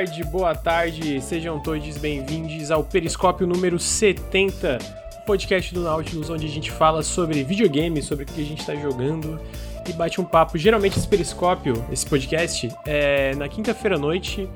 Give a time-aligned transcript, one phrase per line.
[0.00, 1.20] boa tarde, boa tarde.
[1.20, 4.78] Sejam todos bem-vindos ao Periscópio número 70,
[5.26, 8.74] podcast do Nautilus, onde a gente fala sobre videogame, sobre o que a gente tá
[8.74, 9.38] jogando
[9.86, 10.56] e bate um papo.
[10.56, 14.48] Geralmente esse Periscópio, esse podcast, é na quinta-feira à noite,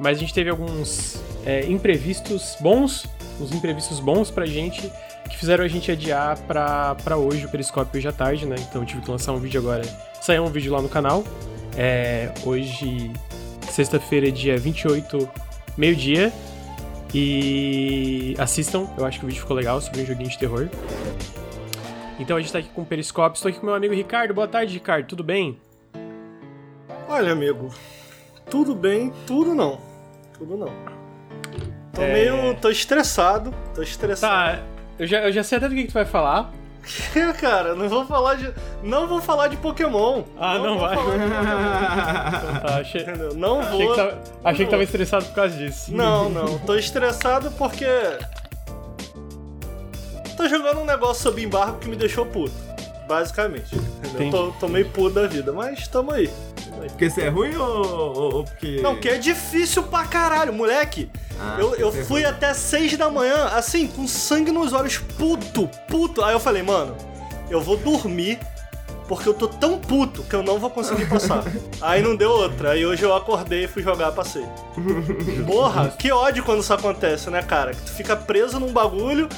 [0.00, 3.06] mas a gente teve alguns é, imprevistos bons,
[3.40, 4.90] uns imprevistos bons pra gente,
[5.30, 8.56] que fizeram a gente adiar pra, pra hoje o Periscópio hoje à tarde, né?
[8.58, 9.84] Então eu tive que lançar um vídeo agora.
[10.20, 11.22] Saiu um vídeo lá no canal.
[11.76, 13.12] É, hoje,
[13.72, 15.28] sexta-feira, dia 28,
[15.76, 16.32] meio-dia.
[17.14, 20.68] E assistam, eu acho que o vídeo ficou legal sobre um joguinho de terror.
[22.18, 23.36] Então a gente tá aqui com o Periscópio.
[23.36, 24.32] Estou aqui com meu amigo Ricardo.
[24.32, 25.06] Boa tarde, Ricardo.
[25.06, 25.58] Tudo bem?
[27.08, 27.68] Olha, amigo,
[28.48, 29.78] tudo bem, tudo não.
[30.38, 30.72] Tudo não.
[31.92, 32.12] Tô É.
[32.12, 32.54] meio.
[32.60, 33.52] tô estressado.
[33.74, 34.58] Tô estressado.
[34.60, 34.62] Tá,
[34.98, 36.50] eu já, eu já sei até do que, que tu vai falar.
[37.40, 38.52] Cara, não vou falar de.
[38.82, 40.24] Não vou falar de Pokémon.
[40.38, 40.96] Ah, não vou vai.
[40.96, 43.34] Pokémon, Tá, achei, entendeu?
[43.34, 43.96] Não achei, que vou.
[43.96, 45.94] tava, achei que tava estressado por causa disso.
[45.94, 46.58] Não, não.
[46.60, 47.86] Tô estressado porque.
[50.36, 52.52] Tô jogando um negócio sob embargo que me deixou puto.
[53.06, 53.76] Basicamente.
[54.30, 56.30] Tô, tô meio puto da vida, mas tamo aí.
[56.88, 58.80] Porque você é ruim ou, ou, ou porque.
[58.80, 61.10] Não, que é difícil pra caralho, moleque.
[61.40, 65.68] Ah, eu eu é fui até 6 da manhã, assim, com sangue nos olhos, puto,
[65.88, 66.22] puto.
[66.22, 66.96] Aí eu falei, mano,
[67.50, 68.38] eu vou dormir,
[69.08, 71.44] porque eu tô tão puto que eu não vou conseguir passar.
[71.80, 72.70] Aí não deu outra.
[72.70, 74.44] Aí hoje eu acordei e fui jogar, passei.
[75.46, 77.74] Porra, que ódio quando isso acontece, né, cara?
[77.74, 79.28] Que tu fica preso num bagulho,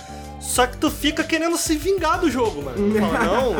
[0.45, 3.00] só que tu fica querendo se vingar do jogo, mano.
[3.00, 3.55] Fala, não,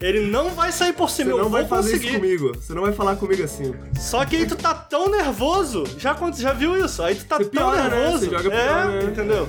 [0.00, 2.08] ele- não vai sair por Você cima, eu não vai vou fazer conseguir.
[2.10, 2.52] isso comigo.
[2.54, 3.74] Você não vai falar comigo assim.
[3.98, 5.84] Só que aí tu tá tão nervoso.
[5.98, 7.02] Já, já viu isso?
[7.02, 8.00] Aí tu tá Você tão piora, né?
[8.00, 8.24] nervoso.
[8.26, 9.04] Você joga é, pior, né?
[9.04, 9.48] entendeu?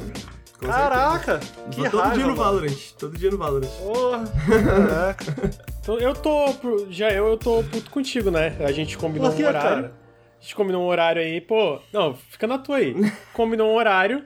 [0.60, 1.90] Com Caraca, que certeza.
[1.92, 2.16] Todo raiva.
[2.16, 2.44] dia no mano.
[2.44, 2.78] Valorant.
[2.98, 3.68] Todo dia no Valorant.
[3.70, 4.24] Porra,
[4.66, 5.52] caraca.
[5.82, 6.54] Então, eu tô.
[6.90, 8.56] Já eu, eu tô puto contigo, né?
[8.62, 9.70] A gente combinou Por quê, um horário.
[9.70, 9.94] cara?
[10.40, 11.80] A gente combinou um horário aí, pô.
[11.94, 12.96] Não, fica na tua aí.
[13.34, 14.24] combinou um horário.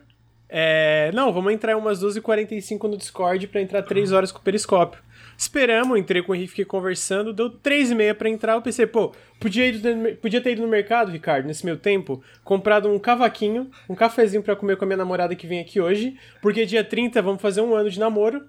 [0.53, 1.11] É.
[1.13, 5.01] Não, vamos entrar umas 12h45 no Discord pra entrar 3 horas com o periscópio.
[5.37, 8.53] Esperamos, entrei com o Henrique, fiquei conversando, deu 3h30 pra entrar.
[8.53, 12.89] Eu pensei, pô, podia, ir, podia ter ido no mercado, Ricardo, nesse meu tempo, comprado
[12.89, 16.65] um cavaquinho, um cafezinho pra comer com a minha namorada que vem aqui hoje, porque
[16.65, 18.43] dia 30 vamos fazer um ano de namoro.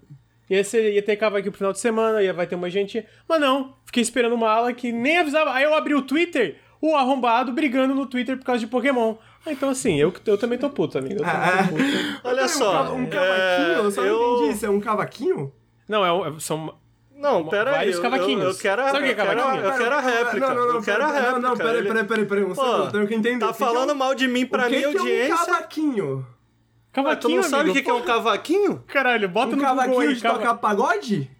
[0.50, 3.06] Ia, ser, ia ter cavaquinho pro final de semana, ia vai ter uma gente.
[3.28, 5.52] Mas não, fiquei esperando uma ala que nem avisava.
[5.52, 9.14] Aí eu abri o Twitter, o arrombado brigando no Twitter por causa de Pokémon.
[9.44, 11.16] Ah, então assim, eu, eu também tô puto, amigo.
[11.16, 11.84] Tô puto.
[12.24, 12.92] Olha só.
[12.92, 13.72] Um, um cavaquinho?
[13.72, 14.52] é, eu só eu- não entendi.
[14.54, 15.52] Isso é um cavaquinho?
[15.88, 16.74] Não, é, um- são.
[17.16, 17.76] Não, pera aí.
[17.76, 18.44] Vários eu- eu- cavaquinhos.
[18.56, 19.64] Eu, quero a, Sabe o que é eu quero a- cavaquinho?
[19.64, 20.48] Eu quero a réplica.
[20.48, 20.74] Não, não, não.
[20.76, 21.32] eu quero a réplica.
[21.32, 22.44] Não, não, peraí, peraí, peraí, peraí.
[22.44, 22.84] Um segundo.
[22.84, 23.38] Eu tenho que entender.
[23.40, 25.32] Tá O que que é falando um- mal de mim pra minha que audiência.
[25.32, 26.16] É um cavaquinho?
[26.18, 28.06] Ué, tu Cavaquinho, não sabe o amigo, que que é um pô.
[28.06, 28.84] cavaquinho?
[28.86, 31.30] Caralho, bota Um no Google cavaquinho aí, de cava- tocar pagode?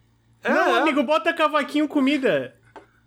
[0.45, 0.81] Não, É.
[0.81, 2.55] amigo, bota cavaquinho comida.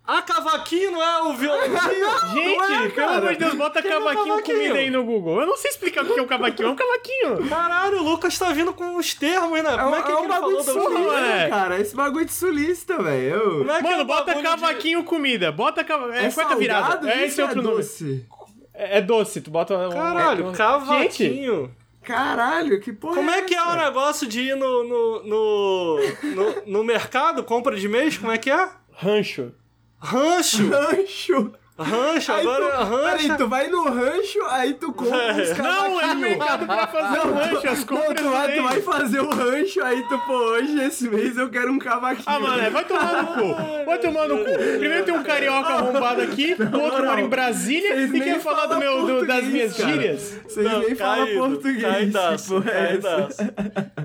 [0.08, 1.76] Ah, cavaquinho não é o violãozinho?
[2.34, 4.58] Gente, é, pelo amor de Deus, bota é um cavaquinho cavaquinho?
[4.60, 5.42] comida aí no Google.
[5.42, 7.50] Eu não sei explicar o que é um cavaquinho, é um cavaquinho.
[7.50, 9.78] Caralho, o Lucas tá vindo com os termos, né?
[9.78, 11.80] Como é que, é que um ele bagulho falou de sulista, cara.
[11.80, 13.70] Esse bagulho de sulista, velho.
[13.72, 15.52] É é Mano, o bota bagulho de- cavaquinho comida.
[15.52, 16.16] Bota cavaquinho.
[16.16, 17.10] É, É cueca virada.
[17.12, 17.78] É esse ou outro é nome.
[17.78, 18.26] doce?
[18.76, 19.90] É, é doce, tu bota um.
[19.90, 21.76] Caralho, um- Gente, cavaquinho.
[22.04, 26.56] Caralho, que porra Como é que é o negócio de ir no, no, no, no,
[26.68, 28.18] no mercado, compra de mês?
[28.20, 28.70] Como é que é?
[28.98, 29.52] rancho.
[30.12, 30.70] Rancho.
[30.70, 31.54] Rancho.
[31.78, 33.18] Rancho, Aí agora tu, rancho.
[33.18, 35.54] peraí, tu vai no rancho, aí tu compra É.
[35.56, 38.82] Não, é mercado pra fazer Não, um rancho, as Não, compras tu vai, tu vai
[38.82, 42.24] fazer o rancho, aí tu, pô, hoje, esse mês, eu quero um cavaquinho.
[42.28, 43.86] Ah, mano, é, vai tomar no cu.
[43.86, 44.46] Vai tomar no cu.
[44.54, 47.06] Primeiro tem um carioca arrombado aqui, o outro não.
[47.08, 49.92] mora em Brasília Vocês e quer falar do meu, do- das minhas cara.
[49.92, 50.40] gírias.
[50.48, 51.82] Vocês Não, nem falam português.
[51.82, 53.38] Caidaço, porra é caidaço.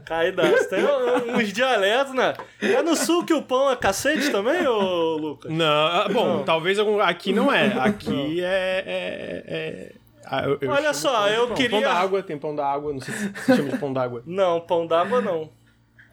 [0.05, 0.69] Caidaço.
[0.71, 2.35] Tem um- uns dialetos, né?
[2.61, 5.53] É no sul que o pão é cacete também, ô Lucas?
[5.53, 7.01] Não, ah, bom, talvez algum.
[7.01, 7.60] Aqui não é.
[7.81, 8.85] Aqui é.
[8.87, 9.93] é- é-
[10.25, 11.57] ah, eu- eu Olha só, pão eu pão.
[11.57, 12.93] queria- Pão d'água, tem pão d'água.
[12.93, 14.23] Não sei se chama de pão d'água.
[14.27, 15.51] Não, pão d'água não.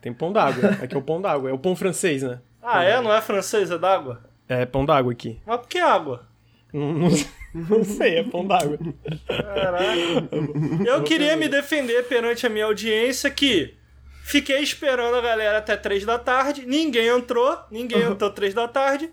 [0.01, 0.69] Tem pão d'água.
[0.81, 1.49] Aqui é o pão d'água.
[1.49, 2.39] É o pão francês, né?
[2.61, 3.01] Ah, é?
[3.01, 4.21] Não é francês, é d'água?
[4.47, 5.39] É pão d'água aqui.
[5.45, 6.25] Mas por que água?
[6.73, 7.09] Não, não-
[7.53, 8.77] não sei, é pão d'água.
[9.27, 9.83] Caraca.
[10.85, 13.73] Eu queria me defender perante a minha audiência que
[14.23, 19.09] fiquei esperando a galera até três da tarde, ninguém entrou, ninguém entrou três da tarde.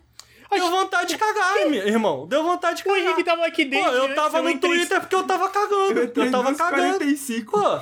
[0.50, 2.26] Deu vontade de cagar, irmão.
[2.26, 3.00] Deu vontade de O cagar.
[3.00, 3.92] Henrique tava aqui Pô, dentro.
[3.92, 6.00] eu tava no entrei- Twitter porque eu tava cagando.
[6.00, 6.98] Eu Eu, tava cagando.
[6.98, 7.50] 45.
[7.50, 7.80] Pô,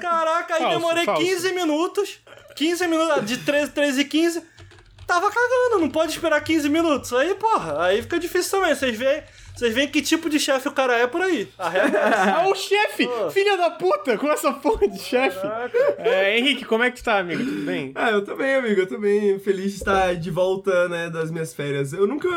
[0.00, 1.22] caraca, aí Falso, demorei falso.
[1.22, 2.18] 15 minutos.
[2.56, 4.42] 15 minutos, de 13, 13 e 15.
[5.06, 7.12] Tava cagando, não pode esperar 15 minutos.
[7.12, 8.74] Aí, porra, aí fica difícil também.
[8.74, 9.22] Vocês veem,
[9.54, 11.48] Vocês veem que tipo de chefe o cara é por aí.
[11.58, 12.48] A regra é essa.
[12.48, 13.06] O chefe!
[13.06, 13.30] Pô.
[13.30, 14.16] Filha da puta!
[14.18, 15.46] Com essa porra de chefe!
[15.98, 17.44] É, Henrique, como é que tu tá, amigo?
[17.44, 17.92] Tudo bem?
[17.94, 18.80] Ah, eu tô bem, amigo.
[18.80, 21.92] Eu tô bem feliz de estar de volta, né, das minhas férias.
[21.92, 22.28] Eu nunca.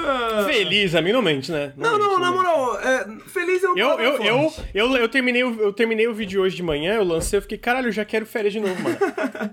[0.45, 1.73] Feliz, amigo, não mente, né?
[1.77, 2.35] Não, não, mente, na mente.
[2.35, 4.69] moral, é, feliz é um Eu, eu, palavra eu, forte.
[4.73, 7.57] eu, eu, terminei o, eu terminei o vídeo hoje de manhã, eu lancei, eu fiquei,
[7.57, 8.97] caralho, eu já quero férias de novo, mano.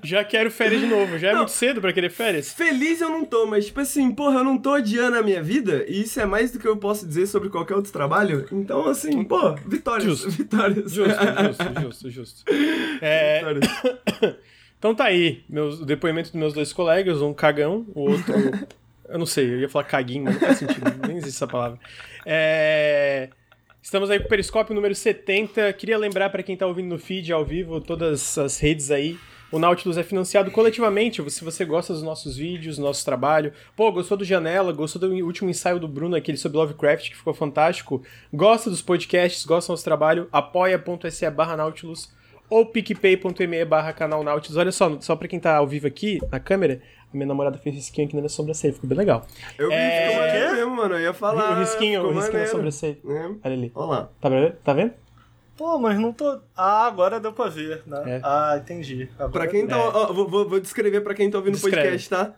[0.03, 1.19] já quero férias de novo.
[1.19, 1.39] Já é Não.
[1.41, 2.53] muito cedo pra querer férias.
[2.53, 5.85] Feliz eu não tô, mas tipo assim, porra, eu não tô odiando a minha vida,
[5.89, 8.47] e isso é mais do que eu posso dizer sobre qualquer outro trabalho.
[8.51, 10.19] Então, assim, pô, vitórias.
[10.19, 10.31] Justo.
[10.31, 10.93] Vitórias.
[10.93, 12.45] Justo, justo, justo, justo.
[13.01, 14.37] É, Vitórias.
[14.79, 18.35] então tá aí, meus, o depoimento dos meus dois colegas, um cagão, o outro.
[19.09, 21.79] eu não sei, eu ia falar caguinho, mas não faz sentido, nem existe essa palavra.
[22.27, 23.29] É,
[23.81, 25.73] estamos aí com o Periscópio número 70.
[25.75, 29.19] Queria lembrar pra quem tá ouvindo no feed ao vivo, todas as redes aí.
[29.53, 31.23] O Nautilus é financiado coletivamente.
[31.31, 35.15] Se você gosta dos nossos vídeos, do nosso trabalho, pô, gostou do Janela, gostou do
[35.25, 38.03] último ensaio do Bruno, aquele sobre Lovecraft, que ficou fantástico,
[38.33, 42.11] gosta dos podcasts, gosta do nosso trabalho, apoia.se barra Nautilus
[42.49, 44.57] ou picpay.me barra canal Nautilus.
[44.57, 46.81] Olha só, só pra quem tá ao vivo aqui na câmera,
[47.13, 49.27] a minha namorada fez risquinho aqui na minha sobrancelha, ficou bem legal.
[49.59, 50.95] Eu vi, É, ficou maneiro mesmo, mano.
[50.95, 51.57] Eu ia falar.
[51.57, 52.51] o risquinho, o risquinho na maneiro.
[52.51, 52.99] sobrancelha.
[53.07, 53.27] É.
[53.45, 53.73] Olha ali.
[53.75, 54.01] Olha lá.
[54.21, 54.57] Tá, pra ver?
[54.65, 54.93] tá vendo?
[55.57, 56.41] Pô, mas não tô.
[56.57, 58.03] Ah, agora deu pra ver, né?
[58.17, 58.21] É.
[58.25, 59.09] Ah, entendi.
[59.17, 59.77] Agora Pra quem tá.
[59.77, 59.79] É.
[59.79, 62.33] ó, vou, vou- descrever pra quem tá ouvindo o podcast, tá?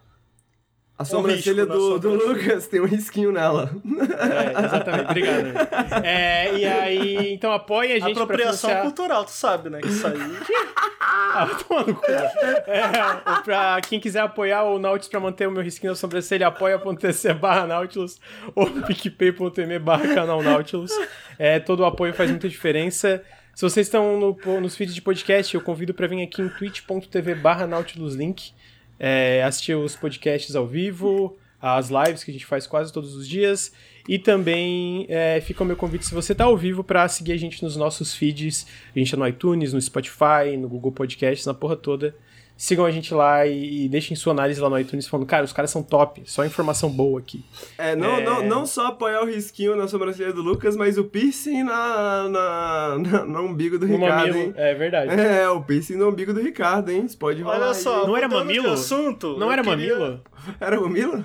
[0.96, 2.14] A sobrancelha na do, do.
[2.14, 3.70] Lucas tem um risquinho nela.
[3.85, 5.44] É, exatamente, obrigado.
[6.05, 8.82] É, e aí, então apoia a gente Apropriação financiar...
[8.82, 9.81] cultural, tu sabe, né?
[9.81, 10.14] Que isso aí.
[11.06, 12.05] Ah, no cu.
[12.06, 17.35] É, pra quem quiser apoiar o Nautilus pra manter o meu risquinho na sobrancelha, apoia.tc
[17.35, 18.20] barra Nautilus
[18.55, 20.93] ou picpay.me barra canal Nautilus.
[21.38, 23.23] É, todo o apoio faz muita diferença.
[23.55, 27.35] Se vocês estão no- nos feeds de podcast, eu convido pra vir aqui em twitch.tv
[27.35, 28.52] barra Nautilus Link,
[28.99, 33.26] é, assistir os podcasts ao vivo, as lives que a gente faz quase todos os
[33.26, 33.73] dias.
[34.06, 37.38] E também é, fica o meu convite, se você tá ao vivo, pra seguir a
[37.38, 38.67] gente nos nossos feeds.
[38.94, 42.14] A gente tá no iTunes, no Spotify, no Google Podcasts, na porra toda.
[42.56, 45.53] Sigam a gente lá e, e deixem sua análise lá no iTunes falando, cara, os
[45.53, 47.45] caras são top, só informação boa aqui.
[47.77, 48.23] É, não, É.
[48.25, 52.99] Não, não só apoiar o risquinho na sobrancelha do Lucas, mas o piercing na, na,
[52.99, 54.55] na- no umbigo do No Ricardo, mamilo, hein?
[54.56, 55.21] é verdade.
[55.21, 57.09] É, o piercing no umbigo do Ricardo, hein?
[57.09, 57.75] Você pode rolar Olha aí.
[57.75, 58.06] só.
[58.06, 58.71] Não era mamilo?
[58.71, 60.21] assunto, Não era queria- mamilo?
[60.61, 61.25] Era mamilo?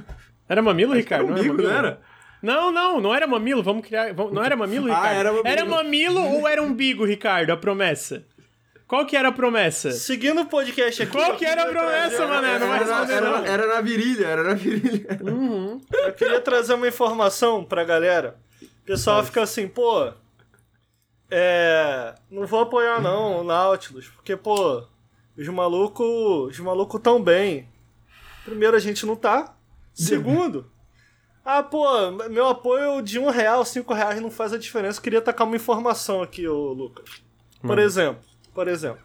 [0.50, 1.32] Era mamilo, Era Ricardo?
[1.32, 1.88] umbigo, não não era?
[1.90, 2.02] era?
[2.42, 3.62] Não, não, não era mamilo.
[3.62, 4.14] Vamos criar.
[4.14, 5.16] vamos- Não era mamilo, Ah, Ricardo?
[5.20, 5.48] era mamilo.
[5.48, 7.52] Era mamilo ou era umbigo, Ricardo?
[7.52, 8.24] A promessa.
[8.90, 9.92] Qual que era a promessa?
[9.92, 11.12] Seguindo o podcast aqui.
[11.12, 12.58] Qual que era a promessa, mané?
[12.58, 13.46] Não vai Era, responder, era, não.
[13.46, 15.20] era na virilha, era na virilha.
[15.94, 18.40] Eu queria trazer uma informação pra galera.
[18.64, 20.12] O pessoal fica assim, pô.
[21.30, 22.16] É.
[22.32, 24.84] Não vou apoiar não o Nautilus, porque, pô,
[25.38, 26.52] os malucos.
[26.52, 27.70] Os malucos tão bem.
[28.44, 29.56] Primeiro, a gente não tá.
[29.94, 30.66] Segundo.
[31.46, 31.86] Ah, pô,
[32.32, 34.98] meu apoio de um real, cinco reais não faz a diferença.
[34.98, 37.22] Eu queria tacar uma informação aqui, ô Lucas.
[37.62, 38.24] Por exemplo,
[38.60, 39.00] por exemplo.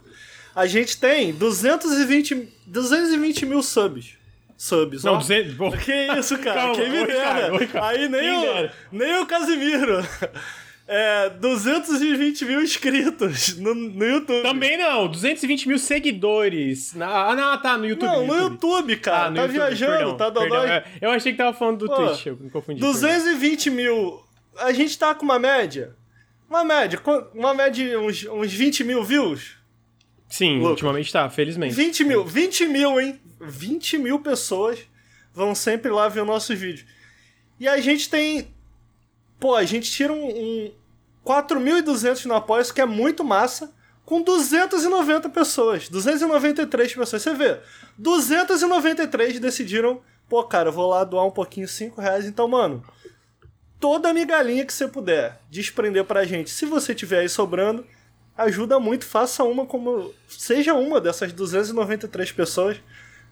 [0.53, 4.15] A gente tem 220, 220 mil subs.
[4.57, 5.19] Subs, Não, ó.
[5.19, 5.55] 200.
[5.55, 6.61] Bom, Que isso, cara?
[6.61, 7.51] Calma, Quem me dera.
[7.87, 8.73] Aí nem Quem o, dera.
[8.91, 9.99] nem o Casimiro.
[10.87, 14.43] É, 220 mil inscritos no, no YouTube.
[14.43, 16.93] Também não, 220 mil seguidores.
[16.93, 18.07] Na- ah, não, tá, no YouTube.
[18.11, 19.25] Não, no YouTube, cara.
[19.29, 20.65] Ah, no tá YouTube, viajando, perdão, tá perdão.
[20.65, 22.81] É, Eu achei que tava falando do Pô, Twitch, eu me confundi.
[22.83, 22.93] perdão.
[23.01, 24.23] 220 mil.
[24.59, 25.97] A gente tá com uma média.
[26.49, 27.01] Uma média.
[27.35, 29.57] Uma média, uns, uns 20 mil views.
[30.29, 30.71] Sim, Lucas.
[30.71, 31.75] ultimamente tá, felizmente.
[31.75, 32.25] 20 mil.
[32.25, 33.21] 20 mil, hein?
[33.41, 34.81] 20 mil pessoas
[35.33, 36.87] vão sempre lá ver nossos vídeos.
[37.59, 38.55] E a gente tem.
[39.39, 40.27] Pô, a gente tira um.
[40.27, 40.73] um
[41.25, 43.73] 4.200 no apoio, que é muito massa,
[44.05, 45.89] com 290 pessoas.
[45.89, 47.23] 293 pessoas.
[47.23, 47.59] Você vê,
[47.97, 52.27] 293 decidiram, pô, cara, eu vou lá doar um pouquinho, 5 reais.
[52.27, 52.85] Então, mano,
[53.85, 57.85] toda migalhinha que você puder desprender pra gente, se você tiver aí sobrando,
[58.35, 59.05] ajuda muito.
[59.05, 60.11] Faça uma como.
[60.27, 62.79] Seja uma dessas 293 pessoas,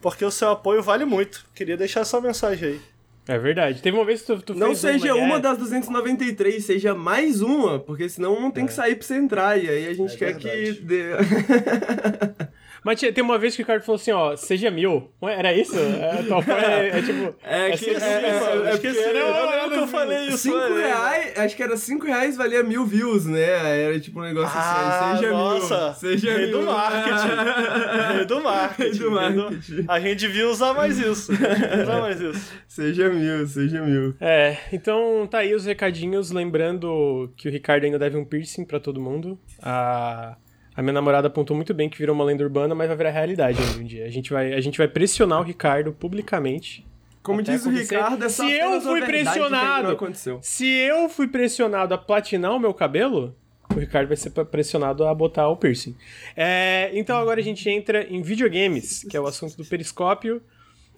[0.02, 1.46] porque o seu apoio vale muito.
[1.54, 2.80] Queria deixar essa mensagem aí.
[3.26, 3.80] É verdade.
[3.80, 7.40] Teve uma vez que tu, tu Não seja uma, uma é, das 293, seja mais
[7.40, 9.56] uma, porque senão um tem que sair pra você entrar.
[9.56, 10.74] E aí a gente É quer verdade.
[10.86, 12.52] que.
[12.84, 15.10] Mas tinha- tem uma vez que o Ricardo falou assim, ó, seja mil.
[15.22, 15.76] Ué, Era isso?
[15.78, 17.34] É, tua apoio é, é tipo...
[17.44, 17.96] É que- é- mil,
[18.28, 18.66] é- sabe?
[18.66, 20.38] é Esqueci, porque- eu lembro que eu falei isso.
[20.38, 20.86] 5 né?
[20.86, 23.82] reais, acho que era 5 reais valia mil views, né?
[23.84, 25.94] Era tipo um negócio Ah, assim, seja nossa, mil.
[25.94, 26.58] Seja rei mil.
[26.60, 28.14] do marketing.
[28.16, 28.82] Rei do marketing.
[28.82, 29.84] Rei do marketing.
[29.88, 31.32] A gente devia usar mais isso.
[31.32, 32.52] A gente devia usar mais isso.
[32.66, 34.14] seja mil, seja mil.
[34.20, 38.80] É, então tá aí os recadinhos, lembrando que o Ricardo ainda deve um piercing pra
[38.80, 39.38] todo mundo.
[39.62, 40.36] A,
[40.74, 43.58] a minha namorada apontou muito bem que virou uma lenda urbana, mas vai virar realidade
[43.78, 44.06] um dia.
[44.06, 46.86] A gente vai, a gente vai pressionar o Ricardo publicamente
[47.22, 47.70] Como até diz o.
[47.70, 50.38] Ricardo, é só se eu fui pressionado, não aconteceu.
[50.42, 53.36] se eu fui pressionado a platinar o meu cabelo,
[53.74, 55.94] o Ricardo vai ser pressionado a botar o piercing.
[56.36, 60.42] É, então agora a gente entra em videogames, que é o assunto do periscópio.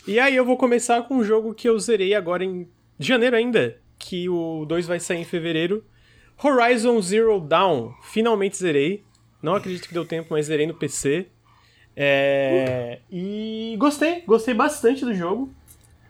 [0.06, 3.78] E aí eu vou começar com um jogo que eu zerei agora em janeiro ainda,
[3.98, 5.84] que o 2 vai sair em fevereiro.
[6.42, 7.92] Horizon Zero Dawn.
[8.02, 9.04] Finalmente zerei.
[9.44, 11.26] Não acredito que deu tempo, mas zerei no PC.
[11.94, 15.52] É, E gostei, gostei bastante do jogo.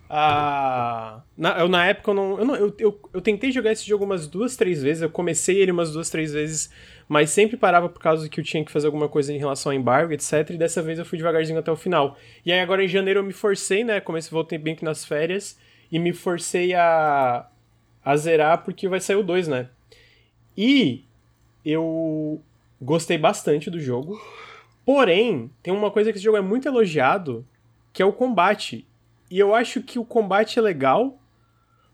[0.08, 2.38] Ah, na, eu, na época eu não.
[2.38, 5.02] Eu, não eu, eu, eu tentei jogar esse jogo umas duas, três vezes.
[5.02, 6.70] Eu comecei ele umas duas, três vezes,
[7.08, 9.76] mas sempre parava por causa que eu tinha que fazer alguma coisa em relação ao
[9.76, 10.50] embargo, etc.
[10.50, 12.16] E dessa vez eu fui devagarzinho até o final.
[12.46, 14.00] E aí agora em janeiro eu me forcei, né?
[14.00, 15.58] Comecei, voltei bem que nas férias.
[15.90, 17.48] E me forcei a,
[18.04, 19.68] a zerar porque vai sair o 2, né?
[20.56, 21.04] E
[21.64, 22.40] eu
[22.80, 24.20] gostei bastante do jogo.
[24.84, 27.46] Porém, tem uma coisa que esse jogo é muito elogiado,
[27.92, 28.86] que é o combate.
[29.30, 31.18] E eu acho que o combate é legal,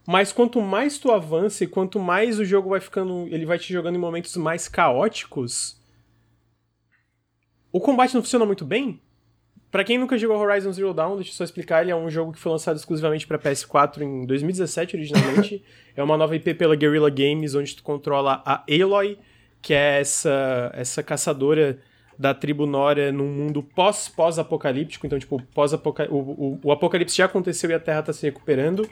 [0.07, 3.73] mas quanto mais tu avança e quanto mais o jogo vai ficando, ele vai te
[3.73, 5.81] jogando em momentos mais caóticos,
[7.73, 9.01] o combate não funciona muito bem.
[9.71, 12.33] Pra quem nunca jogou Horizon Zero Dawn, deixa eu só explicar, ele é um jogo
[12.33, 15.65] que foi lançado exclusivamente para PS4 em 2017 originalmente.
[15.95, 19.17] é uma nova IP pela Guerrilla Games, onde tu controla a Aloy,
[19.63, 21.79] que é essa essa caçadora
[22.19, 25.79] da tribo Nora num mundo pós pós apocalíptico, então tipo pós o,
[26.11, 28.89] o, o apocalipse já aconteceu e a Terra tá se recuperando.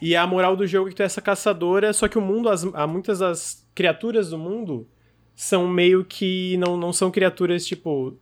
[0.00, 2.48] E a moral do jogo é que tu é essa caçadora, só que o mundo,
[2.48, 4.86] as, há muitas das criaturas do mundo
[5.34, 8.16] são meio que não, não são criaturas tipo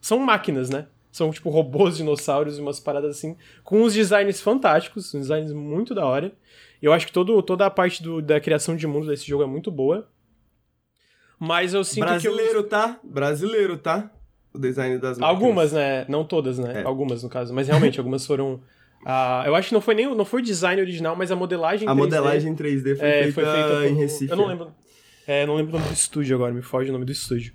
[0.00, 0.86] são máquinas, né?
[1.12, 5.94] São tipo robôs, dinossauros e umas paradas assim, com uns designs fantásticos, uns designs muito
[5.94, 6.32] da hora.
[6.80, 9.46] Eu acho que todo, toda a parte do, da criação de mundo desse jogo é
[9.46, 10.08] muito boa.
[11.40, 12.56] Mas eu sinto Brasileiro, que.
[12.58, 12.68] Eu...
[12.68, 13.00] tá?
[13.02, 14.10] Brasileiro, tá?
[14.52, 15.28] O design das máquinas.
[15.42, 16.04] Algumas, né?
[16.06, 16.82] Não todas, né?
[16.82, 16.84] É.
[16.84, 17.54] Algumas, no caso.
[17.54, 18.60] Mas realmente, algumas foram.
[19.06, 21.88] ah, eu acho que não foi nem não foi o design original, mas a modelagem
[21.88, 24.30] A 3D, modelagem 3D foi, é, feita foi feita em por- Recife.
[24.30, 24.72] Eu não lembro.
[25.26, 27.54] É, não lembro o nome do estúdio agora, me foge o nome do estúdio.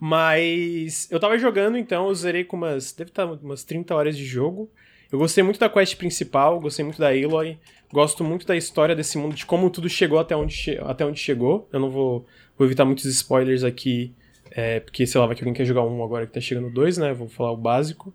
[0.00, 2.92] Mas eu tava jogando, então eu zerei com umas.
[2.92, 4.70] Deve estar umas 30 horas de jogo.
[5.16, 7.58] Eu gostei muito da quest principal, gostei muito da Aloy.
[7.90, 11.18] Gosto muito da história desse mundo, de como tudo chegou até onde, che- até onde
[11.18, 11.66] chegou.
[11.72, 12.26] Eu não vou,
[12.58, 14.14] vou evitar muitos spoilers aqui,
[14.50, 16.98] é, porque sei lá, vai que alguém quer jogar um agora que tá chegando dois,
[16.98, 17.14] né?
[17.14, 18.12] Vou falar o básico.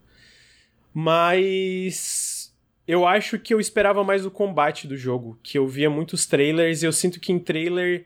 [0.93, 2.53] Mas
[2.87, 6.83] eu acho que eu esperava mais o combate do jogo, que eu via muitos trailers
[6.83, 8.05] e eu sinto que em trailer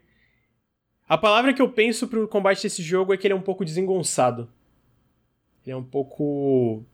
[1.10, 3.66] a palavra que eu penso pro combate desse jogo é que ele é um pouco
[3.66, 4.48] desengonçado.
[5.66, 6.86] Ele é um pouco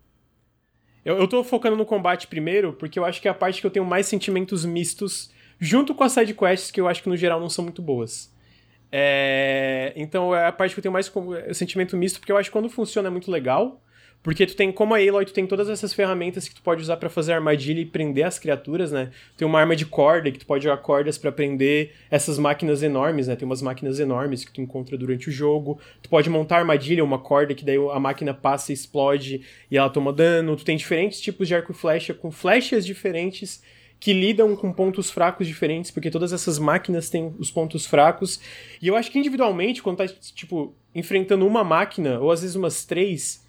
[1.05, 3.67] eu, eu tô focando no combate primeiro, porque eu acho que é a parte que
[3.67, 7.39] eu tenho mais sentimentos mistos, junto com as sidequests, que eu acho que no geral
[7.39, 8.31] não são muito boas.
[8.91, 12.49] É, Então é a parte que eu tenho mais com- sentimento misto, porque eu acho
[12.49, 13.81] que quando funciona é muito legal.
[14.23, 16.97] Porque tu tem, como a Aloy, tu tem todas essas ferramentas que tu pode usar
[16.97, 19.09] pra fazer armadilha e prender as criaturas, né?
[19.35, 23.27] Tem uma arma de corda que tu pode jogar cordas pra prender essas máquinas enormes,
[23.27, 23.35] né?
[23.35, 25.79] Tem umas máquinas enormes que tu encontra durante o jogo.
[26.03, 29.89] Tu pode montar armadilha, uma corda que daí a máquina passa e explode e ela
[29.89, 30.55] toma dano.
[30.55, 33.63] Tu tem diferentes tipos de arco e flecha com flechas diferentes
[33.99, 38.39] que lidam com pontos fracos diferentes, porque todas essas máquinas têm os pontos fracos.
[38.81, 42.83] E eu acho que individualmente, quando tá, tipo, enfrentando uma máquina, ou às vezes umas
[42.83, 43.40] três,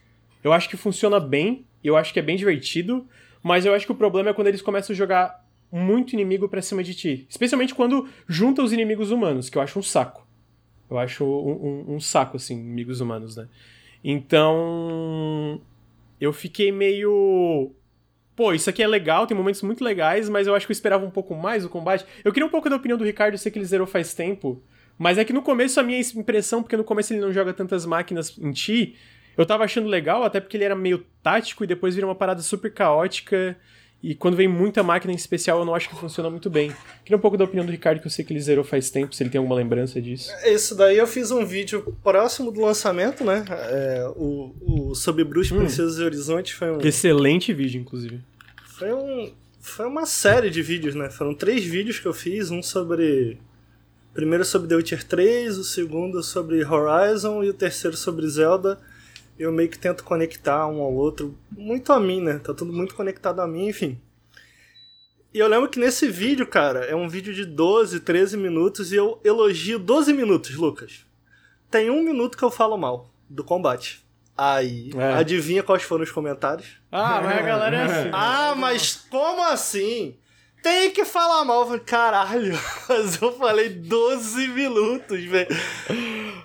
[0.43, 3.07] eu acho que funciona bem, eu acho que é bem divertido,
[3.43, 6.61] mas eu acho que o problema é quando eles começam a jogar muito inimigo pra
[6.63, 7.27] cima de ti.
[7.29, 10.27] Especialmente quando junta os inimigos humanos, que eu acho um saco.
[10.91, 13.49] Eu acho um, um- um saco, assim, inimigos humanos, né?
[14.05, 15.61] Então.
[16.21, 17.73] Eu fiquei meio.
[18.37, 21.05] Pô, isso aqui é legal, tem momentos muito legais, mas eu acho que eu esperava
[21.05, 22.05] um pouco mais o combate.
[22.25, 24.63] Eu queria um pouco da opinião do Ricardo, eu sei que ele zerou faz tempo,
[24.99, 27.85] mas é que no começo a minha impressão, porque no começo ele não joga tantas
[27.85, 28.95] máquinas em ti,
[29.37, 32.43] eu tava achando legal, até porque ele era meio tático e depois vira uma parada
[32.43, 33.57] super caótica.
[34.03, 36.73] E quando vem muita máquina em especial, eu não acho que funciona muito bem.
[37.05, 39.15] Queria um pouco da opinião do Ricardo, que eu sei que ele zerou faz tempo,
[39.15, 40.29] se ele tem alguma lembrança disso.
[40.45, 43.45] Isso daí eu fiz um vídeo próximo do lançamento, né?
[43.49, 44.53] É, o,
[44.91, 45.59] o Sob Bruxa, Hum.
[45.59, 48.21] Princesas e Horizonte foi um, Excelente vídeo, inclusive.
[48.77, 49.33] foi um.
[49.61, 51.09] Foi uma série de vídeos, né?
[51.09, 53.39] Foram três vídeos que eu fiz, um sobre.
[54.13, 58.81] Primeiro sobre The Witcher 3, o segundo sobre Horizon e o terceiro sobre Zelda.
[59.43, 62.39] Eu meio que tento conectar um ao outro, muito a mim, né?
[62.39, 63.99] Tá tudo muito conectado a mim, enfim.
[65.35, 68.97] E eu lembro que nesse vídeo, cara, é um vídeo de 12, 13 minutos e
[68.97, 71.05] eu elogio 12 minutos, Lucas.
[71.71, 74.05] Tem um minuto que eu falo mal do combate.
[74.37, 75.15] Aí, É.
[75.15, 76.69] adivinha quais foram os comentários?
[76.91, 78.11] Ah, mas a galera é assim.
[78.13, 80.17] Ah, mas como assim?
[80.63, 81.67] Tem que falar mal.
[81.81, 85.49] Caralho, mas eu falei 12 minutos, velho.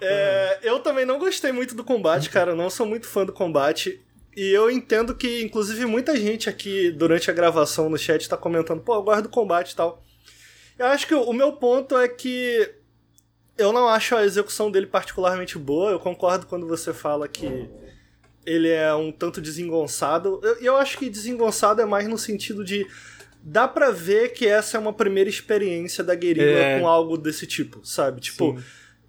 [0.02, 2.52] É, eu também não gostei muito do combate, cara.
[2.52, 4.02] Eu não sou muito fã do combate.
[4.36, 8.82] E eu entendo que, inclusive, muita gente aqui durante a gravação no chat tá comentando,
[8.82, 10.04] pô, eu gosto do combate e tal.
[10.78, 12.72] Eu acho que o meu ponto é que
[13.58, 15.92] eu não acho a execução dele particularmente boa.
[15.92, 17.68] Eu concordo quando você fala que
[18.46, 20.40] ele é um tanto desengonçado.
[20.44, 22.88] E eu, eu, acho que desengonçado é mais no sentido de.
[23.50, 26.80] Dá pra ver que essa é uma primeira experiência da Guerrilla é.
[26.82, 28.20] com algo desse tipo, sabe?
[28.20, 28.66] Tipo, Sim.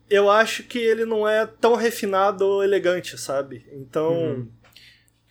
[0.08, 3.66] eu acho que ele não é tão refinado ou elegante, sabe?
[3.72, 4.12] Então.
[4.12, 4.48] Uhum.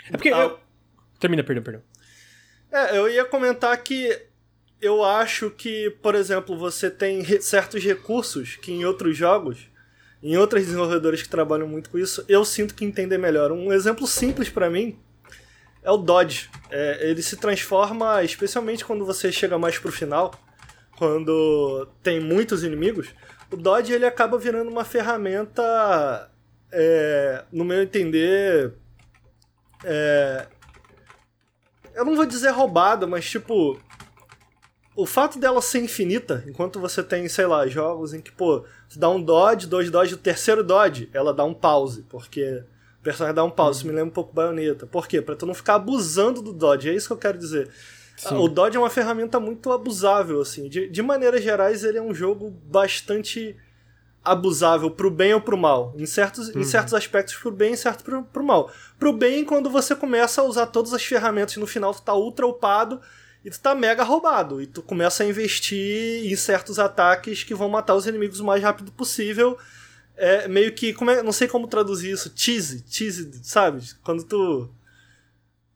[0.10, 0.28] É porque.
[0.28, 0.60] Eu...
[1.22, 1.84] Termina, perdão, perdão.
[2.70, 4.24] É, eu ia comentar que
[4.82, 9.70] eu acho que, por exemplo, você tem re certos recursos que em outros jogos,
[10.22, 13.54] em outros desenvolvedores que trabalham muito com isso, eu sinto que entendem melhor.
[13.54, 15.00] Um exemplo simples para mim
[15.88, 16.50] é o Dodge.
[16.70, 20.34] É, ele se transforma, especialmente quando você chega mais pro final,
[20.98, 23.08] quando tem muitos inimigos,
[23.50, 26.30] o Dodge ele acaba virando uma ferramenta,
[26.70, 28.74] é, no meu entender,
[29.86, 30.48] é,
[31.96, 33.80] eu não vou dizer roubada, mas tipo,
[34.94, 39.00] o fato dela ser infinita, enquanto você tem, sei lá, jogos em que, pô, tu
[39.00, 42.66] dá um dodge, dois dodge, o terceiro dodge, ela dá um pause, porque
[43.08, 43.70] personagem dá um pause.
[43.70, 43.78] Uhum.
[43.80, 44.86] Isso me lembra um pouco baioneta.
[44.86, 45.22] Por quê?
[45.22, 47.70] Pra tu não ficar abusando do dodge, é isso que eu quero dizer.
[48.18, 48.36] Sim.
[48.36, 50.68] O dodge é uma ferramenta muito abusável, assim.
[50.68, 53.56] De, de maneiras gerais, ele é um jogo bastante
[54.26, 55.94] abusável pro bem ou pro mal.
[55.98, 56.62] Em certos, uhum.
[56.62, 58.70] em certos aspectos pro bem e certo pro, pro mal.
[59.00, 62.14] Pro bem, quando você começa a usar todas as ferramentas e no final tu tá
[62.14, 63.00] ultra upado
[63.46, 64.62] e tu tá mega roubado.
[64.62, 68.62] E tu começa a investir em certos ataques que vão matar os inimigos o mais
[68.62, 69.58] rápido possível.
[70.18, 70.94] É meio que.
[70.94, 72.32] Como é, não sei como traduzir isso.
[72.36, 73.82] Cheese, cheese, sabe?
[74.04, 74.70] Quando tu.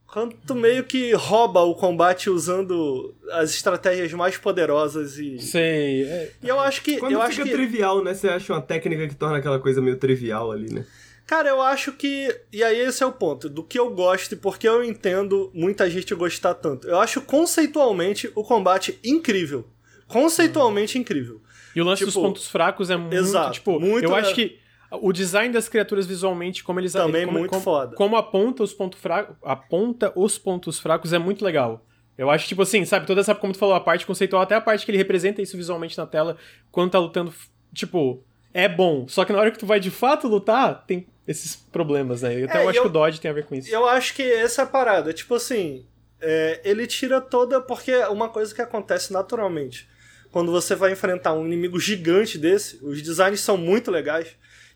[0.08, 5.40] Quando tu meio que rouba o combate usando as estratégias mais poderosas e.
[5.40, 6.04] Sei.
[6.04, 6.32] É...
[6.42, 6.98] E eu acho que.
[6.98, 7.52] Quando eu fica acho que...
[7.52, 8.14] trivial, né?
[8.14, 10.86] Você acha uma técnica que torna aquela coisa meio trivial ali, né?
[11.28, 12.36] Cara, eu acho que.
[12.52, 13.48] E aí esse é o ponto.
[13.48, 16.88] Do que eu gosto e porque eu entendo muita gente gostar tanto.
[16.88, 19.66] Eu acho conceitualmente o combate incrível.
[20.08, 21.02] Conceitualmente uhum.
[21.02, 21.42] incrível.
[21.76, 23.16] E o lance tipo, dos pontos fracos é muito.
[23.16, 24.60] Exato, tipo, muito, eu acho que
[24.92, 27.96] o design das criaturas visualmente, como eles também como, muito como, foda.
[27.96, 31.86] Como aponta os pontos fracos, aponta os pontos fracos é muito legal.
[32.18, 34.62] Eu acho tipo assim, sabe, toda essa como tu falou, a parte conceitual, até a
[34.62, 36.36] parte que ele representa isso visualmente na tela
[36.72, 37.34] quando tá lutando,
[37.74, 39.08] tipo, é bom.
[39.08, 42.42] Só que na hora que tu vai de fato lutar, tem esses problemas, né?
[42.42, 43.74] Então é, eu acho eu, que o Dodge tem a ver com isso.
[43.74, 45.14] Eu acho que essa é a parada.
[45.14, 45.86] Tipo assim,
[46.20, 47.62] é, ele tira toda.
[47.62, 49.88] Porque é uma coisa que acontece naturalmente.
[50.32, 54.28] Quando você vai enfrentar um inimigo gigante desse, os designs são muito legais.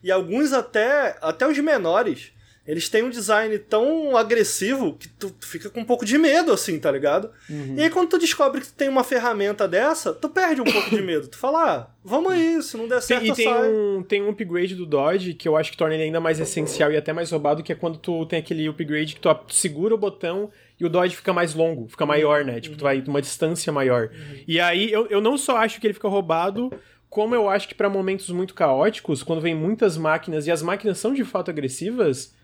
[0.02, 2.32] E alguns até, até os menores,
[2.66, 6.78] eles têm um design tão agressivo que tu, fica com um pouco de medo, assim,
[6.80, 7.30] tá ligado?
[7.48, 7.76] Uhum.
[7.76, 10.90] E aí quando tu descobre que tu tem uma ferramenta dessa, tu perde um pouco
[10.90, 11.28] de medo.
[11.28, 14.30] Tu fala, ah, vamos aí, se não der certo, tem, E tem um, tem um
[14.30, 17.30] upgrade do Dodge que eu acho que torna ele ainda mais essencial e até mais
[17.30, 20.88] roubado, que é quando tu tem aquele upgrade que tu segura o botão e o
[20.88, 22.60] Dodge fica mais longo, fica maior, né?
[22.60, 24.10] Tipo, tu vai uma distância maior.
[24.12, 24.44] Uhum.
[24.46, 26.70] E aí, eu, eu não só acho que ele fica roubado,
[27.08, 30.98] como eu acho que para momentos muito caóticos, quando vem muitas máquinas e as máquinas
[30.98, 32.34] são de fato agressivas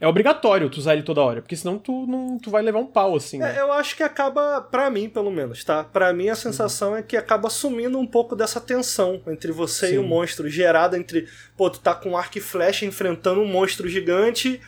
[0.00, 2.86] é obrigatório tu usar ele toda hora, porque senão tu, não, tu vai levar um
[2.86, 3.38] pau, assim.
[3.38, 3.56] Né?
[3.56, 5.82] É, eu acho que acaba, para mim, pelo menos, tá?
[5.82, 6.98] Para mim, a sensação uhum.
[6.98, 9.94] é que acaba sumindo um pouco dessa tensão entre você Sim.
[9.94, 13.88] e o monstro, gerada entre, pô, tu tá com arco e flecha enfrentando um monstro
[13.88, 14.60] gigante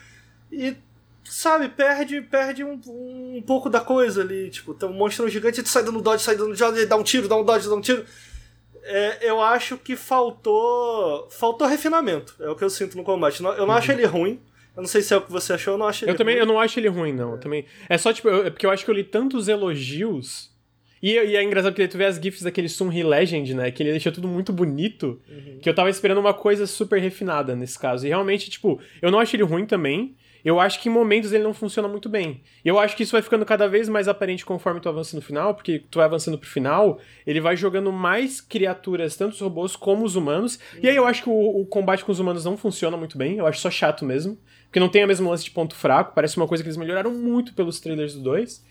[0.51, 0.75] e,
[1.23, 4.49] sabe, perde, perde um, um pouco da coisa ali.
[4.49, 7.27] Tipo, tem um monstro gigante, tu sai dando dodge, sai dando dodge, dá um tiro,
[7.27, 8.05] dá um dodge, dá um tiro.
[8.83, 12.35] É, eu acho que faltou faltou refinamento.
[12.39, 13.41] É o que eu sinto no combate.
[13.41, 13.71] Eu não uhum.
[13.71, 14.39] acho ele ruim.
[14.75, 16.35] Eu não sei se é o que você achou, eu não acho ele Eu também
[16.35, 16.41] ruim.
[16.41, 17.35] eu não acho ele ruim, não.
[17.35, 17.37] É.
[17.37, 20.49] também, é só, tipo, eu, é porque eu acho que eu li tantos elogios.
[21.01, 23.71] E, e é engraçado porque tu vê as GIFs daquele Sunri Legend, né?
[23.71, 25.19] Que ele deixou tudo muito bonito.
[25.27, 25.59] Uhum.
[25.61, 28.05] Que eu tava esperando uma coisa super refinada nesse caso.
[28.05, 30.15] E realmente, tipo, eu não acho ele ruim também.
[30.43, 32.41] Eu acho que em momentos ele não funciona muito bem.
[32.63, 35.21] E eu acho que isso vai ficando cada vez mais aparente conforme tu avança no
[35.21, 39.75] final, porque tu vai avançando pro final, ele vai jogando mais criaturas, tanto os robôs
[39.75, 40.59] como os humanos.
[40.81, 43.37] E aí eu acho que o, o, combate com os humanos não funciona muito bem,
[43.37, 44.37] eu acho só chato mesmo.
[44.65, 47.13] Porque não tem a mesma lance de ponto fraco, parece uma coisa que eles melhoraram
[47.13, 48.63] muito pelos trailers do 2.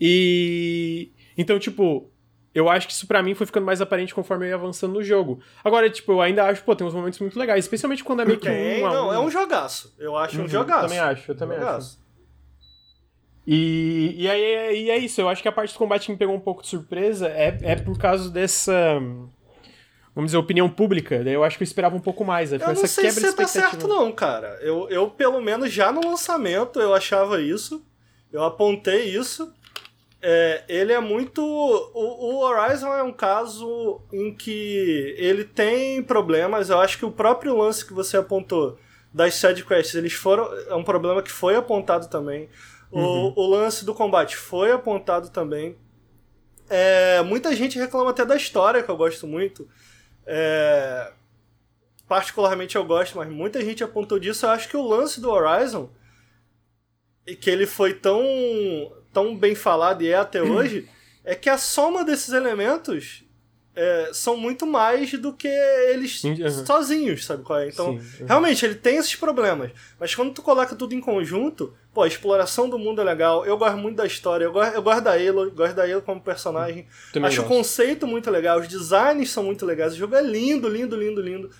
[0.00, 1.10] E.
[1.36, 2.10] Então, tipo,
[2.58, 5.02] eu acho que isso para mim foi ficando mais aparente conforme eu ia avançando no
[5.02, 5.40] jogo.
[5.62, 8.38] Agora, tipo, eu ainda acho, pô, tem uns momentos muito legais, especialmente quando é meio
[8.38, 9.12] que um a Não, um.
[9.12, 9.94] é um jogaço.
[9.98, 10.84] Eu acho uhum, um jogaço.
[10.84, 11.98] Eu também acho, eu também um acho.
[13.46, 16.18] E, e aí e é isso, eu acho que a parte do combate que me
[16.18, 19.00] pegou um pouco de surpresa é, é por causa dessa
[20.14, 21.22] vamos dizer, opinião pública.
[21.22, 22.50] Daí eu acho que eu esperava um pouco mais.
[22.50, 22.58] Né?
[22.60, 24.58] Eu não sei se você tá certo não, cara.
[24.60, 27.86] Eu, eu, pelo menos, já no lançamento eu achava isso.
[28.32, 29.54] Eu apontei isso.
[30.20, 31.40] É, ele é muito...
[31.42, 36.70] O, o Horizon é um caso em que ele tem problemas.
[36.70, 38.78] Eu acho que o próprio lance que você apontou
[39.12, 40.52] das sidequests, eles foram.
[40.68, 42.48] É um problema que foi apontado também.
[42.90, 43.32] Uhum.
[43.36, 45.76] O, o lance do combate foi apontado também.
[46.68, 49.66] É, muita gente reclama até da história, que eu gosto muito.
[50.26, 51.12] É,
[52.06, 54.44] particularmente eu gosto, mas muita gente apontou disso.
[54.44, 55.88] Eu acho que o lance do Horizon,
[57.36, 58.22] que ele foi tão,
[59.12, 60.88] tão bem falado e é até hoje,
[61.24, 63.24] é que a soma desses elementos
[63.78, 66.66] é, são muito mais do que eles uhum.
[66.66, 67.68] sozinhos, sabe qual é?
[67.68, 68.26] Então, Sim, uhum.
[68.26, 69.70] realmente, ele tem esses problemas.
[70.00, 73.46] Mas quando tu coloca tudo em conjunto, pô, a exploração do mundo é legal.
[73.46, 76.88] Eu gosto muito da história, eu gosto, eu gosto da Aloy, gosto da como personagem.
[77.12, 77.52] Também Acho gosto.
[77.52, 79.92] o conceito muito legal, os designs são muito legais.
[79.92, 81.50] O jogo é lindo, lindo, lindo, lindo.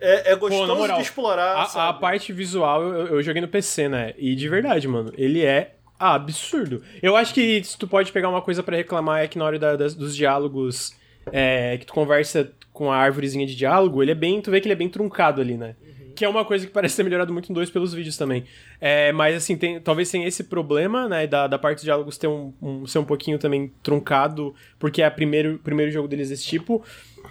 [0.00, 1.56] É, é gostoso Pô, moral, de explorar.
[1.56, 4.14] A, a, parte visual eu, eu joguei no PC, né?
[4.16, 6.82] E de verdade, mano, ele é absurdo.
[7.02, 9.58] Eu acho que se tu pode pegar uma coisa para reclamar é que na hora
[9.58, 10.94] da, das, dos diálogos
[11.30, 14.40] é, que tu conversa com a árvorezinha de diálogo, ele é bem.
[14.40, 15.76] Tu vê que ele é bem truncado ali, né?
[15.82, 16.12] Uhum.
[16.14, 18.44] Que é uma coisa que parece ter melhorado muito no 2 pelos vídeos também.
[18.80, 21.26] É, mas assim, tem, talvez tenha esse problema, né?
[21.26, 25.08] Da, da parte de diálogos ter um, um, ser um pouquinho também truncado, porque é
[25.08, 26.82] o primeiro, primeiro jogo deles desse tipo.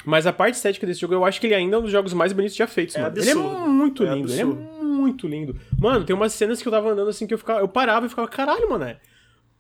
[0.06, 2.14] Mas a parte estética desse jogo, eu acho que ele ainda é um dos jogos
[2.14, 3.12] mais bonitos já feitos, é mano.
[3.12, 3.40] Absurdo.
[3.40, 5.56] Ele é muito é lindo, ele é muito lindo.
[5.78, 7.60] Mano, tem umas cenas que eu tava andando assim que eu ficava.
[7.60, 8.96] Eu parava e ficava, caralho, mano.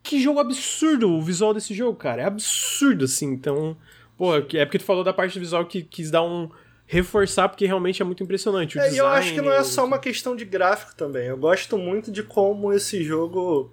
[0.01, 2.21] Que jogo absurdo o visual desse jogo, cara.
[2.21, 3.27] É absurdo, assim.
[3.27, 3.77] Então.
[4.17, 6.49] Pô, é porque tu falou da parte visual que quis dar um.
[6.85, 8.77] reforçar, porque realmente é muito impressionante.
[8.77, 11.27] O é, e eu acho que não é só uma questão de gráfico também.
[11.27, 13.71] Eu gosto muito de como esse jogo,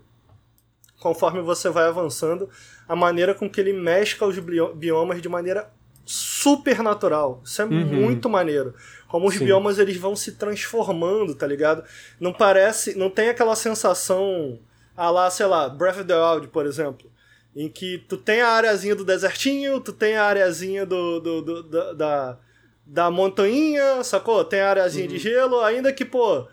[1.00, 2.48] conforme você vai avançando,
[2.88, 4.38] a maneira com que ele mescla os
[4.74, 5.72] biomas de maneira
[6.06, 7.42] super natural.
[7.44, 7.84] Isso é uhum.
[7.84, 8.74] muito maneiro.
[9.08, 9.44] Como os Sim.
[9.44, 11.84] biomas eles vão se transformando, tá ligado?
[12.18, 12.96] Não parece.
[12.96, 14.58] Não tem aquela sensação.
[14.96, 17.10] Ah lá, sei lá, Breath of the Wild, por exemplo
[17.56, 21.62] em que tu tem a areazinha do desertinho, tu tem a areazinha do, do, do,
[21.62, 22.38] do da,
[22.84, 24.44] da montanha, sacou?
[24.44, 25.12] Tem a areazinha uhum.
[25.12, 26.46] de gelo, ainda que, pô,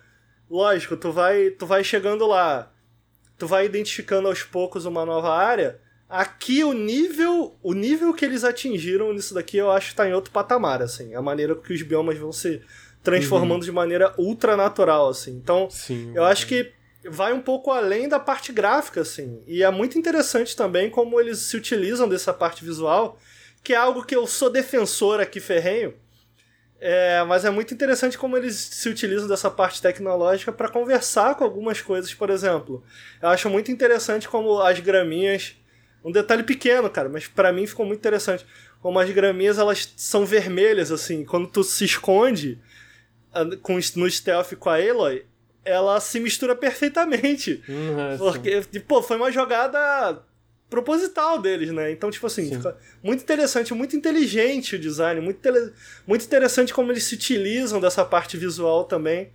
[0.50, 2.72] lógico, tu vai, tu vai chegando lá,
[3.38, 5.78] tu vai identificando aos poucos uma nova área.
[6.10, 10.14] Aqui o nível, o nível que eles atingiram nisso daqui, eu acho que tá em
[10.14, 11.16] outro patamar, assim.
[11.16, 12.62] A maneira que os biomas vão se
[13.02, 13.66] transformando uhum.
[13.66, 15.32] de maneira ultra natural, assim.
[15.32, 16.72] Então, Sim, eu acho que
[17.10, 19.42] vai um pouco além da parte gráfica, assim.
[19.48, 23.18] E é muito interessante também como eles se utilizam dessa parte visual,
[23.64, 25.94] que é algo que eu sou defensor aqui ferrenho.
[26.86, 31.46] É, mas é muito interessante como eles se utilizam dessa parte tecnológica para conversar com
[31.46, 32.84] algumas coisas, por exemplo.
[33.22, 35.56] Eu acho muito interessante como as graminhas.
[36.04, 38.46] Um detalhe pequeno, cara, mas para mim ficou muito interessante.
[38.82, 41.24] Como as graminhas elas são vermelhas, assim.
[41.24, 42.60] Quando tu se esconde
[43.62, 45.26] com, no stealth com a Aloy,
[45.64, 47.64] ela se mistura perfeitamente.
[47.68, 50.22] Uhum, porque, tipo, foi uma jogada
[50.70, 51.92] proposital deles, né?
[51.92, 55.40] Então, tipo assim, fica muito interessante, muito inteligente o design, muito,
[56.06, 59.32] muito interessante como eles se utilizam dessa parte visual também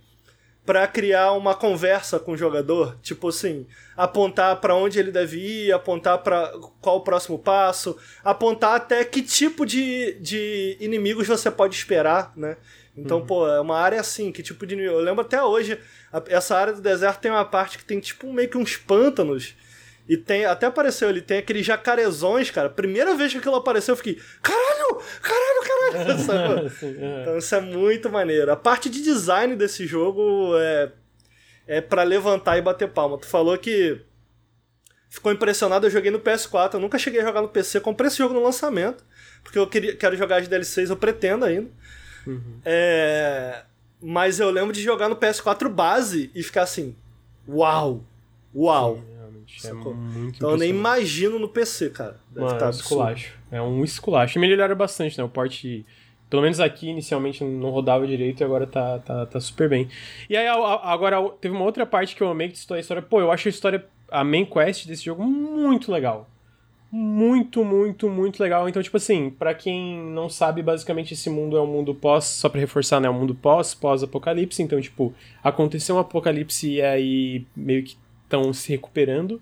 [0.69, 3.65] para criar uma conversa com o jogador, tipo assim,
[3.97, 9.23] apontar para onde ele deve ir, apontar para qual o próximo passo, apontar até que
[9.23, 12.55] tipo de, de inimigos você pode esperar, né?
[12.95, 13.25] Então, uhum.
[13.25, 14.79] pô, é uma área assim, que tipo de.
[14.79, 15.79] Eu lembro até hoje,
[16.27, 19.55] essa área do deserto tem uma parte que tem tipo meio que uns pântanos.
[20.09, 22.67] E tem, até apareceu ali, tem aqueles jacarezões, cara.
[22.67, 26.71] Primeira vez que aquilo apareceu, eu fiquei, caralho, caralho, caralho.
[26.81, 27.21] É.
[27.21, 28.51] Então isso é muito maneiro.
[28.51, 30.91] A parte de design desse jogo é,
[31.67, 33.19] é para levantar e bater palma.
[33.19, 34.01] Tu falou que
[35.09, 38.17] ficou impressionado, eu joguei no PS4, eu nunca cheguei a jogar no PC, comprei esse
[38.17, 39.03] jogo no lançamento,
[39.43, 41.69] porque eu queria, quero jogar as DLCs, eu pretendo ainda.
[42.25, 42.59] Uhum.
[42.65, 43.63] É,
[44.01, 46.95] mas eu lembro de jogar no PS4 base e ficar assim,
[47.47, 48.03] uau,
[48.55, 48.95] uau.
[48.95, 49.18] Sim, é
[49.93, 52.17] muito então eu nem imagino no PC, cara.
[52.29, 53.39] Deve Mano, tá é um esculacho.
[53.51, 54.37] É um esculacho.
[54.37, 55.23] E melhoraram bastante, né?
[55.23, 55.85] O porte
[56.29, 59.89] pelo menos aqui inicialmente não rodava direito e agora tá, tá, tá super bem.
[60.29, 63.01] E aí agora teve uma outra parte que eu amei que a história.
[63.01, 66.29] Pô, eu acho a história, a main quest desse jogo muito legal
[66.91, 68.67] muito, muito, muito legal.
[68.67, 72.49] Então, tipo assim, para quem não sabe, basicamente esse mundo é um mundo pós, só
[72.49, 74.61] para reforçar, né, é um mundo pós, pós-apocalipse.
[74.61, 77.95] Então, tipo, aconteceu um apocalipse e aí meio que
[78.29, 79.41] estão se recuperando.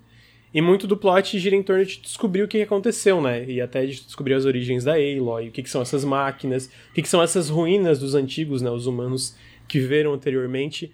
[0.53, 3.45] E muito do plot gira em torno de descobrir o que aconteceu, né?
[3.45, 6.93] E até de descobrir as origens da Aloy, o que, que são essas máquinas, o
[6.93, 8.71] que, que são essas ruínas dos antigos, né?
[8.71, 9.35] Os humanos
[9.67, 10.91] que viveram anteriormente.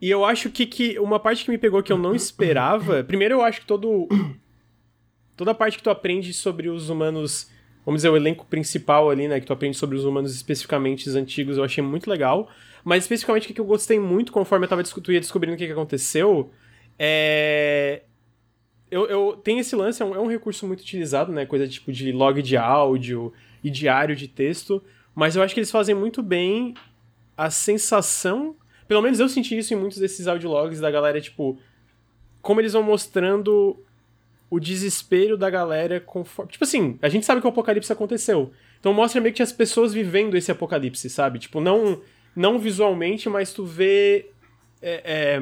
[0.00, 3.04] E eu acho que, que uma parte que me pegou que eu não esperava.
[3.04, 4.08] Primeiro, eu acho que todo
[5.36, 7.50] toda a parte que tu aprende sobre os humanos,
[7.86, 11.14] vamos dizer, o elenco principal ali, né, que tu aprende sobre os humanos especificamente os
[11.14, 12.50] antigos, eu achei muito legal.
[12.84, 15.72] Mas especificamente o que eu gostei muito, conforme eu tava ia descobrindo o que, que
[15.72, 16.50] aconteceu,
[16.98, 18.02] é.
[18.90, 21.44] Eu, eu tenho esse lance, é um, é um recurso muito utilizado, né?
[21.44, 24.82] Coisa tipo de log de áudio e diário de texto.
[25.14, 26.74] Mas eu acho que eles fazem muito bem
[27.36, 31.58] a sensação Pelo menos eu senti isso em muitos desses audiologs da galera, tipo.
[32.42, 33.82] Como eles vão mostrando
[34.50, 36.52] o desespero da galera conforme.
[36.52, 38.52] Tipo assim, a gente sabe que o apocalipse aconteceu.
[38.78, 41.38] Então mostra meio que as pessoas vivendo esse apocalipse, sabe?
[41.38, 42.02] Tipo, não,
[42.36, 44.30] não visualmente, mas tu vê.
[44.82, 45.40] É, é,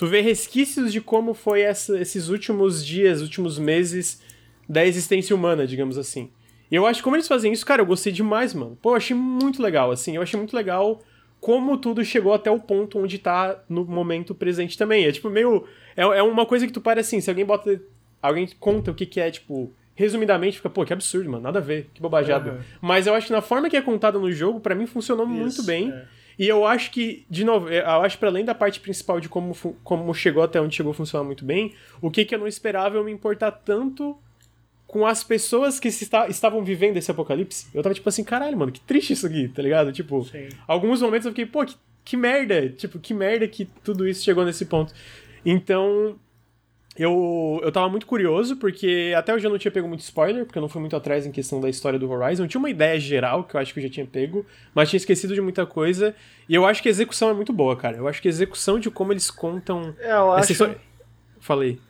[0.00, 4.22] tu vê resquícios de como foi essa, esses últimos dias, últimos meses
[4.66, 6.30] da existência humana, digamos assim.
[6.70, 8.78] E eu acho que como eles fazem isso, cara, eu gostei demais, mano.
[8.80, 10.16] Pô, eu achei muito legal, assim.
[10.16, 11.02] Eu achei muito legal
[11.38, 15.04] como tudo chegou até o ponto onde tá no momento presente também.
[15.04, 15.66] É tipo meio.
[15.94, 17.78] É, é uma coisa que tu para assim, se alguém bota.
[18.22, 19.70] Alguém conta o que, que é, tipo.
[19.94, 21.42] Resumidamente, fica, pô, que absurdo, mano.
[21.42, 22.52] Nada a ver, que bobajada.
[22.52, 22.58] Uhum.
[22.80, 25.34] Mas eu acho que na forma que é contada no jogo, para mim funcionou Isso,
[25.34, 25.92] muito bem.
[25.92, 26.06] É.
[26.38, 29.54] E eu acho que, de novo, eu acho para além da parte principal de como,
[29.84, 33.04] como chegou até onde chegou funcionar muito bem, o que, que eu não esperava eu
[33.04, 34.16] me importar tanto
[34.86, 37.68] com as pessoas que está, estavam vivendo esse apocalipse.
[37.72, 39.92] Eu tava tipo assim, caralho, mano, que triste isso aqui, tá ligado?
[39.92, 40.48] Tipo, Sim.
[40.66, 44.44] alguns momentos eu fiquei, pô, que, que merda, tipo, que merda que tudo isso chegou
[44.44, 44.92] nesse ponto.
[45.44, 46.18] Então,
[47.02, 50.58] eu, eu tava muito curioso, porque até hoje eu não tinha pego muito spoiler, porque
[50.58, 52.44] eu não fui muito atrás em questão da história do Horizon.
[52.44, 54.98] Eu tinha uma ideia geral, que eu acho que eu já tinha pego, mas tinha
[54.98, 56.14] esquecido de muita coisa.
[56.46, 57.96] E eu acho que a execução é muito boa, cara.
[57.96, 59.94] Eu acho que a execução de como eles contam.
[59.98, 60.52] É, eu acho.
[60.52, 60.76] História...
[61.40, 61.80] Falei.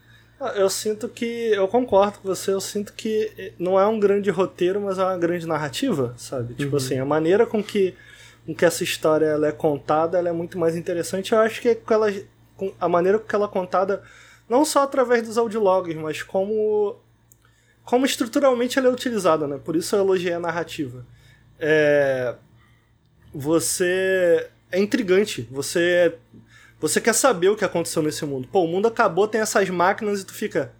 [0.40, 1.25] Ah, eu sinto que.
[1.25, 5.18] Eu concordo com você, eu sinto que não é um grande roteiro, mas é uma
[5.18, 6.55] grande narrativa, sabe?
[6.55, 6.77] Tipo uhum.
[6.77, 7.96] assim, a maneira com que,
[8.46, 11.33] com que essa história ela é contada ela é muito mais interessante.
[11.33, 12.07] Eu acho que é ela,
[12.81, 14.05] a maneira com que ela é contada,
[14.51, 16.97] não só através dos audiologs, mas como.
[17.85, 19.59] Como estruturalmente ela é utilizada, né?
[19.65, 21.07] Por isso eu elogiei a narrativa.
[21.59, 22.35] É,
[23.33, 24.51] você.
[24.71, 25.49] É intrigante.
[25.51, 26.19] Você
[26.81, 28.49] você quer saber o que aconteceu nesse mundo.
[28.51, 30.73] Pô, o mundo acabou, tem essas máquinas e tu fica.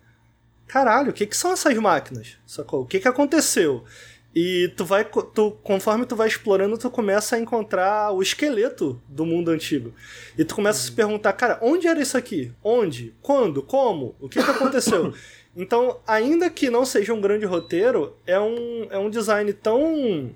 [0.67, 2.39] Caralho, o que, que são essas máquinas?
[2.47, 2.83] Sacou?
[2.83, 3.85] O que, que aconteceu?
[4.35, 5.05] E tu vai.
[5.05, 9.93] Tu, conforme tu vai explorando, tu começa a encontrar o esqueleto do mundo antigo.
[10.38, 10.85] E tu começa uhum.
[10.85, 12.53] a se perguntar, cara, onde era isso aqui?
[12.62, 13.12] Onde?
[13.21, 13.62] Quando?
[13.62, 14.14] Como?
[14.21, 15.12] O que, que aconteceu?
[15.57, 20.31] então, ainda que não seja um grande roteiro, é um, é um design tão.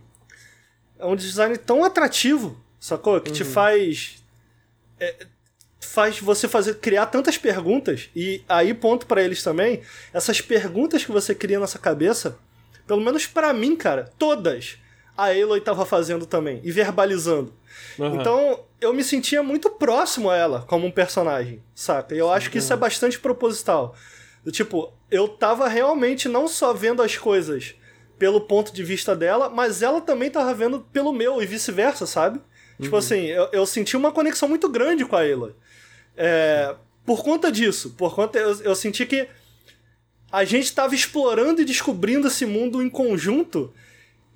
[0.98, 3.20] É um design tão atrativo, sacou?
[3.20, 3.37] Que uhum.
[3.37, 4.24] te faz.
[4.98, 5.26] É,
[5.78, 9.83] faz você fazer criar tantas perguntas e aí ponto para eles também
[10.14, 12.38] essas perguntas que você cria na sua cabeça
[12.87, 14.79] pelo menos para mim cara todas
[15.16, 17.53] a Aloy tava fazendo também e verbalizando
[17.99, 18.20] uhum.
[18.20, 22.51] então eu me sentia muito próximo a ela como um personagem saca e eu acho
[22.51, 23.94] que isso é bastante proposital
[24.51, 27.75] tipo eu tava realmente não só vendo as coisas
[28.18, 32.40] pelo ponto de vista dela mas ela também tava vendo pelo meu e vice-versa sabe
[32.75, 32.85] Tipo uhum.
[32.85, 35.55] Tipo assim, eu, eu senti uma conexão muito grande com a Aloy.
[36.16, 39.29] É, por conta disso, por conta eu, eu senti que
[40.35, 43.73] a gente estava explorando e descobrindo esse mundo em conjunto.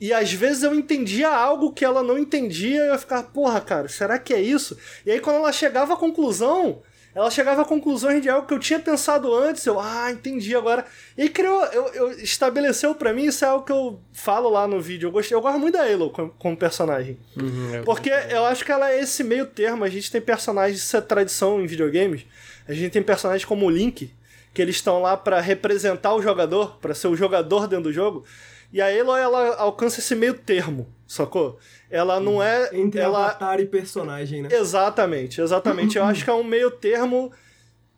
[0.00, 3.88] E às vezes eu entendia algo que ela não entendia e eu ficava, porra, cara,
[3.88, 4.78] será que é isso?
[5.04, 6.80] E aí quando ela chegava à conclusão,
[7.12, 10.86] ela chegava a conclusões de algo que eu tinha pensado antes, eu, ah, entendi agora.
[11.16, 14.80] E criou, eu, eu estabeleceu para mim, isso é algo que eu falo lá no
[14.80, 15.08] vídeo.
[15.08, 17.18] Eu gostei, eu gosto muito da Halo como, como personagem.
[17.36, 19.82] Uhum, porque eu acho que ela é esse meio termo.
[19.82, 22.24] A gente tem personagens, isso é tradição em videogames.
[22.68, 24.12] A gente tem personagens como o Link,
[24.58, 28.24] que eles estão lá para representar o jogador, para ser o jogador dentro do jogo.
[28.72, 31.60] E a Aloy, ela alcança esse meio termo, sacou?
[31.88, 32.68] Ela não é.
[32.72, 33.26] Entre ela...
[33.26, 34.48] avatar e personagem, né?
[34.50, 35.96] Exatamente, exatamente.
[35.96, 37.30] Eu acho que é um meio termo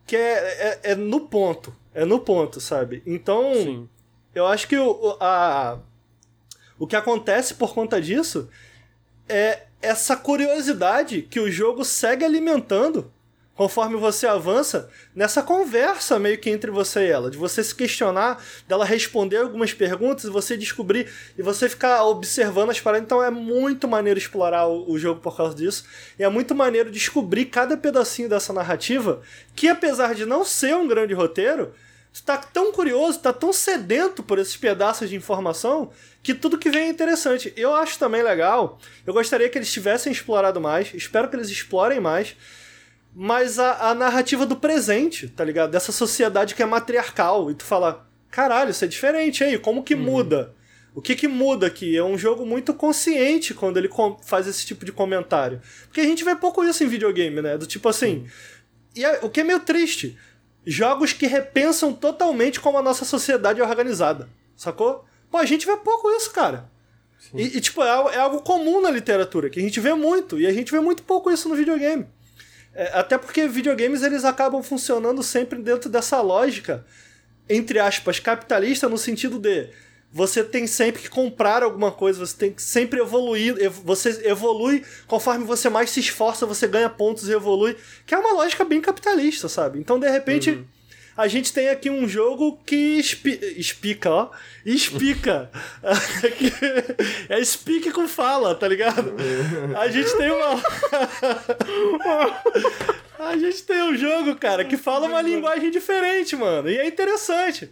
[0.05, 0.19] que é,
[0.83, 1.75] é, é no ponto.
[1.95, 3.01] É no ponto, sabe?
[3.07, 3.89] Então, Sim.
[4.35, 5.79] eu acho que o, a,
[6.77, 8.47] o que acontece por conta disso
[9.27, 13.11] é essa curiosidade que o jogo segue alimentando
[13.55, 18.41] conforme você avança nessa conversa meio que entre você e ela, de você se questionar,
[18.67, 23.05] dela responder algumas perguntas e você descobrir e você ficar observando as paradas.
[23.05, 25.85] Então é muito maneiro explorar o, o jogo por causa disso.
[26.17, 29.21] E é muito maneiro descobrir cada pedacinho dessa narrativa
[29.55, 31.73] que, apesar de não ser um grande roteiro,
[32.13, 35.91] tu tá tão curioso, tá tão sedento por esses pedaços de informação
[36.23, 37.53] que tudo que vem é interessante.
[37.57, 38.79] Eu acho também legal.
[39.05, 40.93] Eu gostaria que eles tivessem explorado mais.
[40.93, 42.35] Espero que eles explorem mais
[43.13, 45.71] mas a, a narrativa do presente, tá ligado?
[45.71, 47.51] Dessa sociedade que é matriarcal.
[47.51, 50.01] E tu fala, caralho, isso é diferente aí, como que uhum.
[50.01, 50.53] muda?
[50.93, 51.95] O que que muda aqui?
[51.95, 53.89] É um jogo muito consciente quando ele
[54.23, 55.61] faz esse tipo de comentário.
[55.87, 57.57] Porque a gente vê pouco isso em videogame, né?
[57.57, 58.17] Do tipo assim.
[58.17, 58.27] Uhum.
[58.95, 60.17] E é, o que é meio triste.
[60.65, 64.29] Jogos que repensam totalmente como a nossa sociedade é organizada.
[64.55, 65.05] Sacou?
[65.29, 66.69] Pô, a gente vê pouco isso, cara.
[67.33, 70.39] E, e, tipo, é, é algo comum na literatura, que a gente vê muito.
[70.39, 72.05] E a gente vê muito pouco isso no videogame.
[72.73, 76.85] É, até porque videogames eles acabam funcionando sempre dentro dessa lógica,
[77.49, 79.67] entre aspas, capitalista, no sentido de
[80.13, 84.83] você tem sempre que comprar alguma coisa, você tem que sempre evoluir, ev- você evolui
[85.07, 88.81] conforme você mais se esforça, você ganha pontos e evolui, que é uma lógica bem
[88.81, 89.79] capitalista, sabe?
[89.79, 90.51] Então, de repente,
[91.15, 94.29] a gente tem aqui um jogo que espi espica, ó,
[94.65, 95.51] espica.
[97.29, 99.13] é speak com fala, tá ligado?
[99.77, 100.61] A gente tem uma
[103.19, 106.69] A gente tem um jogo, cara, que fala uma linguagem diferente, mano.
[106.69, 107.69] E é interessante.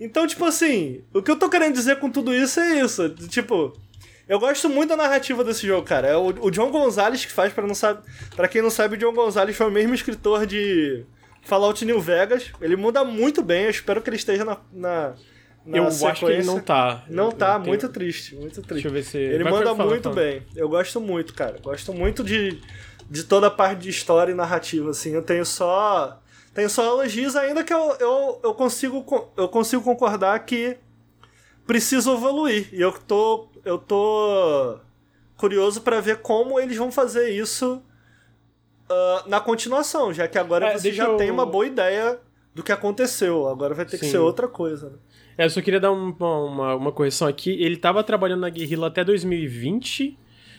[0.00, 3.08] Então, tipo assim, o que eu tô querendo dizer com tudo isso é isso.
[3.28, 3.78] Tipo,
[4.28, 6.08] eu gosto muito da narrativa desse jogo, cara.
[6.08, 8.02] É o, o John Gonzalez que faz, pra, não sabe,
[8.34, 11.04] pra quem não sabe, o John Gonzalez foi o mesmo escritor de
[11.48, 12.52] Fallout New Vegas.
[12.60, 14.58] Ele muda muito bem, eu espero que ele esteja na.
[14.72, 15.14] na,
[15.64, 16.44] na eu acho que ele sequência.
[16.52, 17.04] não tá.
[17.08, 18.72] Não Eu- tá, eu tenho- muito triste, muito triste.
[18.74, 19.18] Deixa eu ver se.
[19.18, 20.42] Ele Vai, manda muito bem.
[20.54, 21.58] Eu gosto muito, cara.
[21.62, 22.60] Gosto muito de,
[23.10, 25.12] de toda a parte de história e narrativa, assim.
[25.14, 26.20] Eu tenho só.
[26.54, 30.76] Tenho só elogios, ainda que eu, eu, eu, consigo, co- eu consigo concordar que
[31.66, 32.68] preciso evoluir.
[32.72, 33.48] E eu tô.
[33.64, 34.78] Eu tô
[35.36, 37.82] curioso pra ver como eles vão fazer isso
[38.90, 42.18] ah, na continuação, já que agora É, você já eu- tem uma boa ideia
[42.54, 43.46] do que aconteceu.
[43.48, 44.12] Agora vai ter que Sim.
[44.12, 44.96] ser outra coisa, né?
[45.36, 47.50] É, eu só queria dar um- uma, uma correção aqui.
[47.62, 50.18] Ele tava trabalhando na Guerrilla até 2020,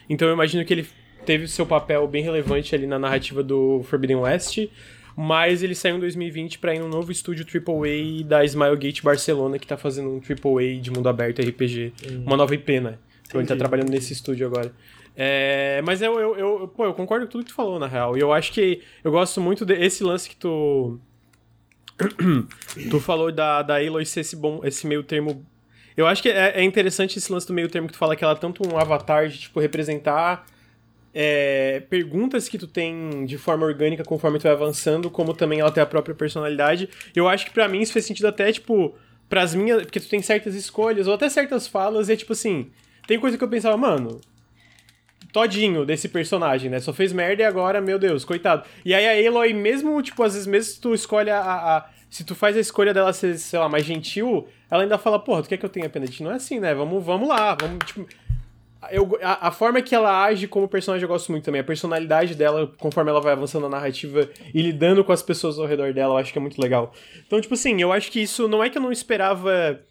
[0.10, 0.88] então eu imagino que ele
[1.26, 4.68] teve seu papel bem relevante ali na narrativa do Forbidden West,
[5.18, 9.68] mas ele saiu em 2020 pra ir num novo estúdio AAA da Smilegate Barcelona, que
[9.68, 11.92] tá fazendo um AAA de mundo aberto RPG,
[12.26, 12.98] uma nova IP, né?
[13.28, 13.60] Então ele tá Entendi.
[13.60, 14.72] trabalhando nesse estúdio agora.
[15.22, 18.16] É, mas eu, eu, eu, pô, eu concordo com tudo que tu falou, na real.
[18.16, 20.98] E eu acho que eu gosto muito desse lance que tu
[22.90, 25.46] tu falou da, da Aloy ser esse, bom, esse meio termo.
[25.98, 28.24] Eu acho que é, é interessante esse lance do meio termo que tu fala que
[28.24, 30.46] ela é tanto um avatar de tipo, representar
[31.14, 35.70] é, perguntas que tu tem de forma orgânica conforme tu vai avançando, como também ela
[35.72, 36.88] tem a própria personalidade.
[37.14, 38.96] Eu acho que pra mim isso faz sentido até, tipo,
[39.28, 39.82] pras minhas.
[39.82, 42.72] Porque tu tem certas escolhas, ou até certas falas, e é tipo assim.
[43.06, 44.22] Tem coisa que eu pensava, mano,
[45.32, 46.80] todinho desse personagem, né?
[46.80, 48.64] Só fez merda e agora, meu Deus, coitado.
[48.84, 52.24] E aí a Aloy, mesmo, tipo, às vezes, mesmo tu escolhe a, a- a- Se
[52.24, 55.50] tu faz a escolha dela ser, sei lá, mais gentil, ela ainda fala, porra, tu
[55.50, 56.24] quer que eu tenha pena de ti?
[56.24, 56.74] Não é assim, né?
[56.74, 58.08] Vamos, vamos lá, vamos, tipo...
[58.92, 61.60] Eu, a, a forma que ela age como personagem eu gosto muito também.
[61.60, 65.66] A personalidade dela, conforme ela vai avançando na narrativa e lidando com as pessoas ao
[65.68, 66.94] redor dela, eu acho que é muito legal.
[67.28, 69.82] Então, tipo assim, eu acho que isso não é que eu não esperava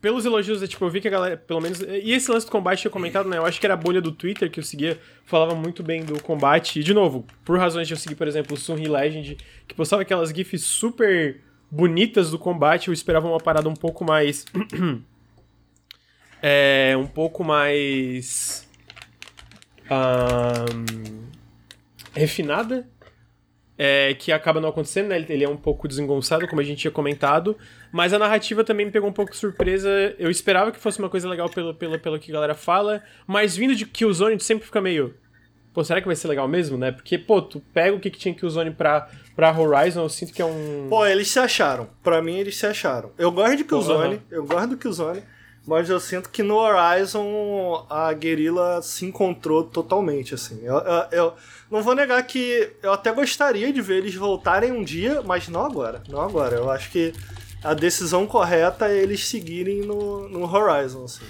[0.00, 1.80] pelos elogios, é, tipo, eu vi que a galera, pelo menos.
[1.80, 3.36] E esse lance do combate tinha comentado, né?
[3.36, 6.22] Eu acho que era a bolha do Twitter que eu seguia, falava muito bem do
[6.22, 6.78] combate.
[6.78, 10.02] E, de novo, por razões de eu seguir, por exemplo, o Sunri Legend, que postava
[10.02, 14.44] aquelas GIFs super bonitas do combate, eu esperava uma parada um pouco mais.
[16.40, 16.94] é.
[16.96, 18.68] um pouco mais.
[19.90, 20.84] ahn,
[22.14, 22.88] refinada
[23.78, 25.24] é, que acaba não acontecendo, né?
[25.28, 27.56] Ele, é um pouco desengonçado, como a gente tinha comentado.
[27.92, 29.88] Mas a narrativa também me pegou um pouco de surpresa.
[30.18, 33.56] Eu esperava que fosse uma coisa legal pelo, pelo, pelo que a galera fala, mas
[33.56, 35.14] vindo de Killzone, tu sempre fica meio.
[35.72, 36.90] Pô, será que vai ser legal mesmo, né?
[36.90, 40.42] Porque, pô, tu pega o que, que tinha Killzone pra, pra Horizon, eu sinto que
[40.42, 40.88] é um.
[40.90, 41.88] Pô, eles se acharam.
[42.02, 43.12] Pra mim, eles se acharam.
[43.16, 44.22] Eu gosto de Killzone, Aham.
[44.28, 45.22] eu gosto do Killzone,
[45.68, 50.60] mas eu sinto que no Horizon a guerrilla se encontrou totalmente, assim.
[50.64, 51.32] Eu, eu- eu
[51.70, 55.64] não vou negar que eu até gostaria de ver eles voltarem um dia, mas não
[55.64, 56.02] agora.
[56.08, 56.56] Não agora.
[56.56, 57.12] Eu acho que
[57.62, 61.26] a decisão correta é eles seguirem no, no Horizon, assim.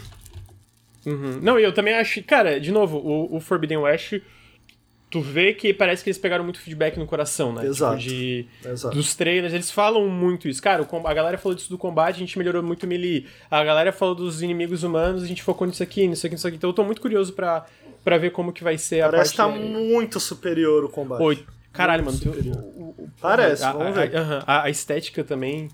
[1.07, 1.39] Uhum.
[1.43, 2.23] Não, e eu também acho.
[2.23, 4.21] Cara, de novo, o, o Forbidden West,
[5.11, 7.65] tu vê que parece que eles pegaram muito feedback no coração, né?
[7.67, 7.99] Exato.
[7.99, 8.95] Tipo, de, Exato.
[8.97, 10.61] dos trailers, eles falam muito isso.
[10.63, 13.27] Cara, a galera falou disso do combate, a gente melhorou muito o melee.
[13.51, 16.57] A galera falou dos inimigos humanos, a gente focou nisso aqui, nisso aqui, nisso aqui.
[16.57, 17.65] Então eu tô muito curioso pra,
[18.05, 19.61] pra ver como que vai ser a Parece que tá parte...
[19.63, 21.23] muito superior o combate.
[21.23, 22.19] Oi, caralho, mano.
[22.77, 24.15] O- o- Parece, a, vamos ver.
[24.17, 25.69] a- a- a estética também,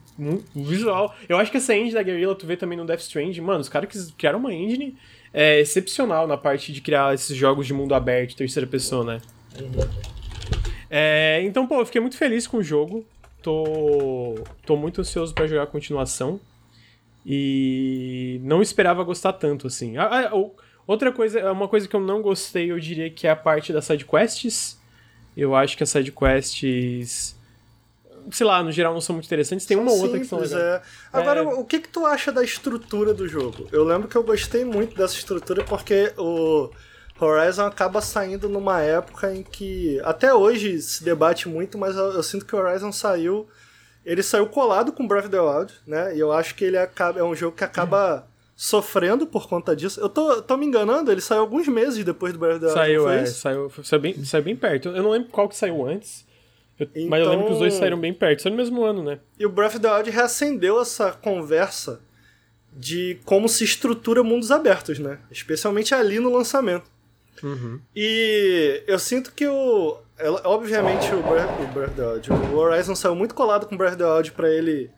[0.55, 1.15] o visual.
[1.29, 3.69] Eu acho que essa engine da Guerrilla, tu vê também no Death Stranding, mano, os
[3.69, 4.97] caras criaram uma engine
[5.35, 9.21] é, excepcional na parte de criar esses jogos de mundo aberto, terceira pessoa, né?
[10.89, 13.05] É, então, pô, eu fiquei muito feliz com o jogo.
[13.43, 16.41] Tô, tô muito ansioso pra jogar a continuação.
[17.27, 19.95] E não esperava gostar tanto, assim.
[20.87, 23.87] Outra coisa, uma coisa que eu não gostei, eu diria que é a parte das
[23.87, 24.81] sidequests.
[25.37, 27.37] Eu acho que as sidequests,
[28.31, 29.67] sei lá, no geral não são muito interessantes.
[29.67, 30.61] Tem uma ou outra que são legais.
[30.61, 30.83] é.
[31.13, 31.43] Agora, É.
[31.43, 33.69] o que que tu acha da estrutura do jogo?
[33.73, 36.71] Eu lembro que eu gostei muito dessa estrutura porque o
[37.21, 42.23] Horizon acaba saindo numa época em que até hoje se debate muito, mas eu, eu
[42.23, 43.47] sinto que o Horizon saiu
[44.05, 46.15] ele saiu colado com Breath of the Wild, né?
[46.15, 49.99] E eu acho que ele acaba, é um jogo que acaba sofrendo por conta disso.
[49.99, 52.79] Eu tô, tô me enganando, ele saiu alguns meses depois do Breath of the Wild.
[52.79, 54.91] Saiu, é, saiu, saiu, bem, saiu bem perto.
[54.91, 56.25] Eu não lembro qual que saiu antes,
[56.79, 58.43] eu- mas eu lembro que os dois Então- saíram bem perto.
[58.43, 59.19] Saiu no mesmo ano, né?
[59.39, 62.01] E o Breath of the Wild reacendeu essa conversa
[62.73, 65.19] de como se estrutura mundos abertos, né?
[65.31, 66.91] Especialmente ali no lançamento.
[67.43, 67.81] Uhum.
[67.95, 69.99] E eu sinto que o.
[70.45, 73.79] Obviamente o Breath, o Breath of the Wild, o Horizon saiu muito colado com o
[73.79, 74.91] Breath of the Wild pra ele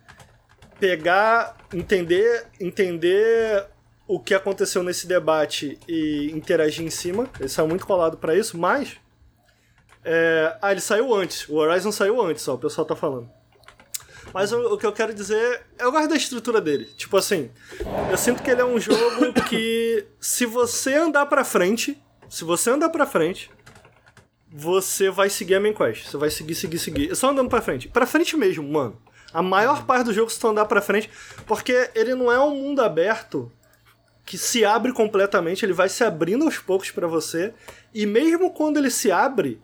[0.78, 3.64] pegar, entender, entender
[4.06, 7.28] o que aconteceu nesse debate e interagir em cima.
[7.40, 8.96] Ele saiu muito colado pra isso, mas.
[10.08, 11.48] É, ah, ele saiu antes.
[11.48, 13.28] O Horizon saiu antes, ó, o pessoal tá falando.
[14.32, 16.84] Mas o, o que eu quero dizer, eu gosto da estrutura dele.
[16.96, 17.50] Tipo assim,
[18.08, 22.70] eu sinto que ele é um jogo que se você andar pra frente, se você
[22.70, 23.50] andar pra frente,
[24.48, 26.06] você vai seguir a main quest.
[26.06, 27.16] Você vai seguir, seguir, seguir.
[27.16, 27.88] Só andando pra frente.
[27.88, 28.96] Pra frente mesmo, mano.
[29.32, 31.10] A maior parte do jogo é se tu andar pra frente,
[31.46, 33.50] porque ele não é um mundo aberto
[34.24, 37.52] que se abre completamente, ele vai se abrindo aos poucos pra você.
[37.92, 39.60] E mesmo quando ele se abre,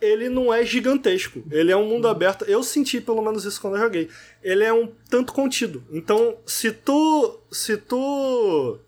[0.00, 1.42] ele não é gigantesco.
[1.50, 2.44] Ele é um mundo aberto.
[2.44, 4.08] Eu senti pelo menos isso quando eu joguei.
[4.42, 5.84] Ele é um tanto contido.
[5.90, 8.78] Então, se tu se tu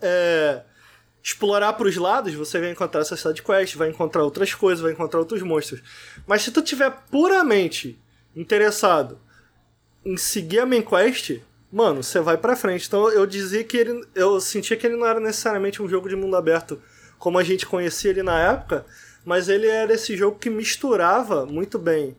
[0.00, 0.62] é,
[1.22, 5.20] explorar pros lados, você vai encontrar essa side quest, vai encontrar outras coisas, vai encontrar
[5.20, 5.82] outros monstros.
[6.26, 8.00] Mas se tu tiver puramente
[8.34, 9.20] interessado
[10.04, 11.40] em seguir a main quest,
[11.70, 12.86] mano, você vai pra frente.
[12.86, 14.04] Então eu dizia que ele.
[14.14, 16.80] Eu sentia que ele não era necessariamente um jogo de mundo aberto
[17.20, 18.86] como a gente conhecia ele na época,
[19.24, 22.16] mas ele era esse jogo que misturava muito bem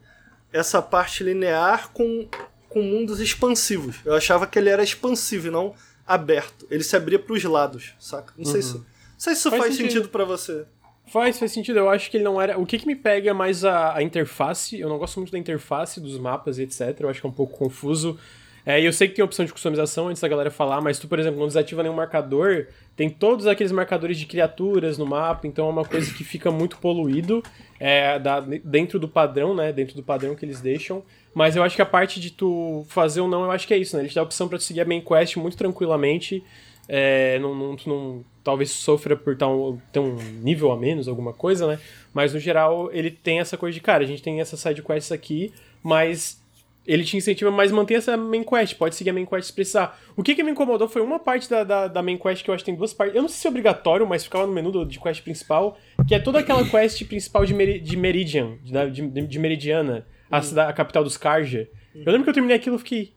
[0.54, 2.28] essa parte linear com,
[2.68, 3.98] com mundos expansivos.
[4.06, 5.74] Eu achava que ele era expansivo e não
[6.06, 6.68] aberto.
[6.70, 8.34] Ele se abria pros lados, saca?
[8.38, 8.76] Não sei se.
[8.76, 8.86] Não
[9.18, 10.10] sei se isso faz, Faz sentido, sentido.
[10.10, 10.66] pra você.
[11.08, 11.80] Faz, faz sentido.
[11.80, 12.58] Eu acho que ele não era.
[12.60, 14.80] O que, que me pega mais a, a interface.
[14.80, 17.00] Eu não gosto muito da interface dos mapas e etc.
[17.00, 18.20] Eu acho que é um pouco confuso.
[18.66, 21.08] É, e eu sei que tem opção de customização antes da galera falar, mas tu,
[21.08, 25.66] por exemplo, não desativa nenhum marcador, tem todos aqueles marcadores de criaturas no mapa, então
[25.68, 27.42] é uma coisa que fica muito poluído
[27.80, 29.74] é, da- dentro do padrão, né?
[29.74, 31.04] Dentro do padrão que eles deixam.
[31.34, 33.78] Mas eu acho que a parte de tu fazer ou não, eu acho que é
[33.78, 34.04] isso, né?
[34.04, 36.44] Ele te dá a opção pra tu seguir a main quest muito tranquilamente.
[36.88, 41.08] É, não, não, tu não, talvez sofra por tá um- ter um nível a menos,
[41.08, 41.80] alguma coisa, né?
[42.14, 45.12] Mas no geral, ele tem essa coisa de, cara, a gente tem essas side quests
[45.12, 46.41] aqui, mas
[46.86, 50.00] ele te incentiva, mas mantém essa main quest, pode seguir a main quest se precisar.
[50.16, 52.54] O que, que me incomodou foi uma parte da, da, da main quest que eu
[52.56, 53.16] acho que tem duas partes.
[53.16, 55.78] Eu não sei se é obrigatório, mas ficava no menu do, de quest principal,
[56.08, 60.42] que é toda aquela quest principal de, Meri- de Meridian, de, de, de Meridiana, a,
[60.42, 61.70] cida- a capital dos Karja.
[61.94, 63.14] Eu lembro que eu terminei aquilo e fiquei.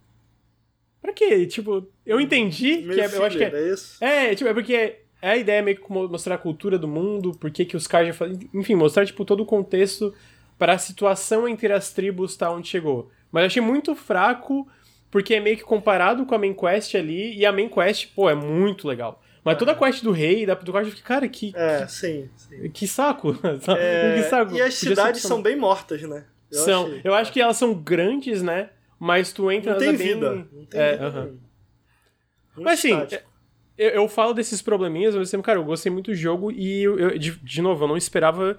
[1.00, 1.46] Pra quê?
[1.46, 4.04] Tipo, eu entendi Meu que é, eu acho que é, filho, é isso?
[4.04, 4.74] é, tipo, é porque
[5.22, 7.86] é a ideia meio que mo- mostrar a cultura do mundo, por que que os
[7.86, 8.48] Karja fazem.
[8.54, 10.14] Enfim, mostrar, tipo, todo o contexto
[10.58, 13.10] para a situação entre as tribos tá onde chegou.
[13.34, 14.64] Mas eu achei muito fraco,
[15.10, 18.30] porque é meio que comparado com a main quest ali, e a main quest, pô,
[18.30, 19.20] é muito legal.
[19.44, 22.30] Mas toda a quest do rei, da, do Karja, eu fiquei, cara, que, É, sim.
[22.36, 22.70] sim.
[22.70, 23.32] que, saco.
[23.76, 24.54] É, que saco.
[24.54, 26.24] e as Podia cidades são bem mortas, né?
[26.50, 26.86] Eu são.
[26.86, 27.00] achei.
[27.02, 28.70] Eu acho que elas são grandes, né?
[29.00, 30.48] Mas tu entra Não tem é bem- vida.
[30.52, 31.04] Não tem é, vida.
[31.06, 31.22] aham.
[31.24, 33.30] Muito Mas assim, estático.
[33.76, 36.98] eu, eu falo desses probleminhas, mas sempre, cara, eu gostei muito do jogo e, eu,
[36.98, 38.56] eu- de, de novo, eu não esperava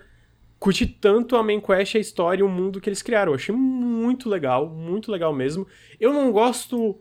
[0.60, 3.32] curtir tanto a main quest, a história e o mundo que eles criaram.
[3.32, 5.68] Eu achei muito legal, muito legal mesmo.
[6.00, 7.00] Eu não gosto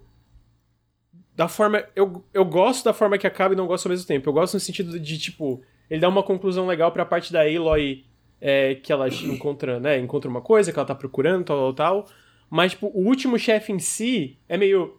[1.35, 1.85] da forma.
[1.95, 4.29] Eu, eu gosto da forma que acaba e não gosto ao mesmo tempo.
[4.29, 8.05] Eu gosto no sentido de, tipo, ele dá uma conclusão legal pra parte da Aloy
[8.41, 9.99] é, que ela encontra, né?
[9.99, 12.09] Encontra uma coisa que ela tá procurando, tal, tal, tal.
[12.51, 14.99] Mas, tipo, o último chefe em si é meio.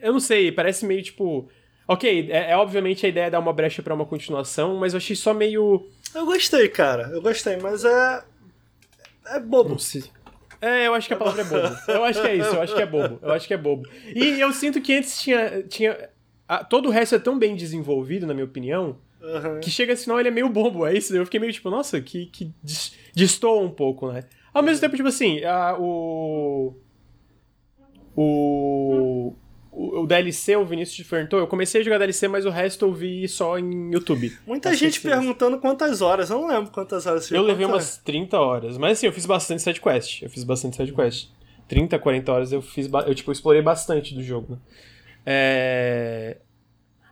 [0.00, 1.48] Eu não sei, parece meio tipo.
[1.88, 4.98] Ok, é, é obviamente a ideia é dar uma brecha pra uma continuação, mas eu
[4.98, 5.88] achei só meio.
[6.14, 7.08] Eu gostei, cara.
[7.12, 8.22] Eu gostei, mas é.
[9.26, 9.76] É bobo.
[10.60, 11.76] É, eu acho que a palavra é bobo.
[11.88, 13.18] Eu acho que é isso, eu acho que é bobo.
[13.22, 13.88] Eu acho que é bobo.
[14.14, 15.62] E eu sinto que antes tinha.
[15.62, 16.10] tinha
[16.46, 19.60] a- todo o resto é tão bem desenvolvido, na minha opinião, Aham.
[19.60, 21.14] que chega assim, não, ele é meio bobo, é isso.
[21.16, 24.24] Eu fiquei meio tipo, nossa, que, que dis- destoa um pouco, né?
[24.52, 26.74] Ao mesmo tempo, tipo assim, a- o.
[28.16, 29.34] O.
[29.78, 32.92] O o DLC, o Vinícius perguntou, eu comecei a jogar DLC, mas o resto eu
[32.92, 34.36] vi só em YouTube.
[34.44, 36.30] Muita gente perguntando quantas horas.
[36.30, 38.76] Eu não lembro quantas horas você Eu levei umas 30 horas.
[38.76, 40.22] Mas assim, eu fiz bastante sidequest.
[40.22, 41.28] Eu fiz bastante sidequest.
[41.68, 42.90] 30, 40 horas eu fiz.
[43.06, 44.58] Eu, tipo, explorei bastante do jogo, né?
[45.24, 46.38] É...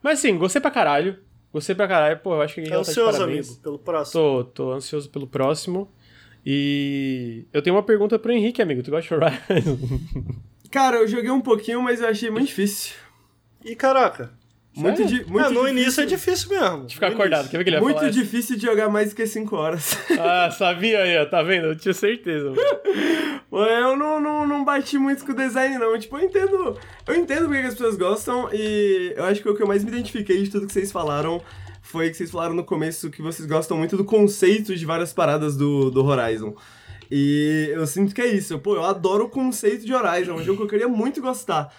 [0.03, 1.19] Mas assim, gostei pra caralho.
[1.53, 2.19] Gostei pra caralho.
[2.19, 4.21] Pô, eu acho que a Tá ansioso, amigo, pelo próximo.
[4.21, 5.89] Tô, tô ansioso pelo próximo.
[6.45, 8.83] E eu tenho uma pergunta pro Henrique, amigo.
[8.83, 9.79] Tu gosta de Horizon?
[10.77, 12.93] Cara, eu joguei um pouquinho, mas eu achei muito difícil.
[13.65, 14.31] E caraca.
[14.77, 15.69] Muito, di muito é, no difícil.
[15.69, 16.85] início é difícil mesmo.
[16.85, 17.49] De ficar acordado.
[17.49, 18.11] Quer ver que ele Muito falar?
[18.11, 19.97] difícil de jogar mais do que 5 horas.
[20.21, 21.25] Ah, sabia aí, ó.
[21.25, 21.69] Tá vendo?
[21.69, 22.53] Eu tinha certeza.
[23.51, 23.67] mano.
[23.71, 25.99] eu não, não, não bati muito com o design, não.
[25.99, 26.79] Tipo, eu entendo.
[27.07, 29.83] Eu entendo porque que as pessoas gostam e eu acho que o que eu mais
[29.83, 31.41] me identifiquei de tudo que vocês falaram
[31.81, 35.57] foi que vocês falaram no começo que vocês gostam muito do conceito de várias paradas
[35.57, 36.55] do, do Horizon.
[37.11, 38.59] E eu sinto que é isso.
[38.59, 41.73] Pô, eu adoro o conceito de Horizon, é um jogo que eu queria muito gostar.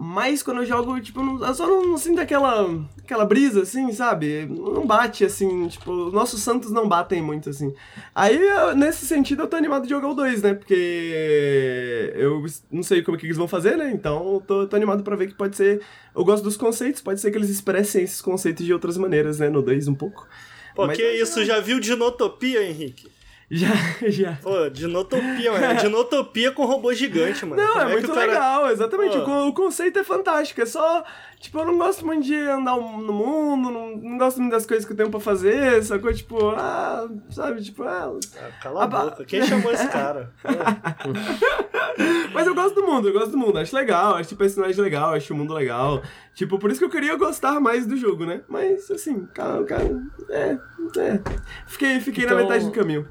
[0.00, 2.68] Mas quando eu jogo, tipo, não, eu só não, não, sinto aquela,
[3.02, 4.46] aquela brisa, assim, sabe?
[4.46, 7.74] Não bate, assim, tipo, nossos santos não batem muito, assim.
[8.14, 10.54] Aí, eu, nesse sentido, eu tô animado de jogar o 2, né?
[10.54, 13.90] Porque eu não sei como é que eles vão fazer, né?
[13.92, 15.82] Então, eu tô, tô animado pra ver que pode ser...
[16.14, 19.48] Eu gosto dos conceitos, pode ser que eles expressem esses conceitos de outras maneiras, né?
[19.48, 20.28] No 2 um pouco.
[20.76, 21.44] Pô, Mas, que isso?
[21.44, 23.17] Já viu Dinotopia, Henrique?
[23.50, 23.68] Já,
[24.08, 24.38] já.
[24.42, 25.80] Pô, dinotopia, mano.
[25.80, 27.62] Dinotopia com robô gigante, mano.
[27.62, 28.26] Não, Como é, é muito cara...
[28.26, 29.16] legal, exatamente.
[29.16, 30.60] O, o, conceito é fantástico.
[30.60, 31.02] É só.
[31.40, 34.84] Tipo, eu não gosto muito de andar no mundo, não, não gosto muito das coisas
[34.84, 36.12] que eu tenho pra fazer, sacou?
[36.12, 37.62] Tipo, ah, sabe?
[37.62, 38.12] Tipo, ah.
[38.36, 39.24] ah cala a, a boca.
[39.24, 40.32] Quem chamou esse cara?
[42.34, 43.58] Mas eu gosto do mundo, eu gosto do mundo.
[43.58, 46.02] Acho legal, acho o personagem legal, acho o mundo legal.
[46.34, 48.42] Tipo, por isso que eu queria gostar mais do jogo, né?
[48.48, 49.84] Mas, assim, cara, cara
[50.28, 50.58] é.
[50.98, 51.20] é.
[51.66, 52.36] Fiquei, fiquei então...
[52.36, 53.08] na metade do caminho.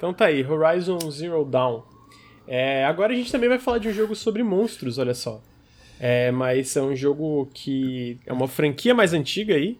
[0.00, 1.82] Então tá aí, Horizon Zero Dawn.
[2.48, 5.42] É, agora a gente também vai falar de um jogo sobre monstros, olha só.
[6.00, 9.76] É, mas é um jogo que é uma franquia mais antiga aí.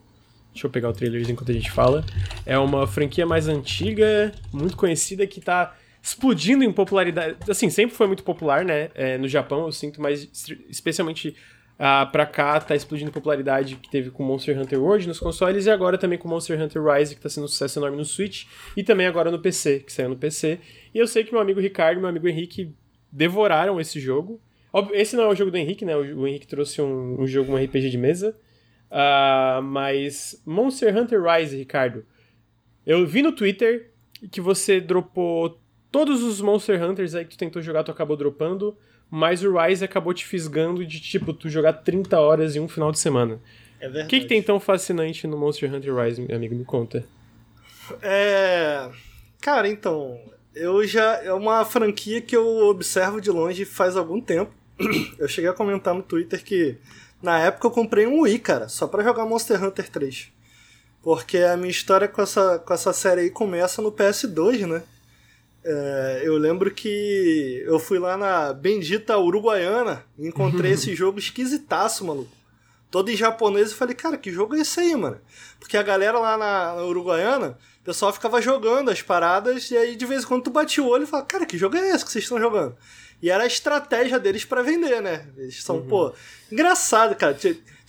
[0.53, 2.05] Deixa eu pegar o trailer enquanto a gente fala.
[2.45, 7.37] É uma franquia mais antiga, muito conhecida, que tá explodindo em popularidade.
[7.49, 8.91] Assim, sempre foi muito popular, né?
[8.95, 10.29] É, no Japão, eu sinto, mas
[10.69, 11.35] especialmente
[11.83, 15.71] ah, pra cá tá explodindo popularidade que teve com Monster Hunter World nos consoles e
[15.71, 18.45] agora também com Monster Hunter Rise, que tá sendo um sucesso enorme no Switch,
[18.77, 20.61] e também agora no PC, que saiu no PC.
[20.95, 22.75] E eu sei que meu amigo Ricardo e meu amigo Henrique
[23.11, 24.39] devoraram esse jogo.
[24.93, 25.97] Esse não é o jogo do Henrique, né?
[25.97, 28.37] O Henrique trouxe um, um jogo, um RPG de mesa.
[28.91, 32.05] Uh, mas Monster Hunter Rise, Ricardo.
[32.85, 33.91] Eu vi no Twitter
[34.31, 35.59] que você dropou
[35.91, 38.77] todos os Monster Hunters aí que tu tentou jogar, tu acabou dropando
[39.11, 42.93] mas o Rise acabou te fisgando de, tipo, tu jogar 30 horas em um final
[42.93, 43.41] de semana.
[43.81, 44.05] É verdade.
[44.05, 46.55] O que, que tem tão fascinante no Monster Hunter Rise, amigo?
[46.55, 47.05] Me conta.
[48.03, 48.89] É.
[49.41, 50.21] Cara, então.
[50.55, 51.23] Eu já.
[51.25, 54.53] É uma franquia que eu observo de longe faz algum tempo.
[55.19, 56.79] Eu cheguei a comentar no Twitter que.
[57.23, 60.33] Na época eu comprei um Wii, cara, só para jogar Monster Hunter 3.
[61.03, 64.83] Porque a minha história com essa, com essa série aí começa no PS2, né?
[65.65, 72.05] É, eu lembro que eu fui lá na bendita Uruguaiana e encontrei esse jogo esquisitaço,
[72.05, 72.31] maluco.
[72.91, 75.21] Todo em japonês e falei, cara, que jogo é esse aí, mano?
[75.61, 79.95] Porque a galera lá na, na Uruguaiana, o pessoal ficava jogando as paradas e aí
[79.95, 82.05] de vez em quando tu batia o olho e falava, cara, que jogo é esse
[82.05, 82.77] que vocês estão jogando?
[83.23, 85.27] E era a estratégia deles para vender, né?
[85.37, 85.87] Eles são, uhum.
[85.87, 86.15] pô,
[86.51, 87.37] engraçado, cara.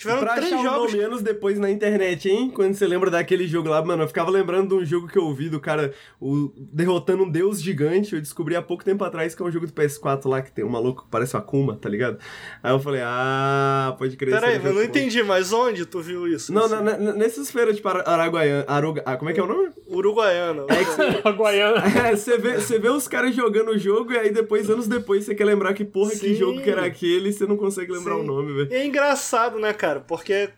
[0.01, 0.93] Tiveram pra três achar jogos.
[0.93, 2.49] Um menos depois na internet, hein?
[2.49, 5.25] Quando você lembra daquele jogo lá, mano, eu ficava lembrando de um jogo que eu
[5.25, 8.15] ouvi do cara o, derrotando um deus gigante.
[8.15, 10.65] Eu descobri há pouco tempo atrás que é um jogo do PS4 lá que tem
[10.65, 12.17] um maluco que parece uma Akuma, tá ligado?
[12.63, 14.33] Aí eu falei, ah, pode crer.
[14.33, 16.51] Peraí, eu não entendi, mas onde tu viu isso?
[16.51, 18.65] Não, na, na, nessas feiras de Araguaiana.
[18.67, 19.69] Aruga, ah, como é que é o nome?
[19.87, 20.65] Uruguaiana.
[20.69, 21.81] É, Araguaiana.
[22.11, 25.25] É, você vê, você vê os caras jogando o jogo e aí depois, anos depois,
[25.25, 26.19] você quer lembrar que porra, Sim.
[26.19, 28.21] que jogo que era aquele e você não consegue lembrar Sim.
[28.21, 28.73] o nome, velho.
[28.73, 29.90] É engraçado, né, cara?
[29.99, 30.49] Porque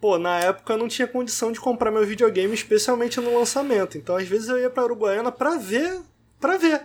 [0.00, 3.96] pô, na época eu não tinha condição de comprar meu videogame, especialmente no lançamento.
[3.96, 5.98] Então, às vezes eu ia pra Uruguaiana pra ver,
[6.38, 6.82] pra ver.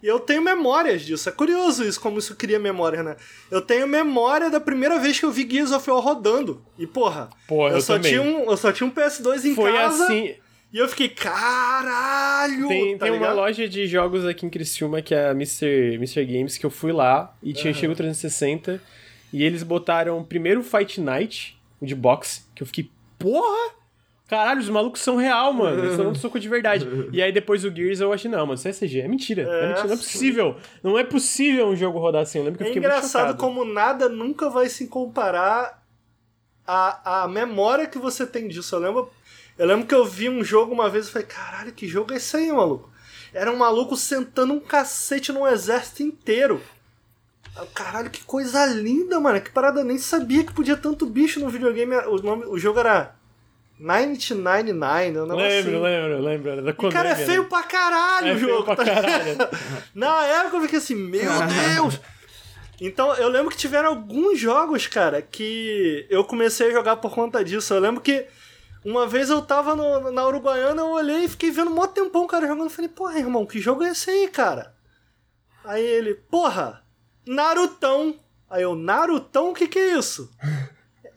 [0.00, 1.28] E eu tenho memórias disso.
[1.28, 3.16] É curioso isso, como isso cria memória, né?
[3.50, 6.62] Eu tenho memória da primeira vez que eu vi Gears of War rodando.
[6.78, 8.12] E, porra, Pô, eu, eu, só também.
[8.12, 10.04] tinha um, eu só tinha um PS2 em Foi casa.
[10.04, 10.34] assim.
[10.72, 12.68] E eu fiquei, caralho!
[12.68, 15.94] Tem, tá tem uma loja de jogos aqui em Criciúma que é a Mr.
[15.94, 16.24] Mr.
[16.24, 17.78] Games, que eu fui lá e tinha uhum.
[17.80, 18.80] Chego 360.
[19.36, 23.74] E eles botaram primeiro Fight Night, o de boxe, que eu fiquei, porra!
[24.26, 25.78] Caralho, os malucos são real, mano.
[25.78, 26.88] Eles estão dando soco de verdade.
[27.12, 29.00] E aí depois o Gears eu achei, não, mano, isso é CG.
[29.02, 29.42] É mentira.
[29.42, 29.88] É, é mentira.
[29.88, 30.56] Não é possível.
[30.82, 32.38] Não é possível um jogo rodar assim.
[32.38, 35.86] Eu lembro que eu é fiquei engraçado como nada nunca vai se comparar
[36.66, 38.74] à, à memória que você tem disso.
[38.74, 39.10] Eu lembro,
[39.58, 42.16] eu lembro que eu vi um jogo uma vez e falei, caralho, que jogo é
[42.16, 42.90] esse aí, maluco?
[43.34, 46.62] Era um maluco sentando um cacete num exército inteiro.
[47.74, 49.40] Caralho, que coisa linda, mano.
[49.40, 51.94] Que parada, eu nem sabia que podia tanto bicho no videogame.
[52.06, 53.14] O, nome, o jogo era
[53.78, 55.82] 1999, não lembro, assim.
[55.82, 56.88] lembro, lembro.
[56.88, 57.48] E, cara, é feio né?
[57.48, 58.64] pra caralho é o jogo.
[58.64, 58.84] Feio pra tá?
[58.84, 59.36] caralho.
[59.94, 61.30] Na época eu fiquei assim, meu
[61.74, 62.00] Deus!
[62.80, 67.42] Então, eu lembro que tiveram alguns jogos, cara, que eu comecei a jogar por conta
[67.42, 67.72] disso.
[67.72, 68.26] Eu lembro que
[68.84, 72.24] uma vez eu tava no, na Uruguaiana, eu olhei e fiquei vendo um mó tempão
[72.24, 72.66] o cara jogando.
[72.66, 74.74] Eu falei, porra, irmão, que jogo é esse aí, cara?
[75.64, 76.85] Aí ele, porra,
[77.26, 78.14] Narutão.
[78.48, 80.30] Aí eu, Narutão, o que que é isso?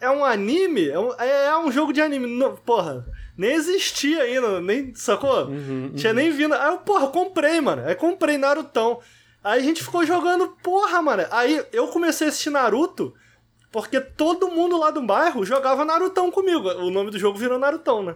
[0.02, 0.90] É um anime?
[0.90, 2.28] É um, é, é um jogo de anime.
[2.28, 3.06] Não, porra,
[3.38, 5.46] nem existia ainda, nem, sacou?
[5.46, 6.16] Uhum, Tinha uhum.
[6.16, 6.54] nem vindo.
[6.56, 7.84] Aí eu, porra, comprei, mano.
[7.86, 9.00] Aí comprei Narutão.
[9.44, 11.26] Aí a gente ficou jogando, porra, mano.
[11.32, 13.14] Aí eu comecei a assistir Naruto,
[13.72, 16.68] porque todo mundo lá do bairro jogava Narutão comigo.
[16.70, 18.16] O nome do jogo virou Narutão, né?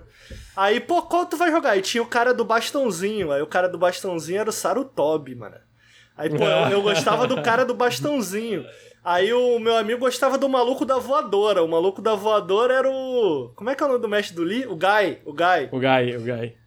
[0.55, 1.77] Aí, pô, qual tu vai jogar?
[1.77, 3.31] E tinha o cara do bastãozinho.
[3.31, 5.55] Aí o cara do bastãozinho era o Sarutobi, mano.
[6.17, 8.65] Aí, pô, eu, eu gostava do cara do bastãozinho.
[9.03, 11.61] Aí o meu amigo gostava do maluco da voadora.
[11.63, 13.51] O maluco da voadora era o.
[13.55, 14.65] Como é que é o nome do mestre do Lee?
[14.65, 15.19] O Guy.
[15.25, 15.69] O Guy.
[15.71, 16.57] O Guy, o Guy.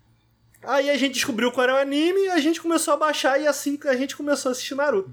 [0.63, 3.47] Aí a gente descobriu qual era o anime e a gente começou a baixar e
[3.47, 5.11] assim a gente começou a assistir Naruto.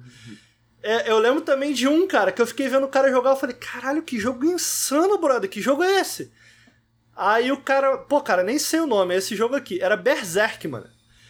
[0.81, 3.35] É, eu lembro também de um, cara, que eu fiquei vendo o cara jogar, eu
[3.37, 6.29] falei, caralho, que jogo insano, brother, que jogo é esse?
[7.15, 10.67] Aí o cara, pô, cara, nem sei o nome, é esse jogo aqui, era Berserk,
[10.67, 10.89] mano.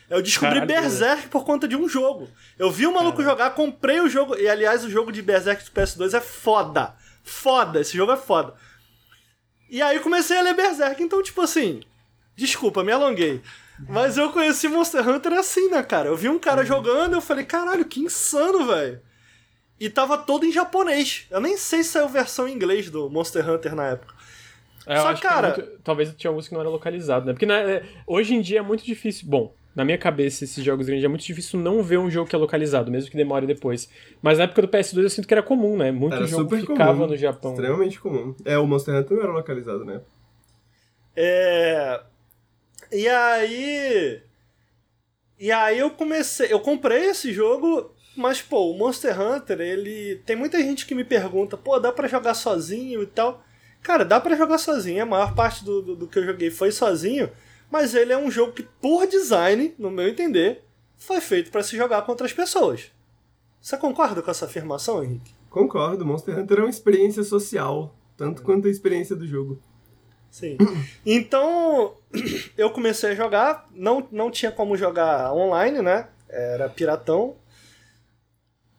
[0.09, 2.29] Eu descobri Caralho, Berserk por conta de um jogo.
[2.59, 5.71] Eu vi o maluco jogar, comprei o jogo, e aliás, o jogo de Berserk do
[5.71, 6.95] PS2 é foda.
[7.23, 8.53] Foda, esse jogo é foda.
[9.69, 11.81] E aí comecei a ler Berserk, então, tipo assim,
[12.35, 13.41] desculpa, me alonguei.
[13.89, 16.07] Mas eu conheci Monster Hunter assim, né, cara?
[16.09, 19.01] Eu vi um cara jogando e eu falei, caralho, que insano, velho.
[19.79, 21.25] E tava todo em japonês.
[21.31, 24.13] Eu nem sei se saiu versão em inglês do Monster Hunter na época.
[24.85, 27.33] É, eu Só, acho que cara- muito- talvez tinha alguns que não era localizado, né?
[27.33, 29.27] Porque né, é, hoje em dia é muito difícil.
[29.27, 32.35] Bom, na minha cabeça, esses jogos grandes é muito difícil não ver um jogo que
[32.35, 33.89] é localizado, mesmo que demore depois.
[34.21, 35.91] Mas na época do PS2 eu sinto que era comum, né?
[35.91, 37.07] Muito Era jogo super ficava comum.
[37.07, 37.51] no Japão.
[37.53, 38.35] Extremamente comum.
[38.45, 40.01] É, o Monster Hunter não era localizado, né?
[41.15, 42.01] É.
[42.91, 44.21] E aí.
[45.39, 46.51] E aí eu comecei.
[46.53, 50.21] Eu comprei esse jogo, mas, pô, o Monster Hunter, ele.
[50.25, 53.43] Tem muita gente que me pergunta, pô, dá pra jogar sozinho e tal.
[53.81, 55.01] Cara, dá pra jogar sozinho.
[55.01, 57.29] A maior parte do, do, do que eu joguei foi sozinho.
[57.73, 60.63] Mas ele é um jogo que, por design, no meu entender,
[60.95, 62.91] foi feito pra se jogar com outras pessoas.
[63.59, 65.33] Você concorda com essa afirmação, Henrique?
[65.49, 69.59] Concordo, Monster Hunter é uma experiência social, tanto quanto a experiência do jogo.
[70.29, 70.55] Sim.
[71.03, 71.95] Então,
[72.55, 76.09] eu comecei a jogar, não, não tinha como jogar online, né?
[76.29, 77.37] Era piratão.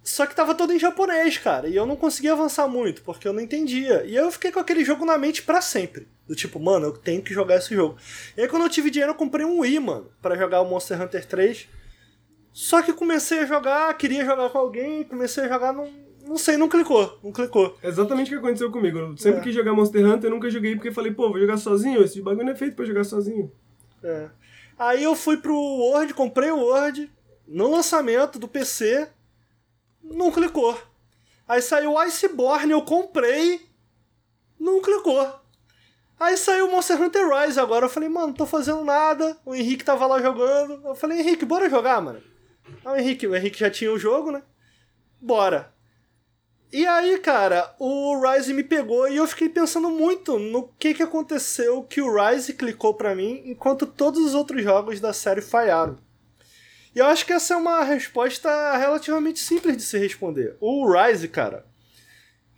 [0.05, 3.32] Só que tava todo em japonês, cara, e eu não conseguia avançar muito, porque eu
[3.32, 4.05] não entendia.
[4.05, 6.07] E eu fiquei com aquele jogo na mente pra sempre.
[6.27, 7.97] Do tipo, mano, eu tenho que jogar esse jogo.
[8.37, 11.01] E aí quando eu tive dinheiro, eu comprei um Wii, mano, pra jogar o Monster
[11.01, 11.68] Hunter 3.
[12.53, 15.93] Só que comecei a jogar, queria jogar com alguém, comecei a jogar, não,
[16.27, 17.77] não sei, não clicou, não clicou.
[17.83, 18.99] Exatamente o que aconteceu comigo.
[18.99, 19.43] Eu sempre É.
[19.43, 22.47] quis jogar Monster Hunter, eu nunca joguei porque falei, pô, vou jogar sozinho, esse bagulho
[22.47, 23.53] não é feito pra jogar sozinho.
[24.03, 24.29] É.
[24.79, 27.11] Aí eu fui pro Word, comprei o Word,
[27.47, 29.09] no lançamento do PC,
[30.03, 30.81] não clicou.
[31.47, 33.61] Aí saiu o Iceborne, eu comprei,
[34.59, 35.43] não clicou.
[36.18, 39.84] Aí saiu Monster Hunter Rise agora, eu falei, mano, não tô fazendo nada, o Henrique
[39.84, 42.22] tava lá jogando, eu falei, Henrique, bora jogar, mano.
[42.84, 44.42] O Henrique, o Henrique já tinha o jogo, né?
[45.20, 45.74] Bora.
[46.72, 51.02] E aí, cara, o Rise me pegou e eu fiquei pensando muito no que que
[51.02, 55.98] aconteceu que o Rise clicou pra mim enquanto todos os outros jogos da série falharam.
[56.94, 60.56] E eu acho que essa é uma resposta relativamente simples de se responder.
[60.60, 61.64] O Rise, cara,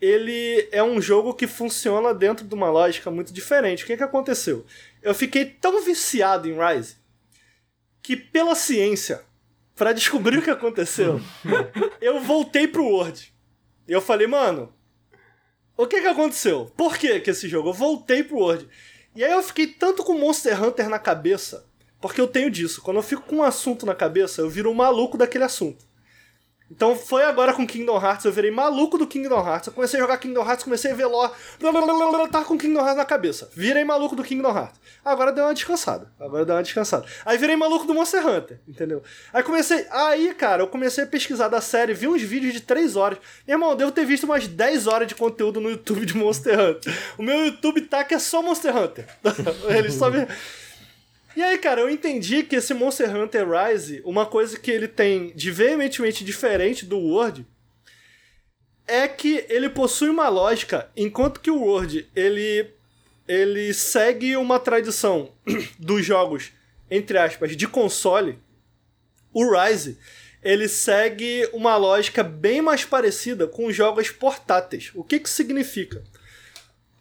[0.06, 3.82] ele é um jogo que funciona dentro de uma lógica muito diferente.
[3.82, 4.64] O que que aconteceu?
[5.02, 6.96] Eu fiquei tão viciado em Rise
[8.02, 9.22] que pela ciência,
[9.74, 11.20] pra descobrir o que aconteceu,
[12.00, 13.34] eu voltei pro Word.
[13.88, 14.72] E eu falei, mano,
[15.76, 16.70] o que que aconteceu?
[16.76, 17.70] Por que que esse jogo?
[17.70, 18.68] Eu voltei pro Word.
[19.14, 21.66] E aí eu fiquei tanto com Monster Hunter na cabeça,
[22.00, 22.80] porque eu tenho disso.
[22.80, 25.84] Quando eu fico com um assunto na cabeça, eu viro um maluco daquele assunto.
[26.70, 29.68] Então foi agora com Kingdom Hearts, eu virei maluco do Kingdom Hearts.
[29.68, 31.32] Eu comecei a jogar Kingdom Hearts, comecei a ver lore,
[32.30, 33.48] tava com Kingdom Hearts na cabeça.
[33.54, 34.80] Virei maluco do Kingdom Hearts.
[35.04, 36.12] Agora deu uma descansada.
[36.18, 37.06] Agora deu uma descansada.
[37.24, 39.02] Aí virei maluco do Monster Hunter, entendeu?
[39.32, 39.86] Aí comecei.
[39.90, 43.18] Aí, cara, eu comecei a pesquisar da série, vi uns vídeos de 3 horas.
[43.46, 46.58] Meu irmão, eu devo ter visto umas 10 horas de conteúdo no YouTube de Monster
[46.58, 46.92] Hunter.
[47.16, 49.06] O meu YouTube tá que é só Monster Hunter.
[49.70, 50.26] Ele só me.
[51.36, 55.34] E aí, cara, eu entendi que esse Monster Hunter Rise, uma coisa que ele tem
[55.36, 57.46] de veementemente diferente do World
[58.86, 62.70] é que ele possui uma lógica, enquanto que o World ele
[63.28, 65.30] ele segue uma tradição
[65.78, 66.52] dos jogos
[66.90, 68.38] entre aspas de console,
[69.30, 69.98] o Rise
[70.42, 74.90] ele segue uma lógica bem mais parecida com os jogos portáteis.
[74.94, 76.02] O que que significa?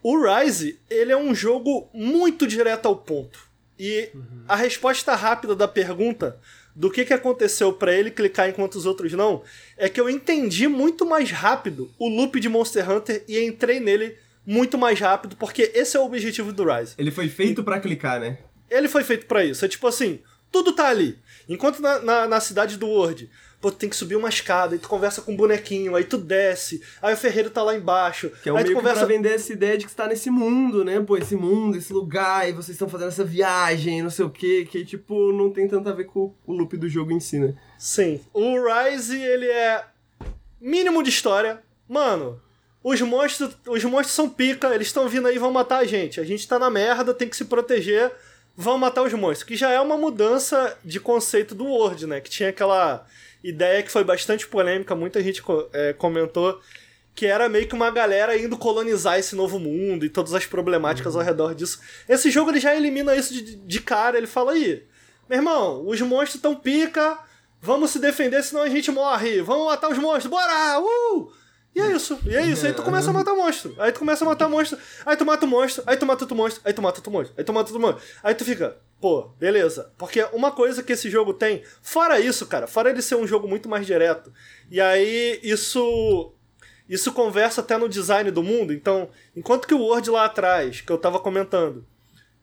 [0.02, 3.45] O Rise, ele é um jogo muito direto ao ponto.
[3.78, 4.10] E
[4.48, 6.38] a resposta rápida da pergunta
[6.74, 9.42] do que, que aconteceu pra ele clicar enquanto os outros não,
[9.76, 14.16] é que eu entendi muito mais rápido o loop de Monster Hunter e entrei nele
[14.44, 16.94] muito mais rápido, porque esse é o objetivo do Rise.
[16.96, 18.38] Ele foi feito pra clicar, né?
[18.70, 19.64] Ele foi feito pra isso.
[19.64, 20.20] É tipo assim,
[20.52, 21.18] tudo tá ali.
[21.48, 23.28] Enquanto na, na, na cidade do World,
[23.66, 26.16] pô, tu tem que subir uma escada, e tu conversa com um bonequinho, aí tu
[26.16, 29.00] desce, aí o ferreiro tá lá embaixo, Que é o aí tu meio conversa...
[29.00, 31.00] que pra vender essa ideia de que você tá nesse mundo, né?
[31.00, 34.68] Pô, esse mundo, esse lugar, e vocês estão fazendo essa viagem, não sei o quê,
[34.70, 37.54] que, tipo, não tem tanto a ver com o loop do jogo em si, né?
[37.76, 38.20] Sim.
[38.32, 39.84] O Rise, ele é
[40.60, 41.60] mínimo de história.
[41.88, 42.40] Mano,
[42.84, 46.20] os monstros, os monstros são pica, eles estão vindo aí e vão matar a gente.
[46.20, 48.12] A gente tá na merda, tem que se proteger,
[48.56, 49.42] vão matar os monstros.
[49.42, 52.20] Que já é uma mudança de conceito do World, né?
[52.20, 53.04] Que tinha aquela
[53.48, 55.42] ideia que foi bastante polêmica, muita gente
[55.72, 56.60] é, comentou
[57.14, 61.14] que era meio que uma galera indo colonizar esse novo mundo e todas as problemáticas
[61.14, 61.20] uhum.
[61.20, 61.80] ao redor disso.
[62.06, 64.84] Esse jogo ele já elimina isso de, de cara, ele fala aí,
[65.28, 67.18] meu irmão, os monstros tão pica,
[67.60, 70.78] vamos se defender senão a gente morre, vamos matar os monstros, bora!
[70.78, 71.32] Uh!
[71.76, 72.66] E é isso, e é isso.
[72.66, 73.74] Aí tu começa a matar monstro.
[73.78, 74.78] Aí tu começa a matar monstro.
[75.04, 77.34] Aí tu mata o monstro, aí tu mata outro monstro, aí tu mata outro monstro,
[77.36, 78.02] aí tu mata outro monstro.
[78.22, 79.92] Aí tu fica, pô, beleza.
[79.98, 83.46] Porque uma coisa que esse jogo tem, fora isso, cara, fora ele ser um jogo
[83.46, 84.32] muito mais direto,
[84.70, 86.32] e aí isso.
[86.88, 88.72] Isso conversa até no design do mundo.
[88.72, 91.84] Então, enquanto que o Word lá atrás, que eu tava comentando,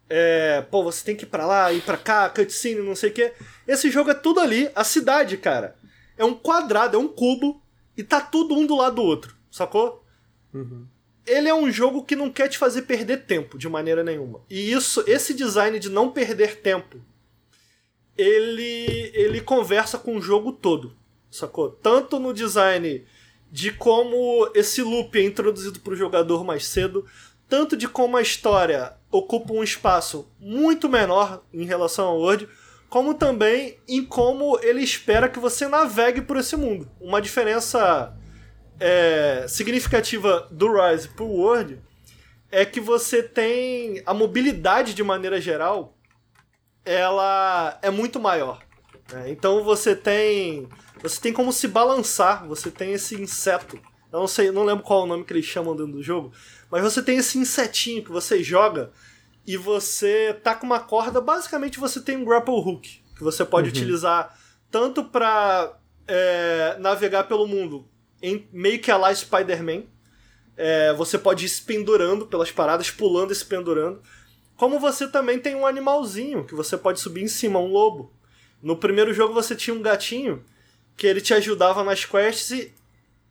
[0.09, 3.13] é, pô, você tem que ir pra lá, ir pra cá, cutscene, não sei o
[3.13, 3.31] quê.
[3.65, 5.75] Esse jogo é tudo ali, a cidade, cara.
[6.17, 7.62] É um quadrado, é um cubo
[7.97, 10.03] e tá tudo um do lado do outro, sacou?
[10.53, 10.85] Uhum.
[11.25, 14.41] Ele é um jogo que não quer te fazer perder tempo de maneira nenhuma.
[14.49, 16.99] E isso, esse design de não perder tempo,
[18.17, 20.95] ele ele conversa com o jogo todo,
[21.31, 21.69] sacou?
[21.69, 23.05] Tanto no design
[23.51, 27.05] de como esse loop é introduzido para o jogador mais cedo,
[27.47, 32.49] tanto de como a história ocupa um espaço muito menor em relação ao Word,
[32.93, 36.87] como também em como ele espera que você navegue por esse mundo.
[37.01, 38.15] Uma diferença
[38.79, 41.81] é, significativa do Rise pro World
[42.51, 45.97] é que você tem a mobilidade de maneira geral,
[46.85, 48.61] ela é muito maior.
[49.11, 49.31] Né?
[49.31, 50.69] Então você tem
[51.01, 53.75] você tem como se balançar, você tem esse inseto.
[54.11, 56.31] Eu não sei, não lembro qual é o nome que eles chamam dentro do jogo,
[56.69, 58.91] mas você tem esse insetinho que você joga
[59.45, 63.69] e você tá com uma corda, basicamente você tem um grapple hook, que você pode
[63.69, 63.75] uhum.
[63.75, 64.37] utilizar
[64.71, 65.77] tanto para
[66.07, 67.87] é, navegar pelo mundo
[68.21, 69.83] em meio que a lá Spider-Man.
[70.55, 74.01] É, você pode ir se pendurando pelas paradas, pulando e se pendurando.
[74.55, 78.13] Como você também tem um animalzinho que você pode subir em cima, um lobo.
[78.61, 80.45] No primeiro jogo você tinha um gatinho
[80.95, 82.73] que ele te ajudava nas quests e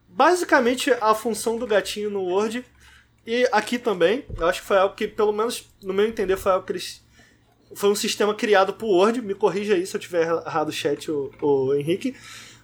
[0.08, 2.64] basicamente a função do gatinho no Word
[3.26, 6.52] e aqui também, eu acho que foi algo que, pelo menos no meu entender, foi
[6.52, 7.02] algo que eles.
[7.74, 11.10] Foi um sistema criado por Word, me corrija aí se eu tiver errado o chat,
[11.10, 12.14] o, o Henrique.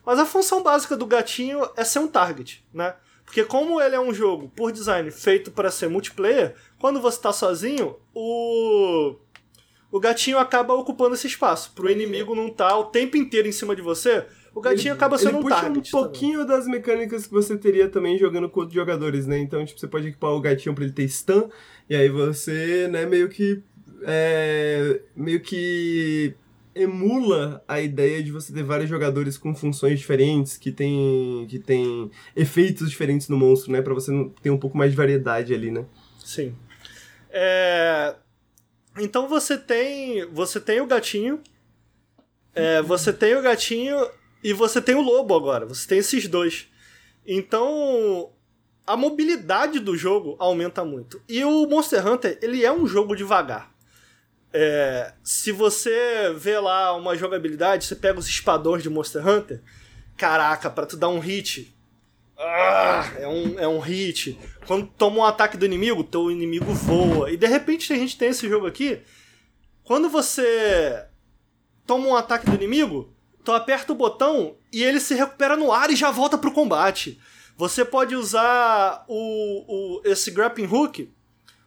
[0.04, 2.94] Mas a função básica do gatinho é ser um target, né?
[3.24, 7.32] Porque como ele é um jogo, por design, feito para ser multiplayer, quando você está
[7.32, 9.16] sozinho, o
[9.90, 11.72] o gatinho acaba ocupando esse espaço.
[11.74, 14.26] Pro inimigo não estar tá o tempo inteiro em cima de você,
[14.59, 15.88] o gatinho ele, acaba sendo ele um target.
[15.88, 16.56] um pouquinho também.
[16.56, 19.38] das mecânicas que você teria também jogando com outros jogadores, né?
[19.38, 21.48] Então, tipo, você pode equipar o gatinho pra ele ter stun,
[21.88, 23.62] e aí você, né, meio que.
[24.02, 26.34] É, meio que
[26.74, 32.11] emula a ideia de você ter vários jogadores com funções diferentes, que tem, que tem
[32.36, 33.82] efeitos diferentes no monstro, né?
[33.82, 35.84] Pra você ter um pouco mais de variedade ali, né?
[36.24, 36.54] Sim.
[37.30, 38.14] É...
[39.00, 41.40] Então você tem, você tem o gatinho,
[42.54, 43.96] é, você tem o gatinho
[44.43, 46.68] e você tem o lobo agora, você tem esses dois.
[47.26, 48.32] Então,
[48.86, 51.20] a mobilidade do jogo aumenta muito.
[51.28, 53.72] E o Monster Hunter, ele é um jogo devagar.
[54.53, 59.62] É, se você vê lá uma jogabilidade, você pega os espadões de Monster Hunter,
[60.16, 61.76] caraca, para tu dar um hit,
[62.39, 64.39] ah, é, um, é um hit.
[64.66, 67.32] Quando toma um ataque do inimigo, teu inimigo voa.
[67.32, 69.01] E de repente a gente tem esse jogo aqui.
[69.82, 71.05] Quando você
[71.84, 73.12] toma um ataque do inimigo,
[73.49, 77.18] tu aperta o botão e ele se recupera no ar e já volta pro combate.
[77.57, 81.11] Você pode usar o, o esse grappling hook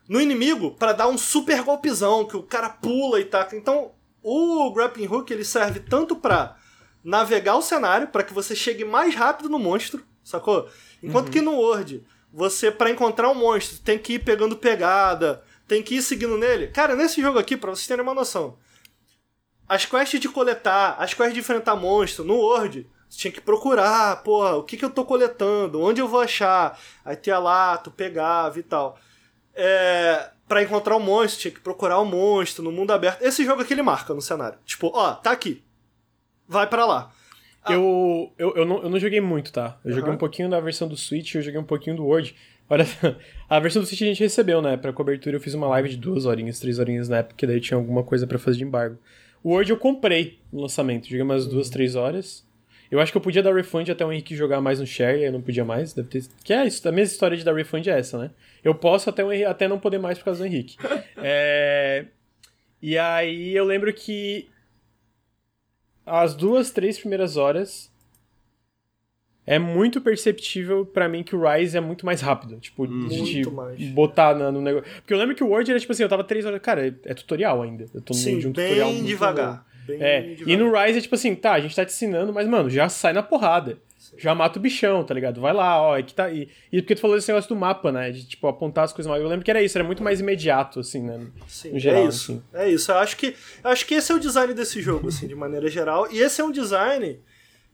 [0.07, 3.55] no inimigo para dar um super golpezão, que o cara pula e taca.
[3.55, 6.55] Então, o grappling hook ele serve tanto para
[7.03, 10.69] navegar o cenário, para que você chegue mais rápido no monstro, sacou?
[11.01, 11.31] Enquanto uhum.
[11.31, 15.95] que no Word, você para encontrar um monstro tem que ir pegando pegada, tem que
[15.95, 16.67] ir seguindo nele.
[16.67, 18.55] Cara, nesse jogo aqui, para vocês terem uma noção,
[19.71, 24.21] as quests de coletar, as quests de enfrentar monstro no Word, você tinha que procurar,
[24.21, 26.77] porra, o que, que eu tô coletando, onde eu vou achar.
[27.05, 28.99] Aí tinha lá, tu pegava e tal.
[29.55, 33.21] É, para encontrar o um monstro, tinha que procurar o um monstro no mundo aberto.
[33.21, 34.59] Esse jogo aqui ele marca no cenário.
[34.65, 35.63] Tipo, ó, tá aqui.
[36.45, 37.09] Vai para lá.
[37.63, 37.71] Ah.
[37.71, 39.79] Eu, eu, eu, não, eu não joguei muito, tá?
[39.85, 39.97] Eu uhum.
[39.99, 42.35] joguei um pouquinho da versão do Switch, eu joguei um pouquinho do Word.
[42.69, 42.85] Olha,
[43.47, 44.75] a versão do Switch a gente recebeu, né?
[44.75, 47.61] Pra cobertura eu fiz uma live de duas horinhas, três horinhas na época, que daí
[47.61, 48.97] tinha alguma coisa para fazer de embargo.
[49.43, 51.73] O Word eu comprei no lançamento, joguei umas duas, uhum.
[51.73, 52.47] três horas.
[52.89, 55.23] Eu acho que eu podia dar refund até o Henrique jogar mais no share, e
[55.23, 55.93] eu não podia mais.
[55.93, 56.23] Deve ter...
[56.43, 58.31] Que é isso, a mesma história de dar refund é essa, né?
[58.63, 60.75] Eu posso até, o Henrique, até não poder mais por causa do Henrique.
[61.17, 62.05] é...
[62.81, 64.49] E aí eu lembro que
[66.05, 67.90] as duas, três primeiras horas
[69.45, 72.57] é muito perceptível para mim que o Rise é muito mais rápido.
[72.59, 73.07] Tipo, hum.
[73.07, 73.79] de mais.
[73.89, 74.89] botar no, no, negócio.
[75.01, 76.61] Porque eu lembro que o Word era tipo assim, eu tava três horas.
[76.61, 77.85] Cara, é, tutorial ainda.
[77.93, 78.93] Eu tô no Sim, meio de um bem tutorial.
[78.93, 79.65] Muito devagar.
[79.85, 80.47] bem É, devagar.
[80.47, 82.87] e no Rise é tipo assim, tá, a gente tá te ensinando, mas, mano, já
[82.87, 83.77] sai na porrada.
[84.17, 85.39] Já mata o bichão, tá ligado?
[85.39, 86.49] Vai lá, ó, é que tá aí.
[86.71, 88.11] E porque tu falou desse negócio do mapa, né?
[88.11, 89.21] De, tipo, apontar as coisas mais.
[89.21, 91.19] Eu lembro que era isso, era muito mais imediato, assim, né?
[91.47, 92.31] Sim, no geral, é isso.
[92.31, 92.43] assim.
[92.53, 92.91] É isso.
[92.91, 95.67] Eu acho que, eu acho que esse é o design desse jogo, assim, de maneira
[95.69, 96.07] geral.
[96.11, 97.19] E esse é um design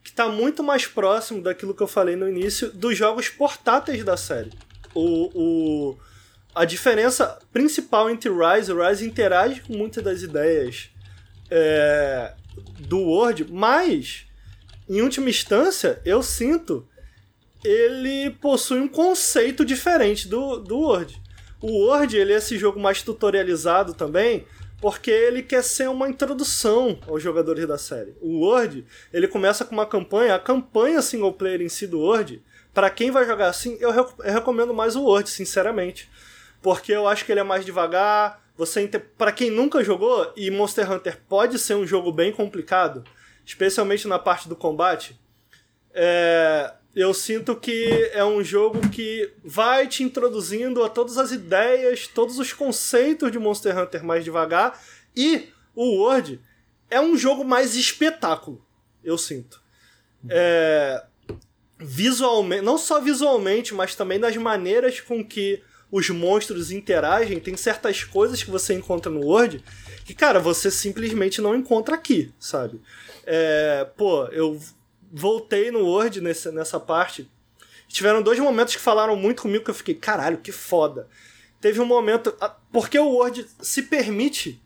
[0.04, 4.16] que tá muito mais próximo daquilo que eu falei no início dos jogos portáteis da
[4.16, 4.52] série.
[4.94, 5.98] O, o,
[6.56, 10.90] a diferença principal entre Rise, o Rise interage com muitas das ideias
[11.52, 12.34] é,
[12.80, 14.26] do Word, mas,
[14.90, 16.88] em última instância, eu sinto
[17.64, 21.22] ele possui um conceito diferente do, do Word.
[21.62, 24.46] O Word ele é esse jogo mais tutorializado também,
[24.80, 28.16] porque ele quer ser uma introdução aos jogadores da série.
[28.22, 32.44] O Word, ele começa com uma campanha, a campanha single player em si do Word,
[32.74, 36.10] para quem vai jogar assim, eu, rec- eu recomendo mais o Word, sinceramente.
[36.62, 40.92] Porque eu acho que ele é mais devagar, você para quem nunca jogou, e Monster
[40.92, 43.04] Hunter pode ser um jogo bem complicado,
[43.46, 45.20] especialmente na parte do combate,
[45.94, 52.08] é, eu sinto que é um jogo que vai te introduzindo a todas as ideias,
[52.08, 54.82] todos os conceitos de Monster Hunter mais devagar.
[55.16, 56.42] E o World
[56.90, 58.66] é um jogo mais espetáculo,
[59.04, 59.62] eu sinto.
[60.28, 61.04] É,
[61.78, 67.40] visualmente, não só visualmente, mas também das maneiras com que os monstros interagem.
[67.40, 69.64] Tem certas coisas que você encontra no World
[70.04, 72.82] que, cara, você simplesmente não encontra aqui, sabe?
[73.24, 74.60] É, pô, eu
[75.12, 77.30] voltei no Word nessa, nessa parte.
[77.88, 81.08] Tiveram dois momentos que falaram muito comigo que eu fiquei, caralho, que foda.
[81.62, 82.36] Teve um momento.
[82.72, 84.62] Porque o Word se permite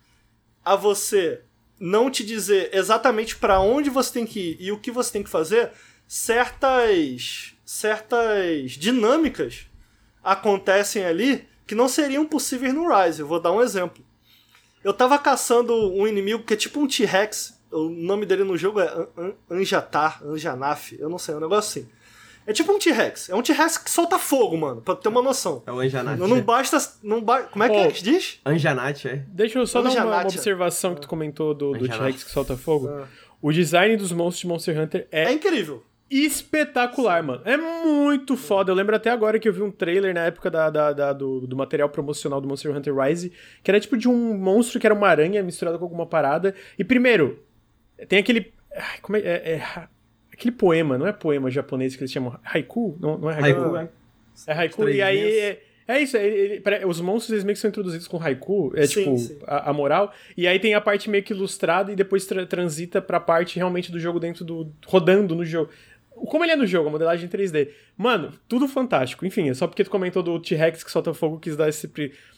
[0.63, 1.41] a você
[1.79, 5.23] não te dizer exatamente para onde você tem que ir e o que você tem
[5.23, 5.71] que fazer,
[6.07, 9.65] certas certas dinâmicas
[10.23, 13.21] acontecem ali que não seriam possíveis no Rise.
[13.21, 14.05] Eu vou dar um exemplo.
[14.83, 17.57] Eu tava caçando um inimigo que é tipo um T-Rex.
[17.71, 21.41] O nome dele no jogo é An- An- Anjatar, Anjanaf, eu não sei, é um
[21.41, 21.89] negócio assim.
[22.45, 23.29] É tipo um T-Rex.
[23.29, 25.61] É um T-Rex que solta fogo, mano, pra ter uma noção.
[25.67, 26.19] É o Anjanat.
[26.19, 26.77] Não, não basta.
[27.03, 27.43] Não ba...
[27.43, 27.79] Como é que Oh.
[27.81, 28.39] é que diz?
[28.43, 29.23] Anjanat, é?
[29.27, 31.87] Deixa eu só dar uma, uma observação que tu comentou do, do.
[31.87, 32.87] T-Rex que solta fogo.
[32.89, 33.05] Ah.
[33.39, 35.83] O design dos monstros de Monster Hunter É é incrível.
[36.09, 37.41] espetacular, mano.
[37.45, 38.71] É muito foda.
[38.71, 41.41] Eu lembro até agora que eu vi um trailer na época da, da- da- do,
[41.47, 43.31] do material promocional do Monster Hunter Rise,
[43.63, 46.53] que era tipo de um monstro que era uma aranha misturada com alguma parada.
[46.77, 47.39] E primeiro,
[48.07, 48.53] tem aquele.
[49.01, 49.87] Como é, é- é-
[50.33, 52.97] Aquele poema, não é poema japonês que eles chamam haiku?
[52.99, 53.75] Não, não é haiku?
[53.75, 53.77] Haiku.
[54.47, 54.89] É, é haiku.
[54.89, 55.19] E aí.
[55.39, 58.71] É, é isso, é- ele- pare- os monstros eles meio que são introduzidos com haiku,
[58.75, 59.37] é Sim, tipo sim.
[59.45, 62.99] A, a moral, e aí tem a parte meio que ilustrada e depois tra- transita
[63.01, 64.71] pra parte realmente do jogo dentro do.
[64.87, 65.69] rodando no jogo.
[66.09, 67.69] Como ele é no jogo, a modelagem em 3D.
[67.97, 69.25] Mano, tudo fantástico.
[69.25, 71.89] Enfim, é só porque tu comentou do T-Rex que solta fogo, quis dar esse.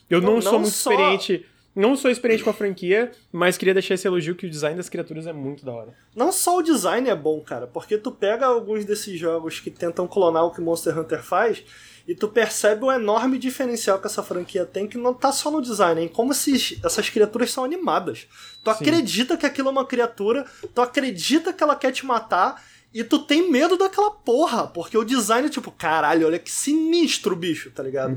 [0.09, 1.45] Eu não, Não- sou não muito só- experiente.
[1.75, 4.89] Não sou experiente com a franquia, mas queria deixar esse elogio que o design das
[4.89, 5.93] criaturas é muito da hora.
[6.15, 10.07] Não só o design é bom, cara, porque tu pega alguns desses jogos que tentam
[10.07, 11.63] clonar o que Monster Hunter faz
[12.07, 15.61] e tu percebe o enorme diferencial que essa franquia tem, que não tá só no
[15.61, 18.27] design, em como esses, essas criaturas são animadas.
[18.63, 18.77] Tu Sim.
[18.83, 20.45] acredita que aquilo é uma criatura,
[20.75, 22.63] tu acredita que ela quer te matar.
[22.95, 27.35] E tu tem medo daquela porra, porque o design é tipo, caralho, olha que sinistro,
[27.35, 28.15] bicho, tá ligado?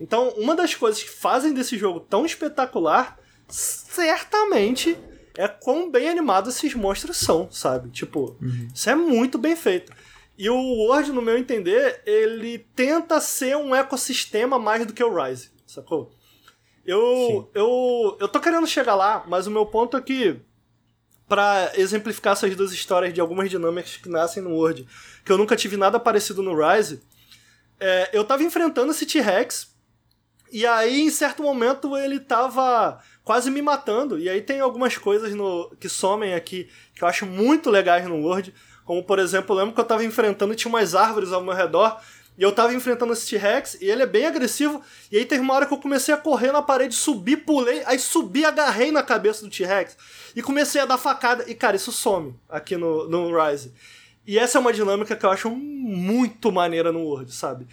[0.00, 4.96] Então, uma das coisas que fazem desse jogo tão espetacular, certamente,
[5.36, 7.90] é quão bem animados esses monstros são, sabe?
[7.90, 8.36] Tipo,
[8.74, 9.92] isso é muito bem feito.
[10.38, 15.14] E o Word, no meu entender, ele tenta ser um ecossistema mais do que o
[15.14, 16.10] Rise, sacou?
[16.84, 20.40] Eu, eu, eu tô querendo chegar lá, mas o meu ponto é que,
[21.28, 24.86] pra exemplificar essas duas histórias de algumas dinâmicas que nascem no Word,
[25.24, 27.02] que eu nunca tive nada parecido no Rise,
[27.78, 29.69] é, eu tava enfrentando esse T-Rex,
[30.52, 34.18] e aí, em certo momento, ele tava quase me matando.
[34.18, 38.16] E aí tem algumas coisas no, que somem aqui que eu acho muito legais no
[38.16, 38.54] Word.
[38.84, 41.54] Como, por exemplo, eu lembro que eu tava enfrentando e tinha umas árvores ao meu
[41.54, 42.00] redor.
[42.36, 44.82] E eu tava enfrentando esse T-Rex e ele é bem agressivo.
[45.12, 47.98] E aí teve uma hora que eu comecei a correr na parede, subi, pulei, aí
[47.98, 49.96] subi, agarrei na cabeça do T-Rex
[50.34, 51.44] e comecei a dar facada.
[51.48, 53.72] E cara, isso some aqui no, no Rise.
[54.26, 57.66] E essa é uma dinâmica que eu acho muito maneira no Word, sabe?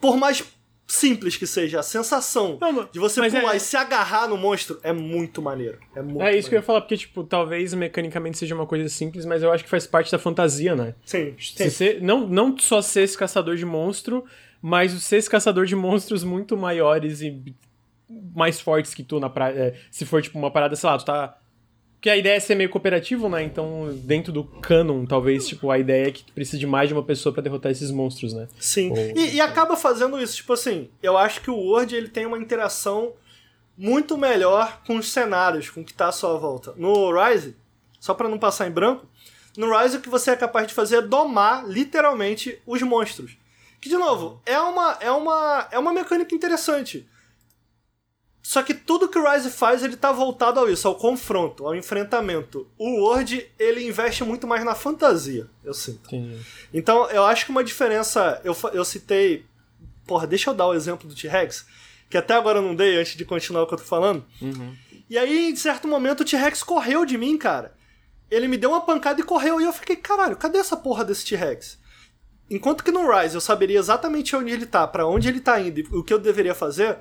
[0.00, 0.42] Por mais
[0.86, 4.78] simples que seja, a sensação Não, de você pular é- e se agarrar no monstro
[4.82, 5.78] é muito maneiro.
[5.96, 6.66] É, muito É isso que eu ia maneiro.
[6.66, 10.12] falar, porque, tipo, talvez mecanicamente seja uma coisa simples, mas eu acho que faz parte
[10.12, 10.94] da fantasia, né?
[11.04, 11.70] Sim, Se sim.
[11.70, 14.24] ser- não, não só ser esse caçador de monstro,
[14.60, 17.42] mas ser esse caçador de monstros muito maiores e
[18.34, 19.74] mais fortes que tu na praia.
[19.90, 21.38] se for, tipo, uma parada, sei lá, tu tá.
[22.04, 23.42] Porque a ideia é ser meio cooperativo, né?
[23.42, 26.92] Então, dentro do canon, talvez, tipo, a ideia é que tu precisa de mais de
[26.92, 28.46] uma pessoa pra derrotar esses monstros, né?
[28.60, 28.90] Sim.
[28.90, 30.36] Ou- E, e acaba fazendo isso.
[30.36, 33.14] Tipo assim, eu acho que o Word ele tem uma interação
[33.74, 36.74] muito melhor com os cenários, com o que está à sua volta.
[36.76, 37.56] No Rise,
[37.98, 39.06] só para não passar em branco,
[39.56, 43.38] no Rise o que você é capaz de fazer é domar literalmente os monstros.
[43.80, 47.08] Que de novo, é uma é uma é uma mecânica interessante.
[48.46, 51.74] Só que tudo que o Rise faz, ele tá voltado ao isso, ao confronto, ao
[51.74, 52.68] enfrentamento.
[52.76, 56.14] O Word, ele investe muito mais na fantasia, eu sinto.
[56.14, 56.38] Entendi.
[56.72, 58.38] Então, eu acho que uma diferença.
[58.44, 59.46] Eu, eu citei.
[60.06, 61.64] Porra, deixa eu dar o exemplo do T-Rex,
[62.10, 64.22] que até agora eu não dei antes de continuar o que eu tô falando.
[65.08, 67.74] E aí, em certo momento, o T-Rex correu de mim, cara.
[68.30, 69.58] Ele me deu uma pancada e correu.
[69.58, 71.78] E eu fiquei, caralho, cadê essa porra desse T-Rex?
[72.50, 75.80] Enquanto que no Rise eu saberia exatamente onde ele tá, pra onde ele tá indo
[75.80, 76.98] e o que eu deveria fazer,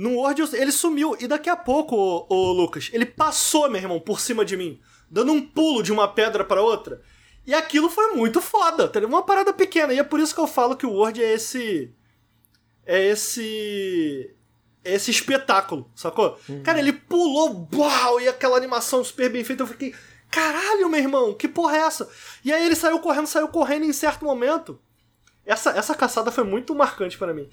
[0.00, 1.14] no Word ele sumiu.
[1.20, 4.80] E daqui a pouco, ô, ô, Lucas, ele passou, meu irmão, por cima de mim,
[5.10, 7.02] dando um pulo de uma pedra pra outra.
[7.46, 8.98] E aquilo foi muito foda, tá?
[9.00, 9.92] Uma parada pequena.
[9.92, 11.94] E é por isso que eu falo que o Word é esse.
[12.86, 14.34] É esse.
[14.82, 16.40] É esse espetáculo, sacou?
[16.64, 19.64] Cara, ele pulou, uau, e aquela animação super bem feita.
[19.64, 19.94] Eu fiquei,
[20.30, 22.08] caralho, meu irmão, que porra é essa?
[22.42, 24.80] E aí ele saiu correndo, saiu correndo em certo momento.
[25.44, 27.50] Essa, essa caçada foi muito marcante para mim.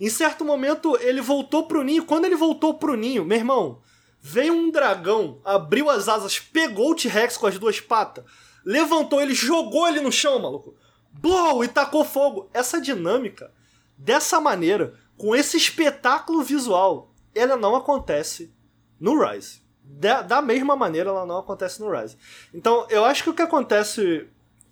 [0.00, 2.04] Em certo momento, ele voltou pro ninho.
[2.04, 3.80] Quando ele voltou pro ninho, meu irmão,
[4.20, 8.24] veio um dragão, abriu as asas, pegou o T-Rex com as duas patas,
[8.64, 10.76] levantou ele, jogou ele no chão, maluco.
[11.12, 11.64] Blow!
[11.64, 12.48] E tacou fogo.
[12.54, 13.52] Essa dinâmica,
[13.96, 18.54] dessa maneira, com esse espetáculo visual, ela não acontece
[19.00, 19.62] no Rise.
[19.82, 22.16] Da, da mesma maneira, ela não acontece no Rise.
[22.54, 24.28] Então, eu acho que o que acontece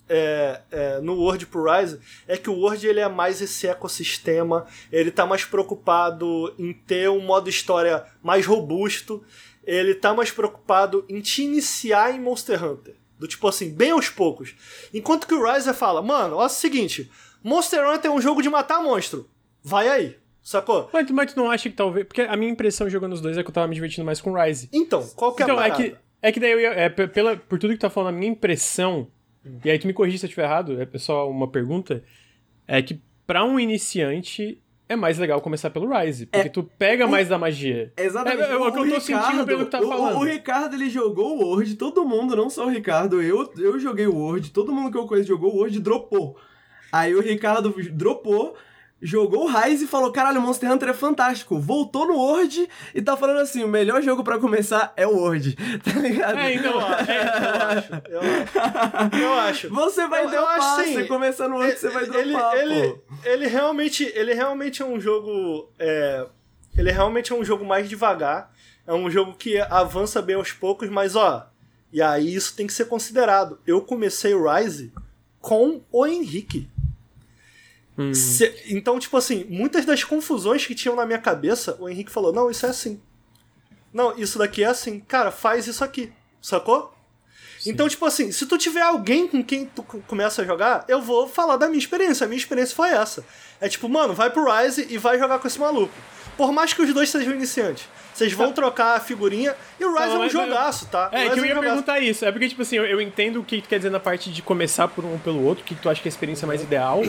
[0.09, 1.98] é, é, no Word pro Rise
[2.28, 7.09] é que o Word ele é mais esse ecossistema, ele tá mais preocupado em ter
[7.11, 9.22] um modo história mais robusto,
[9.64, 12.94] ele tá mais preocupado em te iniciar em Monster Hunter.
[13.18, 14.54] Do tipo assim, bem aos poucos.
[14.92, 17.11] Enquanto que o Rise fala, mano, olha o seguinte,
[17.42, 19.28] Monster Hunter é um jogo de matar monstro.
[19.64, 20.88] Vai aí, sacou?
[20.92, 22.07] Mas, tu- mas tu não acha que talvez.
[22.07, 24.32] Porque a minha impressão jogando os dois é que eu tava me divertindo mais com
[24.34, 24.68] Rise.
[24.72, 25.82] Então, qual que é a Então, é parada?
[25.90, 26.68] que, é que daí eu ia.
[26.74, 29.09] É, pe- pela, por tudo que tu tá falando, a minha impressão.
[29.64, 32.03] E aí tu me corrige se eu estiver errado, é só uma pergunta.
[32.66, 36.26] É que pra um iniciante é mais legal começar pelo Rise.
[36.26, 37.92] Porque tu pega mais da magia.
[37.97, 38.42] Exatamente.
[38.42, 40.16] É, é o que eu tô sentindo pelo que tá o- falando.
[40.18, 44.07] O, Ricardo, ele jogou o Word, todo mundo, não só o Ricardo, eu, eu joguei
[44.07, 46.36] o Word, todo mundo que eu conheço jogou o Word e dropou.
[46.92, 48.57] Aí o Ricardo dropou,
[49.01, 51.59] jogou o Rise e falou, caralho, Monster Hunter é fantástico.
[51.59, 55.55] Voltou no Word e tá falando assim, o melhor jogo pra começar é o Word,
[55.84, 56.38] tá ligado?
[56.38, 56.72] É, então.
[56.72, 59.16] Eu acho, É, eu acho.
[59.16, 59.68] Eu acho.
[59.70, 60.94] Você vai Eu- eu dropar, acho, sim.
[60.94, 62.99] você começa no Word, você vai ele, dropar, ele, pô.
[63.24, 66.26] ele realmente, ele realmente é um jogo, é,
[66.76, 68.51] ele realmente é um jogo mais devagar.
[68.86, 71.49] É um jogo que avança bem aos poucos, mas ó,
[71.92, 73.59] e aí isso tem que ser considerado.
[73.66, 74.92] Eu comecei o Rise
[75.40, 76.68] com o Henrique.
[77.99, 78.12] Hum.
[78.14, 82.32] Se- então, tipo assim, muitas das confusões que tinham na minha cabeça, o Henrique falou:
[82.32, 83.01] não, isso é assim.
[83.92, 85.01] Não, isso daqui é assim.
[85.01, 86.12] Cara, faz isso aqui.
[86.42, 86.92] Sacou?
[87.64, 91.01] Então, tipo assim, se tu tiver alguém com quem tu co- começa a jogar, eu
[91.01, 92.24] vou falar da minha experiência.
[92.24, 93.24] A minha experiência foi essa.
[93.61, 95.92] É tipo, mano, vai pro Rise e vai jogar com esse maluco.
[96.37, 97.89] Por mais que os dois sejam iniciantes.
[98.12, 101.09] Vocês vão trocar a figurinha e o Rise Tá, é um mas- jogaço, tá?
[101.12, 101.68] É, Rise que eu um ia jogaço.
[101.74, 102.24] perguntar isso.
[102.24, 104.41] É porque, tipo assim, eu, eu entendo o que tu quer dizer na parte de
[104.41, 107.03] começar por um pelo outro, o que tu acha que é a experiência mais ideal,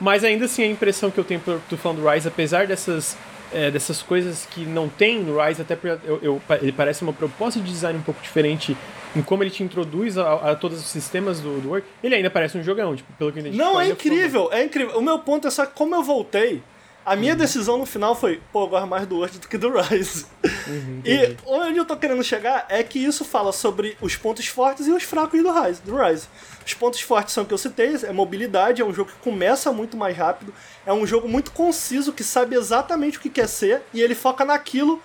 [0.00, 3.16] mas ainda assim a impressão que eu tenho por tu falando do Rise, apesar dessas,
[3.52, 7.12] é, dessas coisas que não tem no Rise, até porque eu, eu- ele parece uma
[7.12, 8.76] proposta de design um pouco diferente
[9.16, 12.56] em como ele te introduz a, a todos os sistemas do, do ele ainda parece
[12.56, 13.58] um jogão, tipo, pelo que eu entendi.
[13.58, 14.96] Não, é incrível, é incrível.
[14.96, 16.62] O meu ponto é só que como eu voltei,
[17.04, 19.70] a minha decisão no final foi, pô, eu gosto mais do Word do que do
[19.80, 20.26] Rise.
[20.66, 24.86] Uhum, e onde eu tô querendo chegar é que isso fala sobre os pontos fortes
[24.86, 25.82] e os fracos do Rise.
[25.82, 26.28] Do Rise.
[26.64, 29.72] Os pontos fortes são o que eu citei, é mobilidade, é um jogo que começa
[29.72, 30.54] muito mais rápido,
[30.86, 34.44] é um jogo muito conciso, que sabe exatamente o que quer ser, e ele foca
[34.44, 35.02] naquilo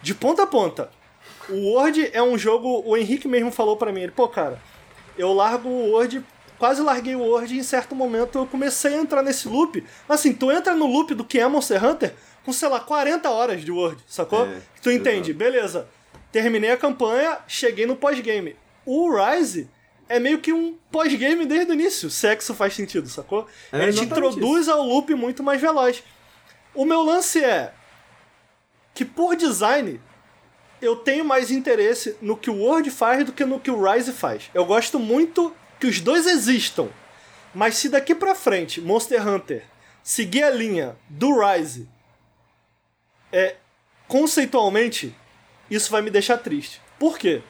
[0.00, 0.90] de ponta a ponta.
[1.48, 4.60] O Word é um jogo, o Henrique mesmo falou pra mim, ele, pô, cara,
[5.18, 6.24] eu largo o Word,
[6.60, 9.82] quase larguei o Word e em certo momento eu comecei a entrar nesse loop.
[10.06, 13.64] Assim, tu entra no loop do que é Monster Hunter com, sei lá, 40 horas
[13.64, 14.46] de Word, sacou?
[14.46, 15.88] É, tu entende, beleza.
[16.30, 18.56] Terminei a campanha, cheguei no pós-game.
[18.84, 19.70] O Rise
[20.06, 23.46] é meio que um pós-game desde o início, se é que isso faz sentido, sacou?
[23.72, 26.04] É Ele te introduz ao loop muito mais veloz.
[26.74, 27.72] O meu lance é
[28.92, 29.98] que por design
[30.82, 34.12] eu tenho mais interesse no que o Word faz do que no que o Rise
[34.12, 34.50] faz.
[34.52, 36.88] Eu gosto muito que os dois existam.
[37.54, 39.64] Mas se daqui pra frente Monster Hunter
[40.02, 41.88] seguir a linha do Rise
[43.32, 43.56] é
[44.06, 45.14] conceitualmente
[45.70, 46.80] isso vai me deixar triste.
[46.98, 47.42] Por quê?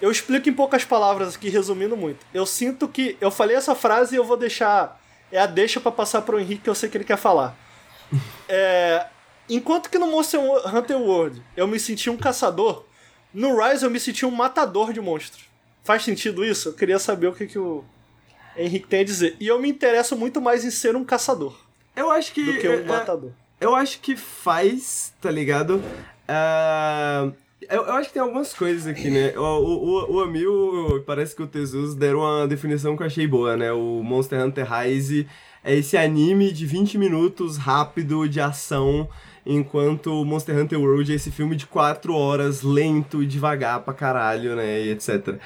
[0.00, 2.26] Eu explico em poucas palavras aqui, resumindo muito.
[2.34, 5.00] Eu sinto que eu falei essa frase e eu vou deixar
[5.32, 7.56] é a deixa pra passar pro Henrique que eu sei que ele quer falar.
[8.48, 9.06] É,
[9.48, 12.84] enquanto que no Monster Hunter World eu me senti um caçador,
[13.32, 15.53] no Rise eu me senti um matador de monstros.
[15.84, 16.70] Faz sentido isso?
[16.70, 17.84] Eu queria saber o que, que o
[18.56, 19.36] Henrique tem a dizer.
[19.38, 21.54] E eu me interesso muito mais em ser um caçador
[21.94, 22.42] Eu acho que.
[22.42, 23.30] do que um é, matador.
[23.60, 25.82] Eu acho que faz, tá ligado?
[26.26, 27.30] Ah,
[27.68, 29.32] eu, eu acho que tem algumas coisas aqui, né?
[29.36, 33.26] O, o, o, o Amil, parece que o Tezus deram uma definição que eu achei
[33.26, 33.72] boa, né?
[33.72, 35.28] O Monster Hunter Rise
[35.62, 39.08] é esse anime de 20 minutos rápido de ação,
[39.46, 44.56] enquanto o Monster Hunter World é esse filme de 4 horas, lento, devagar pra caralho,
[44.56, 44.82] né?
[44.82, 45.36] E etc.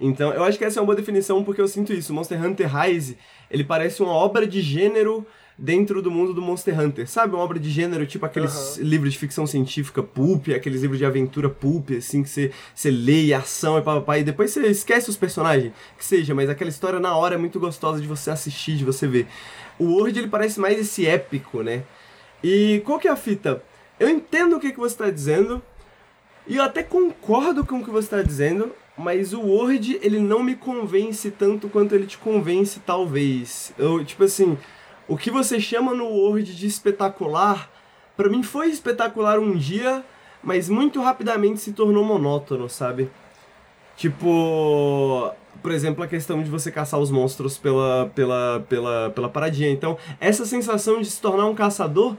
[0.00, 2.14] Então, eu acho que essa é uma boa definição porque eu sinto isso.
[2.14, 3.18] Monster Hunter Rise,
[3.50, 5.26] ele parece uma obra de gênero
[5.58, 7.08] dentro do mundo do Monster Hunter.
[7.08, 11.04] Sabe, uma obra de gênero, tipo aqueles livros de ficção científica pulp, aqueles livros de
[11.04, 15.10] aventura pulp, assim, que você, você lê e ação e papapá, e depois você esquece
[15.10, 18.76] os personagens, que seja, mas aquela história na hora é muito gostosa de você assistir,
[18.76, 19.26] de você ver.
[19.78, 21.82] O Word, ele parece mais esse épico, né?
[22.42, 23.62] E qual que é a fita?
[23.98, 25.62] Eu entendo o que, que você está dizendo,
[26.46, 30.42] e eu até concordo com o que você está dizendo, mas o Word, ele não
[30.42, 33.72] me convence tanto quanto ele te convence, talvez.
[33.78, 34.56] Eu, tipo assim,
[35.06, 37.70] o que você chama no Word de espetacular,
[38.16, 40.04] pra mim foi espetacular um dia,
[40.42, 43.10] mas muito rapidamente se tornou monótono, sabe?
[43.96, 45.32] Tipo,
[45.62, 49.70] por exemplo, a questão de você caçar os monstros pela, pela, pela, pela paradinha.
[49.70, 52.16] Então, essa sensação de se tornar um caçador,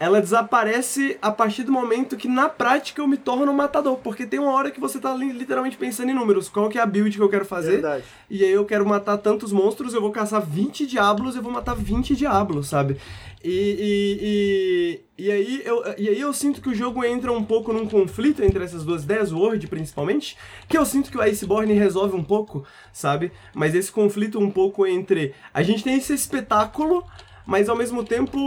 [0.00, 3.96] ela desaparece a partir do momento que na prática eu me torno um matador.
[3.98, 6.48] Porque tem uma hora que você tá li- literalmente pensando em números.
[6.48, 7.72] Qual que é a build que eu quero fazer?
[7.72, 8.04] Verdade.
[8.28, 11.76] E aí eu quero matar tantos monstros, eu vou caçar 20 diablos, eu vou matar
[11.76, 12.96] 20 diablos, sabe?
[13.44, 17.44] E, e, e, e, aí eu, e aí eu sinto que o jogo entra um
[17.44, 20.36] pouco num conflito entre essas duas ideias, o Word principalmente,
[20.68, 23.32] que eu sinto que o Iceborne resolve um pouco, sabe?
[23.52, 25.34] Mas esse conflito um pouco entre...
[25.52, 27.04] A gente tem esse espetáculo,
[27.44, 28.38] mas ao mesmo tempo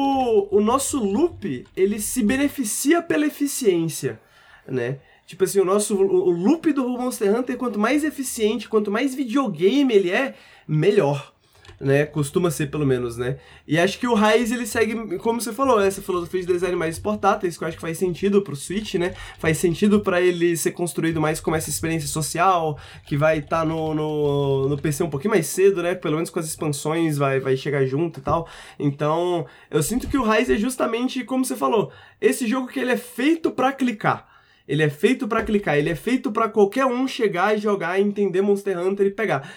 [0.50, 4.20] o nosso loop, ele se beneficia pela eficiência,
[4.66, 5.00] né?
[5.26, 9.94] Tipo assim, o nosso o loop do Monster Hunter, quanto mais eficiente, quanto mais videogame
[9.94, 10.36] ele é,
[10.68, 11.35] melhor.
[11.80, 12.06] Né?
[12.06, 13.38] Costuma ser, pelo menos, né?
[13.68, 16.98] E acho que o Rise, ele segue, como você falou, essa filosofia de design mais
[16.98, 19.14] portáteis, que eu acho que faz sentido pro Switch, né?
[19.40, 23.94] Faz sentido pra ele ser construído mais como essa experiência social, que vai estar no,
[23.94, 25.96] no, no PC um pouquinho mais cedo, né?
[25.96, 28.48] Pelo menos com as expansões vai, vai chegar junto e tal.
[28.80, 32.92] Então, eu sinto que o Rise é justamente, como você falou, esse jogo que ele
[32.92, 34.36] é feito pra clicar.
[34.68, 38.42] Ele é feito pra clicar, ele é feito pra qualquer um chegar e jogar, entender
[38.42, 39.48] Monster Hunter e pegar.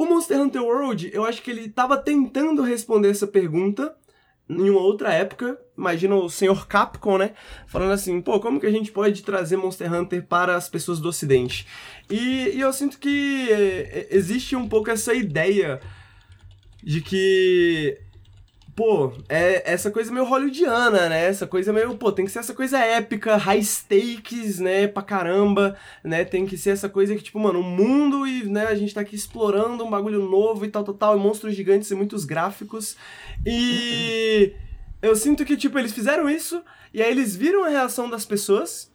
[0.00, 3.94] O Monster Hunter World, eu acho que ele tava tentando responder essa pergunta
[4.48, 5.60] em uma outra época.
[5.76, 7.32] Imagina o senhor Capcom, né?
[7.66, 11.10] Falando assim, pô, como que a gente pode trazer Monster Hunter para as pessoas do
[11.10, 11.66] ocidente?
[12.08, 15.82] E, e eu sinto que é, é, existe um pouco essa ideia
[16.82, 17.98] de que
[18.74, 21.26] pô, é essa coisa meio hollywoodiana, né?
[21.26, 25.76] Essa coisa meio, pô, tem que ser essa coisa épica, high stakes, né, pra caramba,
[26.04, 26.24] né?
[26.24, 29.00] Tem que ser essa coisa que, tipo, mano, o mundo e, né, a gente tá
[29.00, 32.96] aqui explorando um bagulho novo e tal, tal, tal, e monstros gigantes e muitos gráficos.
[33.44, 34.54] E
[35.02, 36.62] eu sinto que, tipo, eles fizeram isso,
[36.92, 38.90] e aí eles viram a reação das pessoas,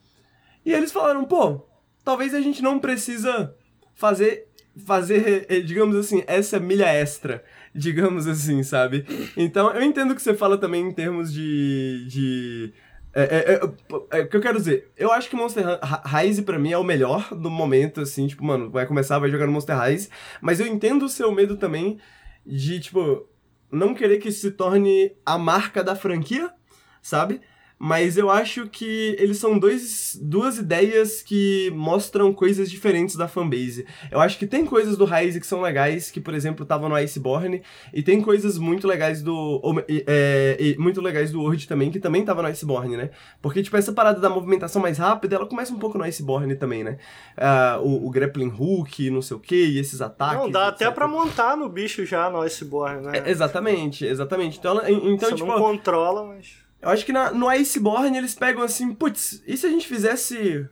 [0.66, 1.62] e eles falaram, pô,
[2.04, 3.56] talvez a gente não precisa
[3.94, 4.48] fazer,
[4.86, 7.44] fazer, eh, digamos assim, essa milha extra
[7.78, 9.06] digamos assim, sabe?
[9.36, 12.08] Então, eu entendo o que você fala também em termos de.
[12.08, 12.74] de
[13.14, 15.64] é, é, é, é, o que eu quero dizer, eu acho que Monster
[16.06, 19.46] Rise pra mim é o melhor do momento, assim, tipo, mano, vai começar, vai jogar
[19.46, 20.10] no Monster Rise,
[20.42, 21.98] mas eu entendo o seu medo também
[22.46, 23.28] de, tipo,
[23.72, 26.52] não querer que se torne a marca da franquia,
[27.02, 27.42] sabe?
[27.78, 33.86] Mas eu acho que eles são dois, duas ideias que mostram coisas diferentes da fanbase.
[34.10, 36.96] Eu acho que tem coisas do Rise que são legais, que, por exemplo, estavam no
[36.96, 37.62] Iceborne,
[37.94, 39.62] e tem coisas muito legais do.
[39.90, 43.10] é, muito legais do Word também, que também tava no Iceborne, né?
[43.42, 46.84] Porque, tipo, essa parada da movimentação mais rápida, ela começa um pouco no Iceborne também,
[46.84, 46.98] né?
[47.36, 50.38] Ah, o, o grappling hook, não sei o que, e esses ataques.
[50.38, 50.96] Não, dá até etc.
[50.96, 53.24] pra montar no bicho já no Iceborne, né?
[53.26, 54.58] É, exatamente, exatamente.
[54.60, 55.48] Então, ela- então Você tipo.
[55.48, 56.64] não controla, mas.
[56.86, 60.66] Eu acho que na- no Iceborne eles pegam assim, putz, e se a gente fizesse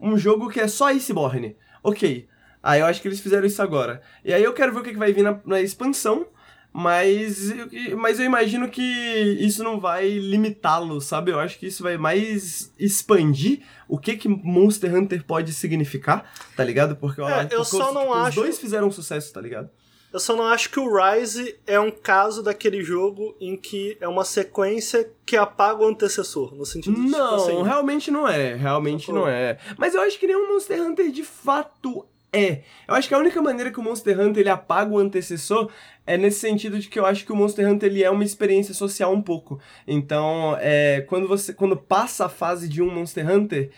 [0.00, 1.56] um jogo que é só Iceborne?
[1.82, 2.26] Ok.
[2.62, 4.02] Aí eu acho que eles fizeram isso agora.
[4.24, 6.26] E aí eu quero ver o que que vai vir na, na expansão,
[6.72, 11.30] mas, eu- mas eu imagino que isso não vai limitá-lo, sabe?
[11.30, 16.64] Eu acho que isso vai mais expandir o que que Monster Hunter pode significar, tá
[16.64, 16.96] ligado?
[16.96, 19.40] Porque eu, É, porque eu os- só não tipo, acho- Os dois fizeram sucesso, tá
[19.40, 19.70] ligado?
[20.14, 24.06] Eu só não acho que o Rise é um caso daquele jogo em que é
[24.06, 26.54] uma sequência que apaga o antecessor.
[26.54, 28.54] No sentido de, Não, tipo assim, realmente não é.
[28.54, 29.58] Realmente não é.
[29.76, 32.60] Mas eu acho que nenhum Monster Hunter de fato É.
[32.86, 35.68] Eu acho que a única maneira que o Monster Hunter ele apaga o antecessor
[36.06, 38.72] é nesse sentido de que eu acho que o Monster Hunter ele é uma experiência
[38.72, 39.58] social um pouco.
[39.84, 43.72] Então, é, quando você quando passa a fase de um Monster Hunter,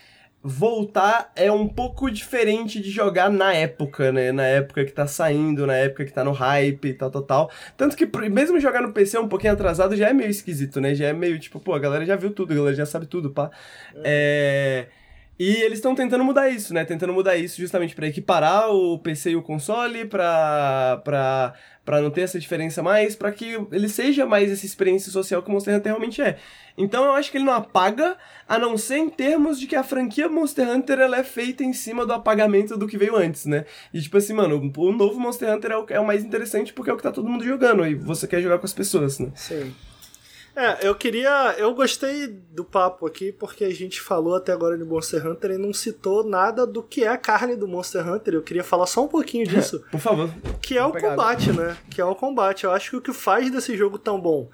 [0.46, 4.30] voltar é um pouco diferente de jogar na época, né?
[4.30, 7.50] Na época que tá saindo, na época que tá no hype e tal, tal, tal.
[7.76, 10.94] Tanto que mesmo jogar no PC um pouquinho atrasado já é meio esquisito, né?
[10.94, 13.30] Já é meio tipo, pô, a galera já viu tudo, a galera já sabe tudo,
[13.30, 13.50] pá.
[14.04, 14.86] É...
[15.38, 16.84] E eles estão tentando mudar isso, né?
[16.84, 21.52] Tentando mudar isso justamente para equiparar o PC e o console, pra, pra,
[21.84, 25.50] pra não ter essa diferença mais, para que ele seja mais essa experiência social que
[25.50, 26.38] o Monster Hunter realmente é.
[26.78, 28.16] Então eu acho que ele não apaga,
[28.48, 31.72] a não ser em termos de que a franquia Monster Hunter ela é feita em
[31.72, 33.66] cima do apagamento do que veio antes, né?
[33.92, 36.90] E tipo assim, mano, o novo Monster Hunter é o, é o mais interessante porque
[36.90, 39.30] é o que tá todo mundo jogando, e você quer jogar com as pessoas, né?
[39.34, 39.74] Sim.
[40.56, 41.54] É, eu queria.
[41.58, 45.58] Eu gostei do papo aqui porque a gente falou até agora de Monster Hunter e
[45.58, 48.32] não citou nada do que é a carne do Monster Hunter.
[48.32, 49.84] Eu queria falar só um pouquinho disso.
[49.90, 50.30] Por favor.
[50.62, 51.76] Que é o combate, né?
[51.90, 52.64] Que é o combate.
[52.64, 54.48] Eu acho que o que faz desse jogo tão bom,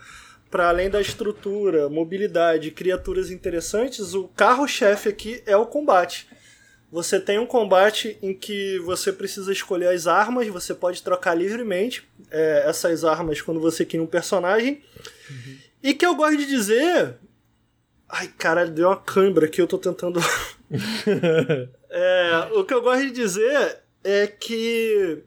[0.50, 6.28] para além da estrutura, mobilidade, criaturas interessantes, o carro-chefe aqui é o combate.
[6.90, 12.06] Você tem um combate em que você precisa escolher as armas, você pode trocar livremente
[12.30, 14.82] é, essas armas quando você cria um personagem.
[15.30, 15.61] Uhum.
[15.82, 17.16] E que eu gosto de dizer.
[18.08, 20.20] Ai, caralho, deu uma cãibra aqui, eu tô tentando.
[21.90, 25.22] é, o que eu gosto de dizer é que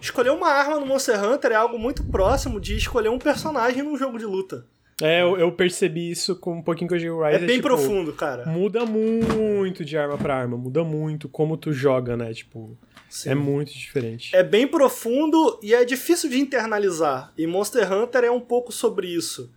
[0.00, 3.96] escolher uma arma no Monster Hunter é algo muito próximo de escolher um personagem num
[3.96, 4.66] jogo de luta.
[5.00, 7.44] É, eu, eu percebi isso com um pouquinho que eu joguei o Rise.
[7.44, 8.46] É bem tipo, profundo, cara.
[8.46, 12.32] Muda muito de arma para arma, muda muito como tu joga, né?
[12.32, 12.78] Tipo,
[13.10, 13.30] Sim.
[13.30, 14.34] é muito diferente.
[14.34, 17.32] É bem profundo e é difícil de internalizar.
[17.36, 19.52] E Monster Hunter é um pouco sobre isso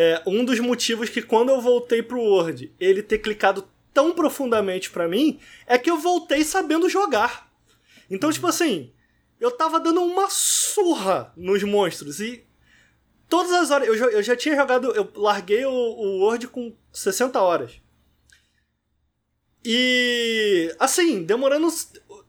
[0.00, 4.90] é, um dos motivos que quando eu voltei pro Word, ele ter clicado tão profundamente
[4.90, 7.50] para mim, é que eu voltei sabendo jogar.
[8.08, 8.92] Então, tipo assim,
[9.40, 12.46] eu tava dando uma surra nos monstros e
[13.28, 13.88] todas as horas.
[13.88, 14.92] Eu, eu já tinha jogado.
[14.94, 17.82] Eu larguei o, o Word com 60 horas.
[19.64, 20.72] E.
[20.78, 21.66] Assim, demorando.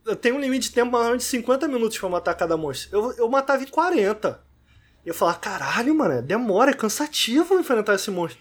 [0.08, 2.98] Eu tenho um limite de tempo mais de 50 minutos para matar cada monstro.
[2.98, 4.49] Eu, eu matava em 40.
[5.10, 8.40] Eu falava, caralho, mano, demora, é cansativo enfrentar esse monstro.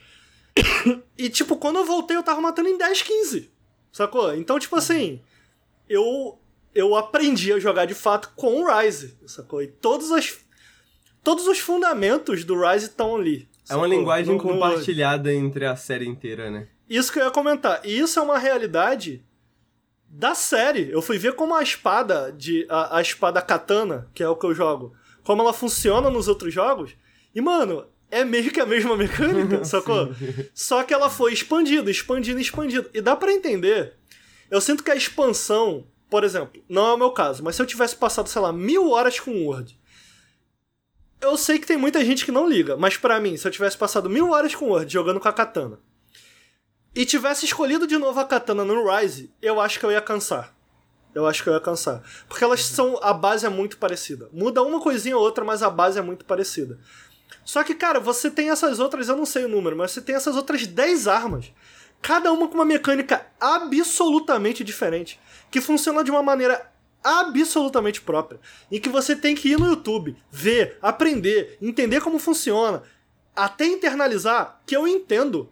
[1.17, 3.51] e, tipo, quando eu voltei, eu tava matando em 10, 15.
[3.91, 4.35] Sacou?
[4.35, 5.19] Então, tipo assim,
[5.89, 6.39] eu
[6.75, 9.63] eu aprendi a jogar de fato com o Rise, sacou?
[9.63, 10.39] E todos, as,
[11.25, 13.49] todos os fundamentos do Rise estão ali.
[13.65, 13.83] Sacou?
[13.83, 15.37] É uma linguagem no, compartilhada no...
[15.39, 16.69] entre a série inteira, né?
[16.87, 17.81] Isso que eu ia comentar.
[17.83, 19.25] E isso é uma realidade
[20.07, 20.91] da série.
[20.91, 24.45] Eu fui ver como a espada de a, a espada katana, que é o que
[24.45, 24.95] eu jogo,
[25.29, 26.97] como ela funciona nos outros jogos.
[27.35, 30.09] E, mano, é meio que a mesma mecânica, sacou?
[30.55, 32.89] Só que ela foi expandida, expandida, expandida.
[32.95, 33.93] E dá para entender.
[34.51, 37.67] Eu sinto que a expansão, por exemplo, não é o meu caso, mas se eu
[37.67, 39.79] tivesse passado, sei lá, mil horas com Word.
[41.21, 43.77] Eu sei que tem muita gente que não liga, mas para mim, se eu tivesse
[43.77, 45.79] passado mil horas com Word jogando com a katana
[46.95, 50.57] e tivesse escolhido de novo a katana no Rise, eu acho que eu ia cansar.
[51.15, 52.03] Eu acho que eu ia cansar.
[52.29, 52.99] Porque elas são.
[53.03, 54.29] A base é muito parecida.
[54.33, 56.79] Muda uma coisinha ou outra, mas a base é muito parecida.
[57.45, 60.15] Só que, cara, você tem essas outras, eu não sei o número, mas você tem
[60.15, 61.53] essas outras 10 armas.
[62.01, 65.19] Cada uma com uma mecânica absolutamente diferente.
[65.51, 66.71] Que funciona de uma maneira
[67.03, 68.41] absolutamente própria.
[68.71, 72.83] E que você tem que ir no YouTube, ver, aprender, entender como funciona.
[73.35, 75.51] Até internalizar que eu entendo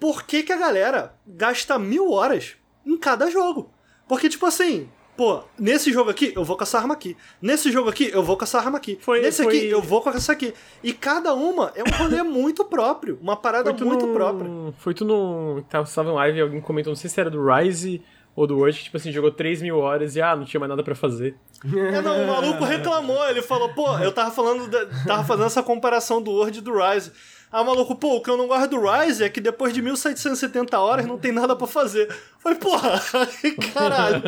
[0.00, 3.72] por que, que a galera gasta mil horas em cada jogo.
[4.08, 7.16] Porque, tipo assim, pô, nesse jogo aqui eu vou com essa arma aqui.
[7.42, 8.98] Nesse jogo aqui eu vou com essa arma aqui.
[9.00, 9.56] Foi, nesse foi...
[9.56, 10.54] aqui eu vou com essa aqui.
[10.82, 13.18] E cada uma é um rolê muito próprio.
[13.20, 14.14] Uma parada muito no...
[14.14, 14.48] própria.
[14.78, 15.62] Foi tu no.
[15.68, 18.02] Tava em live e alguém comentou, não sei se era do Rise
[18.38, 20.70] ou do Word, que, tipo assim, jogou 3 mil horas e, ah, não tinha mais
[20.70, 21.36] nada para fazer.
[21.68, 24.70] É, não, o maluco reclamou, ele falou, pô, eu tava falando,
[25.04, 27.10] tava fazendo essa comparação do Word e do Rise.
[27.50, 29.80] Aí o maluco, pô, o que eu não gosto do Rise é que depois de
[29.80, 32.14] 1770 horas não tem nada para fazer.
[32.38, 33.00] Foi, porra,
[33.72, 34.22] caralho.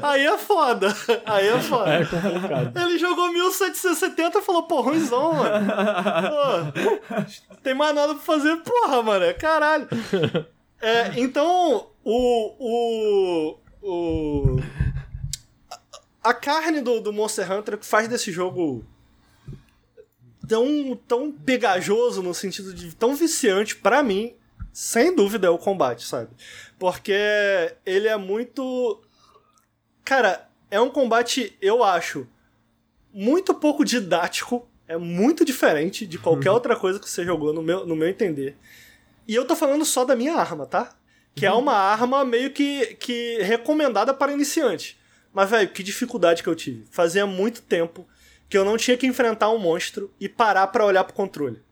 [0.00, 0.94] Aí é foda.
[1.26, 1.92] Aí é foda.
[1.92, 2.76] É complicado.
[2.78, 5.66] Ele jogou 1770 e falou, pô, ruimzão, mano.
[6.30, 9.24] Pô, tem mais nada pra fazer, porra, mano.
[9.24, 9.88] É caralho.
[10.80, 12.54] É, então, o.
[12.58, 13.58] O.
[13.82, 14.60] O.
[16.22, 18.84] A carne do, do Monster Hunter que faz desse jogo
[20.50, 24.34] tão, tão pegajoso no sentido de tão viciante para mim,
[24.72, 26.30] sem dúvida é o combate, sabe?
[26.76, 27.14] Porque
[27.86, 29.00] ele é muito
[30.04, 32.26] cara, é um combate, eu acho,
[33.14, 37.86] muito pouco didático, é muito diferente de qualquer outra coisa que você jogou no meu,
[37.86, 38.56] no meu entender.
[39.28, 40.92] E eu tô falando só da minha arma, tá?
[41.32, 44.98] Que é uma arma meio que, que recomendada para iniciante.
[45.32, 46.84] Mas, velho, que dificuldade que eu tive.
[46.90, 48.04] Fazia muito tempo
[48.50, 51.62] que eu não tinha que enfrentar um monstro e parar para olhar pro controle.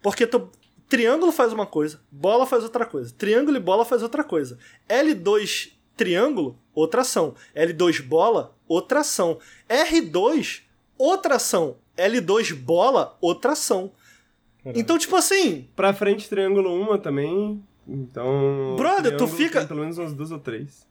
[0.00, 0.48] Porque tu,
[0.88, 3.12] triângulo faz uma coisa, bola faz outra coisa.
[3.18, 4.56] Triângulo e bola faz outra coisa.
[4.88, 7.34] L2 triângulo, outra ação.
[7.54, 9.38] L2 bola, outra ação.
[9.68, 10.62] R2,
[10.96, 11.76] outra ação.
[11.98, 13.92] L2 bola, outra ação.
[14.64, 15.68] Então, tipo assim.
[15.74, 17.62] Pra frente, triângulo uma também.
[17.86, 18.76] Então.
[18.76, 19.66] Brother, tu fica.
[19.66, 20.86] Pelo menos umas duas ou três.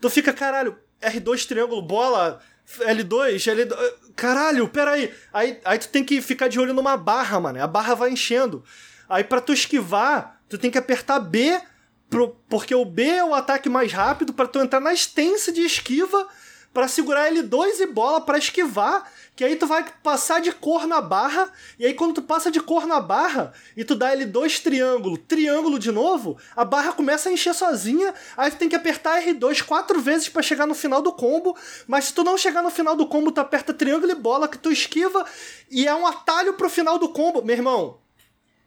[0.00, 2.40] Tu fica, caralho, R2 triângulo bola,
[2.80, 3.94] L2, L2.
[4.16, 5.12] Caralho, peraí.
[5.32, 7.62] Aí, aí tu tem que ficar de olho numa barra, mano.
[7.62, 8.64] A barra vai enchendo.
[9.08, 11.60] Aí para tu esquivar, tu tem que apertar B,
[12.08, 15.62] pro, porque o B é o ataque mais rápido para tu entrar na extensa de
[15.62, 16.26] esquiva
[16.72, 21.00] para segurar L2 e bola para esquivar, que aí tu vai passar de cor na
[21.00, 25.18] barra, e aí quando tu passa de cor na barra e tu dá L2 triângulo,
[25.18, 29.62] triângulo de novo, a barra começa a encher sozinha, aí tu tem que apertar R2
[29.64, 31.56] quatro vezes para chegar no final do combo,
[31.86, 34.58] mas se tu não chegar no final do combo, tu aperta triângulo e bola que
[34.58, 35.24] tu esquiva,
[35.68, 37.42] e é um atalho pro final do combo.
[37.42, 37.98] Meu irmão,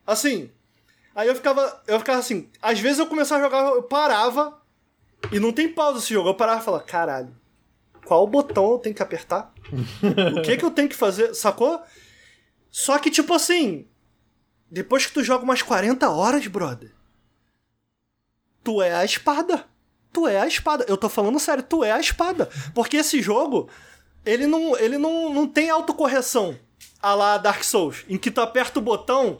[0.06, 0.52] assim,
[1.16, 4.62] aí eu ficava, eu ficava assim, às vezes eu começava a jogar, eu parava,
[5.32, 7.34] e não tem pausa esse jogo, eu parava e falava, caralho,
[8.08, 9.54] qual botão eu tenho que apertar?
[10.38, 11.34] o que que eu tenho que fazer?
[11.36, 11.82] Sacou?
[12.72, 13.86] Só que, tipo assim,
[14.72, 16.94] depois que tu joga umas 40 horas, brother,
[18.64, 19.66] tu é a espada.
[20.14, 20.86] Tu é a espada.
[20.88, 22.50] Eu tô falando sério, tu é a espada.
[22.74, 23.70] Porque esse jogo,
[24.26, 26.58] ele não, ele não, não tem autocorreção
[27.02, 29.40] a lá Dark Souls, em que tu aperta o botão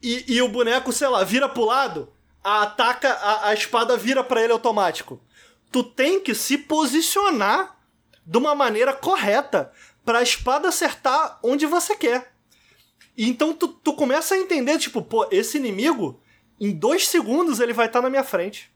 [0.00, 2.12] e, e o boneco, sei lá, vira pro lado,
[2.44, 5.20] a ataca, a, a espada vira para ele automático
[5.70, 7.78] tu tem que se posicionar
[8.26, 9.72] de uma maneira correta
[10.04, 12.32] para a espada acertar onde você quer.
[13.16, 16.20] E então tu, tu começa a entender, tipo, pô, esse inimigo,
[16.58, 18.72] em dois segundos ele vai estar tá na minha frente.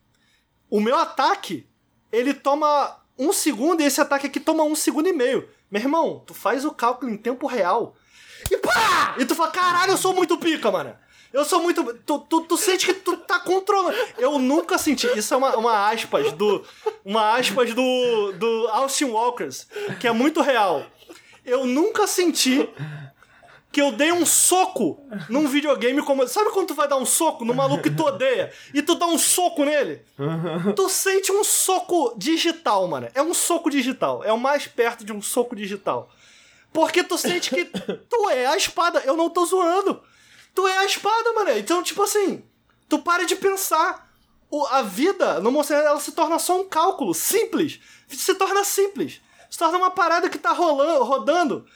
[0.71, 1.67] O meu ataque,
[2.11, 5.49] ele toma um segundo e esse ataque aqui toma um segundo e meio.
[5.71, 7.97] Meu irmão, tu faz o cálculo em tempo real.
[8.51, 9.17] E pá!
[9.19, 10.97] E tu fala, caralho, eu sou muito pica, mano.
[11.35, 11.83] Eu sou muito.
[12.07, 13.97] Tu, tu, tu sente que tu tá controlando.
[14.17, 15.09] Eu nunca senti.
[15.19, 16.65] Isso é uma, uma aspas do.
[17.05, 18.33] Uma aspas do.
[18.39, 19.67] Do Austin Walkers,
[19.99, 20.87] que é muito real.
[21.45, 22.69] Eu nunca senti
[23.73, 26.25] que eu dei um soco num videogame como.
[26.29, 29.07] Sabe quando tu vai dar um soco no maluco que tu odeia e tu dá
[29.07, 30.03] um soco nele?
[30.77, 33.09] Tu sente um soco digital, mano.
[33.13, 34.23] É um soco digital.
[34.23, 36.09] É o mais perto de um soco digital.
[36.73, 37.65] Porque tu sente que
[38.09, 39.03] tu é a espada.
[39.05, 40.01] Eu não tô zoando
[40.55, 41.59] tu é a espada, mané.
[41.59, 42.43] Então, tipo assim,
[42.89, 44.05] tu para de pensar.
[44.51, 47.81] O, a vida no Monster ela se torna só um cálculo simples.
[48.09, 49.21] Se torna simples.
[49.51, 51.67] Se torna uma parada que tá rolando, rodando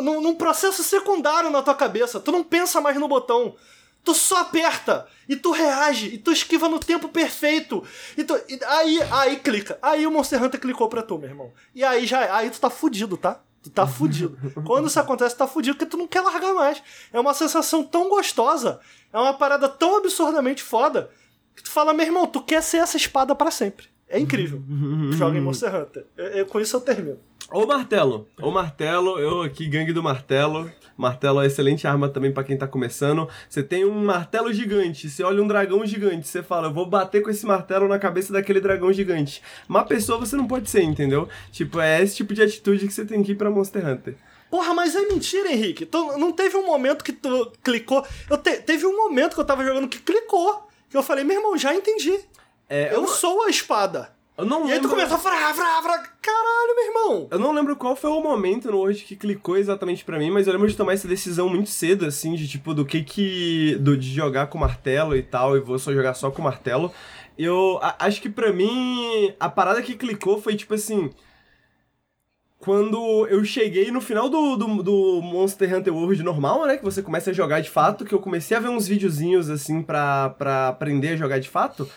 [0.00, 2.20] num, num processo secundário na tua cabeça.
[2.20, 3.56] Tu não pensa mais no botão.
[4.04, 7.82] Tu só aperta e tu reage e tu esquiva no tempo perfeito.
[8.16, 9.78] E, tu, e aí, aí clica.
[9.82, 11.52] Aí o Monster Hunter clicou pra tu, meu irmão.
[11.74, 13.42] E aí já, aí tu tá fudido, tá?
[13.62, 14.38] Tu tá fudido.
[14.64, 16.82] Quando isso acontece, tu tá fudido porque tu não quer largar mais.
[17.12, 18.80] É uma sensação tão gostosa,
[19.12, 21.10] é uma parada tão absurdamente foda,
[21.56, 23.86] que tu fala, meu irmão, tu quer ser essa espada para sempre.
[24.08, 24.62] É incrível.
[25.12, 26.06] Joga em Monster Hunter.
[26.16, 27.18] Eu, eu, com isso eu termino.
[27.52, 28.26] O martelo.
[28.40, 30.70] O martelo, eu aqui, gangue do martelo.
[30.98, 33.28] Martelo é excelente arma também para quem tá começando.
[33.48, 37.22] Você tem um martelo gigante, você olha um dragão gigante, você fala, eu vou bater
[37.22, 39.40] com esse martelo na cabeça daquele dragão gigante.
[39.68, 41.28] Uma pessoa você não pode ser, entendeu?
[41.52, 44.16] Tipo, é esse tipo de atitude que você tem que ir pra Monster Hunter.
[44.50, 45.86] Porra, mas é mentira, Henrique.
[45.86, 48.04] Tu, não teve um momento que tu clicou.
[48.28, 50.66] Eu te, teve um momento que eu tava jogando que clicou.
[50.90, 52.18] Que eu falei, meu irmão, já entendi.
[52.68, 54.17] É, eu, eu sou a espada.
[54.38, 55.98] Eu não e aí tu começa a frá, frá, frá.
[56.22, 57.28] Caralho, meu irmão!
[57.28, 60.46] Eu não lembro qual foi o momento no Word que clicou exatamente para mim, mas
[60.46, 63.76] eu lembro de tomar essa decisão muito cedo, assim, de tipo, do que que.
[63.80, 66.92] Do, de jogar com martelo e tal, e vou só jogar só com martelo.
[67.36, 71.10] Eu a, acho que para mim, a parada que clicou foi tipo assim.
[72.60, 76.76] Quando eu cheguei no final do, do, do, Monster Hunter World normal, né?
[76.76, 79.82] Que você começa a jogar de fato, que eu comecei a ver uns videozinhos assim
[79.82, 81.88] pra, pra aprender a jogar de fato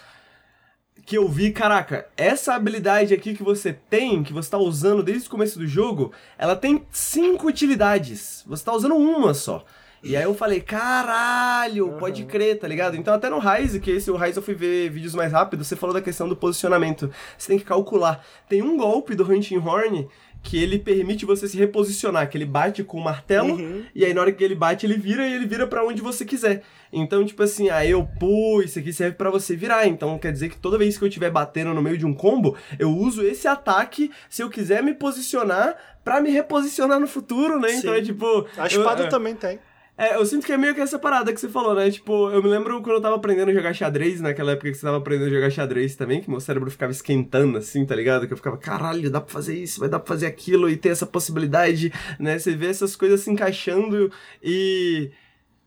[1.11, 5.27] que eu vi, caraca, essa habilidade aqui que você tem, que você tá usando desde
[5.27, 8.45] o começo do jogo, ela tem cinco utilidades.
[8.47, 9.65] Você tá usando uma só.
[10.01, 11.97] E aí eu falei, caralho, uhum.
[11.97, 12.95] pode crer, tá ligado?
[12.95, 15.75] Então até no Rise, que esse o Rise eu fui ver vídeos mais rápido, você
[15.75, 17.11] falou da questão do posicionamento.
[17.37, 18.25] Você tem que calcular.
[18.47, 20.07] Tem um golpe do Hunting Horn
[20.43, 23.83] que ele permite você se reposicionar, que ele bate com o martelo, uhum.
[23.93, 26.25] e aí na hora que ele bate, ele vira e ele vira para onde você
[26.25, 26.63] quiser.
[26.91, 29.87] Então, tipo assim, aí eu, pô, isso aqui serve para você virar.
[29.87, 32.57] Então quer dizer que toda vez que eu estiver batendo no meio de um combo,
[32.77, 37.69] eu uso esse ataque se eu quiser me posicionar para me reposicionar no futuro, né?
[37.69, 37.77] Sim.
[37.77, 38.47] Então é tipo.
[38.57, 39.59] A espada eu, é, também tem.
[40.01, 41.91] É, eu sinto que é meio que essa parada que você falou, né?
[41.91, 44.81] Tipo, eu me lembro quando eu tava aprendendo a jogar xadrez, naquela época que você
[44.81, 48.25] tava aprendendo a jogar xadrez também, que meu cérebro ficava esquentando assim, tá ligado?
[48.25, 50.89] Que eu ficava, caralho, dá pra fazer isso, vai dar pra fazer aquilo e ter
[50.89, 52.39] essa possibilidade, né?
[52.39, 54.11] Você vê essas coisas se encaixando
[54.41, 55.11] e.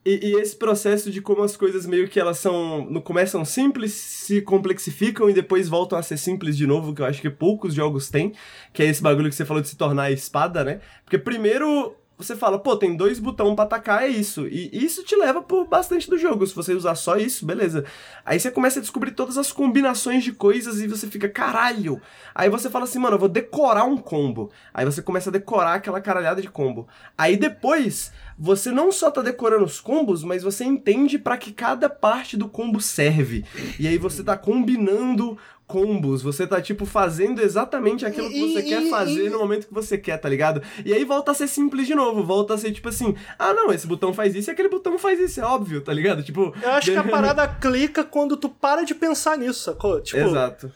[0.06, 2.84] E, e, esse processo de como as coisas meio que elas são.
[2.90, 7.06] No começam simples, se complexificam e depois voltam a ser simples de novo, que eu
[7.06, 8.32] acho que poucos jogos têm,
[8.72, 10.80] que é esse bagulho que você falou de se tornar espada, né?
[11.04, 14.46] Porque primeiro você fala, pô, tem dois botões para atacar, é isso.
[14.46, 16.46] E isso te leva por bastante do jogo.
[16.46, 17.84] Se você usar só isso, beleza.
[18.24, 22.00] Aí você começa a descobrir todas as combinações de coisas e você fica, caralho.
[22.32, 24.50] Aí você fala assim, mano, eu vou decorar um combo.
[24.72, 26.86] Aí você começa a decorar aquela caralhada de combo.
[27.18, 31.90] Aí depois, você não só tá decorando os combos, mas você entende para que cada
[31.90, 33.44] parte do combo serve.
[33.78, 35.36] E aí você tá combinando
[35.66, 39.66] combos, você tá, tipo, fazendo exatamente aquilo que você e, quer fazer e, no momento
[39.66, 40.62] que você quer, tá ligado?
[40.84, 43.72] E aí volta a ser simples de novo, volta a ser, tipo assim, ah, não,
[43.72, 46.22] esse botão faz isso e aquele botão faz isso, é óbvio, tá ligado?
[46.22, 46.54] Tipo...
[46.62, 50.00] Eu acho que a parada clica quando tu para de pensar nisso, sacou?
[50.00, 50.20] Tipo...
[50.20, 50.70] Exato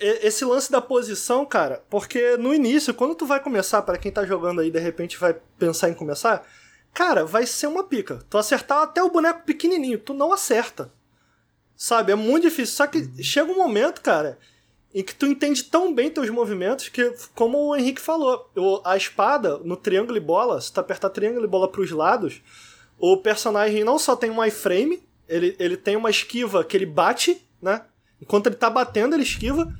[0.00, 4.24] esse lance da posição, cara, porque no início, quando tu vai começar, para quem tá
[4.24, 6.44] jogando aí, de repente vai pensar em começar,
[6.92, 8.20] cara, vai ser uma pica.
[8.28, 10.90] Tu acertar até o boneco pequenininho, tu não acerta.
[11.76, 12.12] Sabe?
[12.12, 12.74] É muito difícil.
[12.76, 14.38] Só que chega um momento, cara,
[14.94, 18.48] em que tu entende tão bem teus movimentos que, como o Henrique falou,
[18.84, 22.40] a espada no triângulo e bola, se tu apertar triângulo e bola pros lados,
[22.98, 27.44] o personagem não só tem um iframe, ele, ele tem uma esquiva que ele bate,
[27.60, 27.84] né?
[28.20, 29.74] Enquanto ele tá batendo, ele esquiva.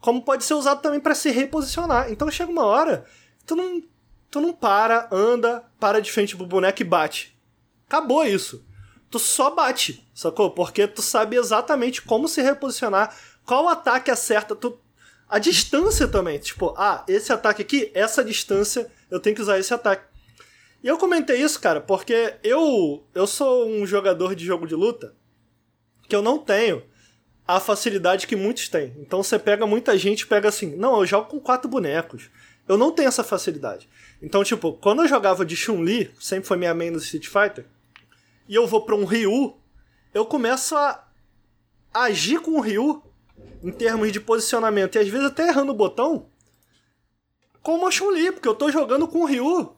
[0.00, 2.10] Como pode ser usado também para se reposicionar.
[2.10, 3.04] Então chega uma hora,
[3.44, 3.82] tu não,
[4.30, 7.36] tu não para, anda, para de frente pro boneco e bate.
[7.88, 8.64] Acabou isso
[9.12, 10.50] tu só bate, sacou?
[10.50, 13.14] Porque tu sabe exatamente como se reposicionar,
[13.44, 14.80] qual ataque acerta, tu
[15.28, 19.72] a distância também, tipo, ah, esse ataque aqui, essa distância, eu tenho que usar esse
[19.72, 20.04] ataque.
[20.82, 25.14] E eu comentei isso, cara, porque eu eu sou um jogador de jogo de luta
[26.08, 26.82] que eu não tenho
[27.46, 28.94] a facilidade que muitos têm.
[28.98, 32.30] Então você pega muita gente, pega assim, não, eu jogo com quatro bonecos.
[32.66, 33.88] Eu não tenho essa facilidade.
[34.22, 37.66] Então, tipo, quando eu jogava de Chun-Li, sempre foi minha main no Street Fighter,
[38.48, 39.56] e eu vou para um Ryu,
[40.12, 41.04] eu começo a
[41.92, 43.02] agir com o Ryu
[43.62, 46.26] em termos de posicionamento e às vezes até errando o botão
[47.62, 49.74] como a Chun-Li, porque eu tô jogando com o Ryu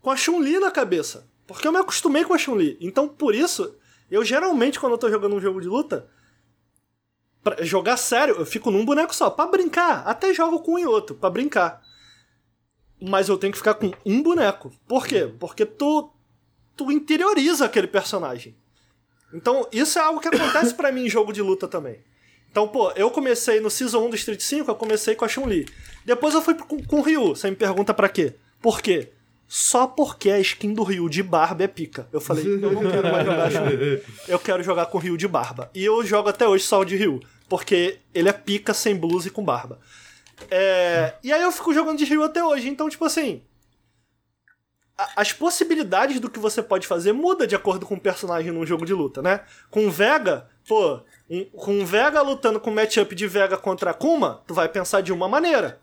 [0.00, 1.26] com a Chun-Li na cabeça.
[1.46, 2.76] Porque eu me acostumei com a Chun-Li.
[2.80, 3.76] Então, por isso,
[4.10, 6.08] eu geralmente, quando eu tô jogando um jogo de luta,
[7.42, 9.30] pra jogar sério, eu fico num boneco só.
[9.30, 11.82] para brincar, até jogo com um e outro, para brincar.
[13.00, 14.70] Mas eu tenho que ficar com um boneco.
[14.86, 15.32] Por quê?
[15.38, 16.12] Porque tu
[16.76, 18.54] tu interioriza aquele personagem.
[19.32, 21.98] Então, isso é algo que acontece para mim em jogo de luta também.
[22.50, 25.66] Então, pô, eu comecei no Season 1 do Street 5, eu comecei com a Chun-Li.
[26.04, 27.28] Depois eu fui com, com o Ryu.
[27.28, 28.34] Você me pergunta para quê?
[28.60, 29.10] Por quê?
[29.48, 32.06] Só porque a skin do Ryu de barba é pica.
[32.12, 34.02] Eu falei, eu não quero mais jogar Chun-Li.
[34.28, 35.70] Eu quero jogar com o Ryu de barba.
[35.74, 37.20] E eu jogo até hoje só o de Ryu.
[37.48, 39.80] Porque ele é pica sem blusa e com barba.
[40.50, 41.14] É...
[41.22, 42.68] E aí eu fico jogando de Ryu até hoje.
[42.68, 43.42] Então, tipo assim,
[45.16, 48.84] as possibilidades do que você pode fazer muda de acordo com o personagem num jogo
[48.84, 49.40] de luta, né?
[49.70, 51.00] Com Vega, pô,
[51.30, 55.28] um, com Vega lutando com matchup de Vega contra Akuma, tu vai pensar de uma
[55.28, 55.80] maneira.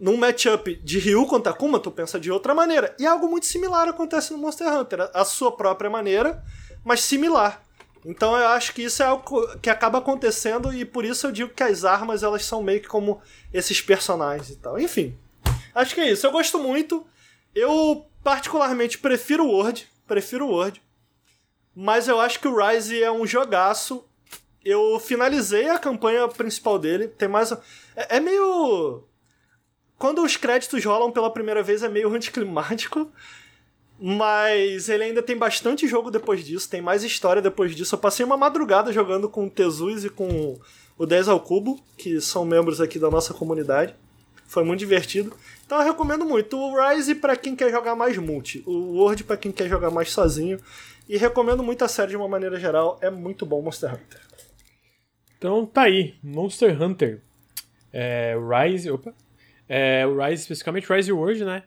[0.00, 2.94] Num matchup de Ryu contra Akuma, tu pensa de outra maneira.
[2.98, 6.42] E algo muito similar acontece no Monster Hunter, a sua própria maneira,
[6.84, 7.62] mas similar.
[8.04, 11.54] Então eu acho que isso é algo que acaba acontecendo e por isso eu digo
[11.54, 13.20] que as armas elas são meio que como
[13.52, 14.78] esses personagens e tal.
[14.78, 15.16] Enfim,
[15.74, 16.26] acho que é isso.
[16.26, 17.06] Eu gosto muito.
[17.54, 20.82] Eu particularmente prefiro o Word, prefiro o Word,
[21.74, 24.04] mas eu acho que o Rise é um jogaço.
[24.64, 27.52] Eu finalizei a campanha principal dele, tem mais.
[27.96, 29.04] É, é meio.
[29.98, 33.10] Quando os créditos rolam pela primeira vez é meio anticlimático.
[33.98, 37.94] Mas ele ainda tem bastante jogo depois disso, tem mais história depois disso.
[37.94, 40.58] Eu passei uma madrugada jogando com o Tezus e com
[40.98, 43.94] o 10 ao Cubo, que são membros aqui da nossa comunidade.
[44.46, 45.34] Foi muito divertido.
[45.64, 46.58] Então eu recomendo muito.
[46.58, 50.10] O Rise para quem quer jogar mais multi, o Word para quem quer jogar mais
[50.10, 50.58] sozinho.
[51.08, 52.98] E recomendo muito a série de uma maneira geral.
[53.02, 54.20] É muito bom Monster Hunter.
[55.36, 57.20] Então tá aí, Monster Hunter.
[57.92, 58.90] É, Rise.
[58.90, 59.14] Opa.
[59.68, 61.62] É, o Rise, especificamente Rise World, né?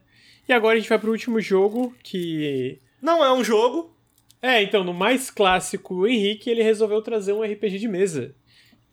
[0.47, 2.79] E agora a gente vai pro último jogo que.
[3.01, 3.95] Não é um jogo.
[4.41, 8.35] É, então, no mais clássico, o Henrique ele resolveu trazer um RPG de mesa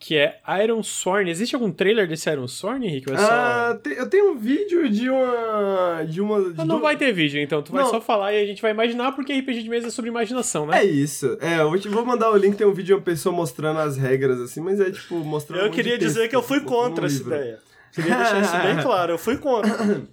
[0.05, 1.31] que é Iron Sworn.
[1.31, 3.11] Existe algum trailer desse Iron Sworn, Henrique?
[3.11, 3.27] É só...
[3.27, 6.05] Ah, eu tenho um vídeo de uma.
[6.07, 7.63] De uma de não, vai ter vídeo, então.
[7.63, 7.81] Tu não.
[7.81, 10.67] vai só falar e a gente vai imaginar, porque RPG de mesa é sobre imaginação,
[10.67, 10.77] né?
[10.81, 11.39] É isso.
[11.41, 14.39] É, eu vou mandar o link, tem um vídeo de uma pessoa mostrando as regras,
[14.39, 15.65] assim, mas é tipo, mostrando.
[15.65, 17.59] Eu queria dizer texto, que eu fui contra essa ideia.
[17.91, 20.05] Queria deixar isso bem claro, eu fui contra.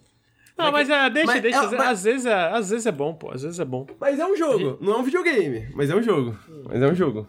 [0.57, 1.59] Não, mas é, deixa, mas deixa.
[1.59, 3.31] é- às, mas- às vezes é, às vezes é bom, pô.
[3.31, 3.87] Às vezes é bom.
[4.01, 6.35] Mas é um jogo, não é um videogame, mas é um jogo.
[6.67, 7.29] Mas é um jogo.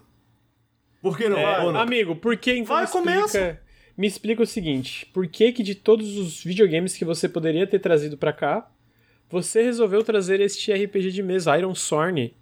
[1.03, 1.37] Por que não?
[1.37, 3.59] É, amigo, por que então Vai, me explica, começa.
[3.97, 7.77] me explica o seguinte, por que que de todos os videogames que você poderia ter
[7.79, 8.67] trazido pra cá,
[9.29, 12.33] você resolveu trazer este RPG de mesa, Iron Sorn,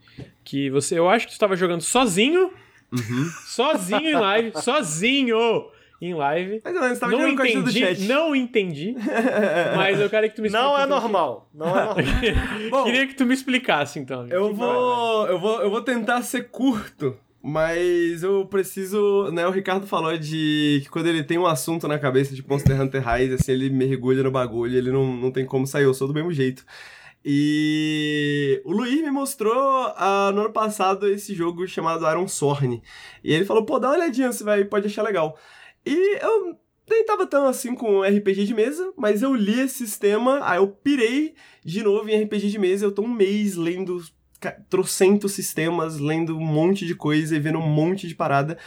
[0.43, 2.53] que você, eu acho que tu estava jogando sozinho,
[2.93, 3.25] Uhum.
[3.47, 5.65] sozinho em live, sozinho
[6.01, 6.61] em live.
[6.63, 8.01] Mas tava Não entendi, chat.
[8.01, 8.95] não entendi,
[9.77, 10.65] mas eu quero que tu me explique.
[10.67, 11.49] Não é normal.
[11.53, 11.95] Não é normal.
[12.69, 14.27] Bom, Queria que tu me explicasse, então.
[14.27, 14.75] Eu Que vai, vai.
[14.75, 20.15] vou, eu vou, eu vou tentar ser curto, mas eu preciso, né, o Ricardo falou
[20.17, 23.69] de que quando ele tem um assunto na cabeça de Monster Hunter Rise, assim, ele
[23.69, 26.63] mergulha no bagulho, ele não, não tem como sair, eu sou do mesmo jeito.
[27.23, 29.53] E o Luiz me mostrou
[29.95, 32.81] ah, no ano passado esse jogo chamado Iron Sorn.
[33.23, 35.37] E ele falou, pô, dá uma olhadinha, você vai, pode achar legal.
[35.85, 36.57] E eu
[36.89, 40.67] nem tava tão assim com RPG de mesa, mas eu li esse sistema, aí eu
[40.67, 44.01] pirei de novo em RPG de mesa, eu tô um mês lendo
[44.69, 48.57] trocentos sistemas, lendo um monte de coisa e vendo um monte de parada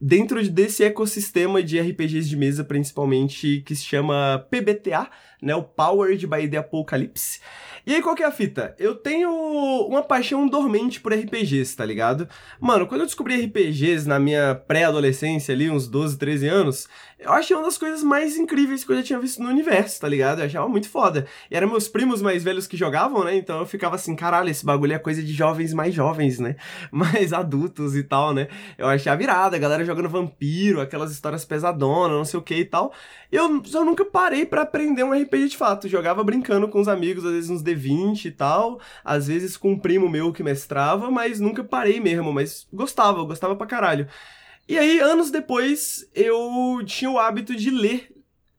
[0.00, 5.08] dentro de- desse ecossistema de RPGs de mesa, principalmente, que se chama PBTA,
[5.40, 7.40] né, o Powered by the Apocalypse.
[7.84, 8.76] E aí, qual que é a fita?
[8.78, 9.28] Eu tenho
[9.88, 12.28] uma paixão dormente por RPGs, tá ligado?
[12.60, 16.88] Mano, quando eu descobri RPGs na minha pré-adolescência ali, uns 12, 13 anos,
[17.24, 20.08] eu achei uma das coisas mais incríveis que eu já tinha visto no universo, tá
[20.08, 20.40] ligado?
[20.40, 21.26] Eu achava muito foda.
[21.50, 23.36] E eram meus primos mais velhos que jogavam, né?
[23.36, 26.56] Então eu ficava assim, caralho, esse bagulho é coisa de jovens mais jovens, né?
[26.90, 28.48] Mais adultos e tal, né?
[28.76, 32.54] Eu achei a virada, a galera jogando vampiro, aquelas histórias pesadonas, não sei o que
[32.54, 32.92] e tal.
[33.30, 35.88] Eu, eu nunca parei pra aprender um RPG de fato.
[35.88, 39.78] Jogava brincando com os amigos, às vezes uns D20 e tal, às vezes com um
[39.78, 42.32] primo meu que mestrava, mas nunca parei mesmo.
[42.32, 44.06] Mas gostava, gostava pra caralho.
[44.72, 48.10] E aí, anos depois, eu tinha o hábito de ler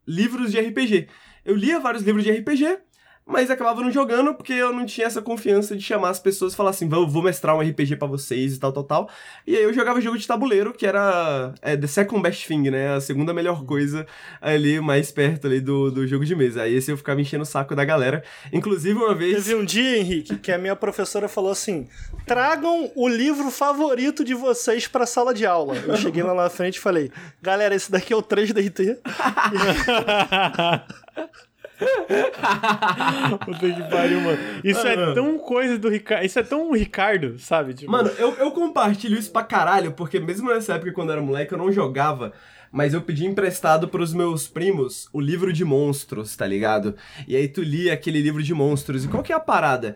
[0.08, 1.08] livros de RPG.
[1.44, 2.78] Eu lia vários livros de RPG,
[3.26, 6.56] mas acabava não jogando porque eu não tinha essa confiança de chamar as pessoas e
[6.56, 9.10] falar assim, vou, vou mestrar um RPG pra vocês e tal, tal, tal.
[9.48, 12.96] E aí eu jogava jogo de tabuleiro, que era é, the second best thing, né?
[12.96, 14.06] A segunda melhor coisa
[14.42, 16.64] ali, mais perto ali do, do jogo de mesa.
[16.64, 18.24] Aí esse eu ficava enchendo o saco da galera.
[18.52, 19.46] Inclusive, uma vez...
[19.46, 21.88] Teve um dia, Henrique, que a minha professora falou assim:
[22.26, 25.76] tragam o livro favorito de vocês pra sala de aula.
[25.76, 28.98] Eu cheguei lá na frente e falei: galera, esse daqui é o 3DT.
[33.46, 34.38] Puta que pariu, mano.
[34.64, 36.26] Isso é tão coisa do Ricardo.
[36.26, 37.74] Isso é tão Ricardo, sabe?
[37.74, 41.22] Tipo, Mano, eu, eu compartilho isso pra caralho, porque mesmo nessa época, quando eu era
[41.22, 42.34] moleque, eu não jogava.
[42.72, 46.96] Mas eu pedi emprestado pros meus primos o livro de monstros, tá ligado?
[47.28, 49.06] E aí tu lia aquele livro de monstros.
[49.06, 49.96] E qual que é a parada?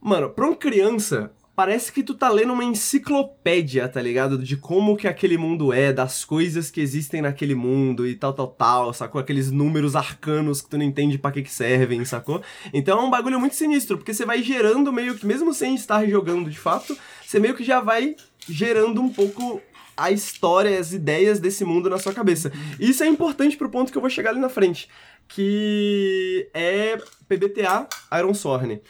[0.00, 1.30] Mano, pra uma criança,
[1.62, 4.36] parece que tu tá lendo uma enciclopédia, tá ligado?
[4.36, 8.48] De como que aquele mundo é, das coisas que existem naquele mundo e tal, tal,
[8.48, 9.20] tal, sacou?
[9.20, 12.42] Aqueles números arcanos que tu não entende pra que que servem, sacou?
[12.74, 16.04] Então é um bagulho muito sinistro, porque você vai gerando meio que, mesmo sem estar
[16.04, 18.16] jogando de fato, você meio que já vai
[18.48, 19.62] gerando um pouco
[19.96, 22.50] a história, as ideias desse mundo na sua cabeça.
[22.80, 24.88] Isso é importante pro ponto que eu vou chegar ali na frente,
[25.28, 26.96] que é
[27.28, 27.86] PBTA
[28.18, 28.82] Iron Sorn.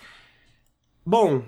[1.04, 1.44] Bom,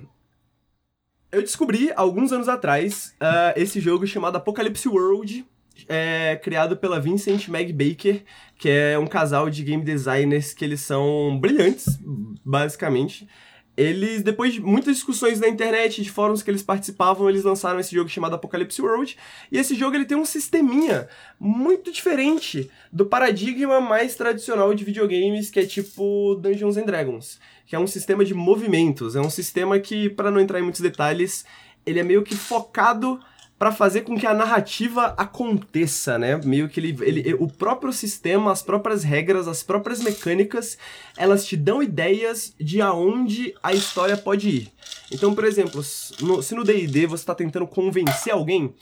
[1.35, 5.44] eu descobri alguns anos atrás ah, esse jogo chamado Apocalypse World,
[5.89, 8.23] é, criado pela Vincent Meg Baker,
[8.59, 11.98] que é um casal de game designers que eles são brilhantes,
[12.44, 13.28] basicamente.
[13.77, 17.93] Eles, depois de muitas discussões na internet, de fóruns que eles participavam, eles lançaram esse
[17.93, 19.16] jogo chamado Apocalypse World.
[19.51, 21.09] E esse jogo ele tem um sisteminha
[21.40, 27.74] muito diferente do paradigma mais tradicional de videogames, que é tipo Dungeons and Dragons, que
[27.74, 29.16] é um sistema de movimentos.
[29.16, 31.45] É um sistema que, para não entrar em muitos detalhes,
[31.86, 33.20] ele é meio que focado
[33.59, 36.36] para fazer com que a narrativa aconteça, né?
[36.45, 40.77] Meio que ele, ele, o próprio sistema, as próprias regras, as próprias mecânicas,
[41.16, 44.73] elas te dão ideias de aonde a história pode ir.
[45.12, 45.81] Então, por exemplo,
[46.20, 48.74] no- se no D&D você está tentando convencer alguém,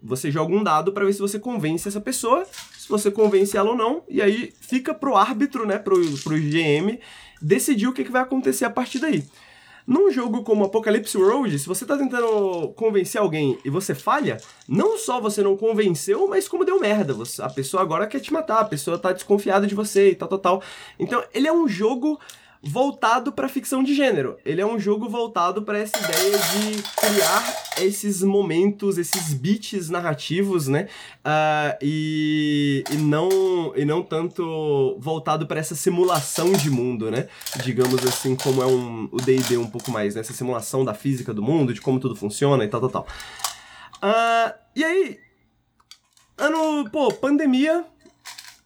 [0.00, 2.44] você joga um dado para ver se você convence essa pessoa,
[2.78, 6.98] se você convence ela ou não, e aí fica pro árbitro, né, pro, pro GM,
[7.42, 9.24] decidir o que, que vai acontecer a partir daí.
[9.84, 14.38] Num jogo como Apocalypse World, se você tá tentando convencer alguém e você falha,
[14.68, 17.14] não só você não convenceu, mas como deu merda.
[17.40, 20.38] A pessoa agora quer te matar, a pessoa tá desconfiada de você e tal, tal,
[20.38, 20.62] tal.
[21.00, 22.20] Então, ele é um jogo
[22.62, 24.38] voltado pra ficção de gênero.
[24.44, 30.68] Ele é um jogo voltado pra essa ideia de criar esses momentos, esses beats narrativos,
[30.68, 30.88] né?
[31.24, 37.26] Ah, e, e não e não tanto voltado pra essa simulação de mundo, né?
[37.64, 40.20] Digamos assim, como é um, o D&D um pouco mais, né?
[40.20, 43.06] Essa simulação da física do mundo, de como tudo funciona e tal, tal, tal.
[44.00, 45.18] Ah, e aí,
[46.38, 47.84] ano, pô, pandemia,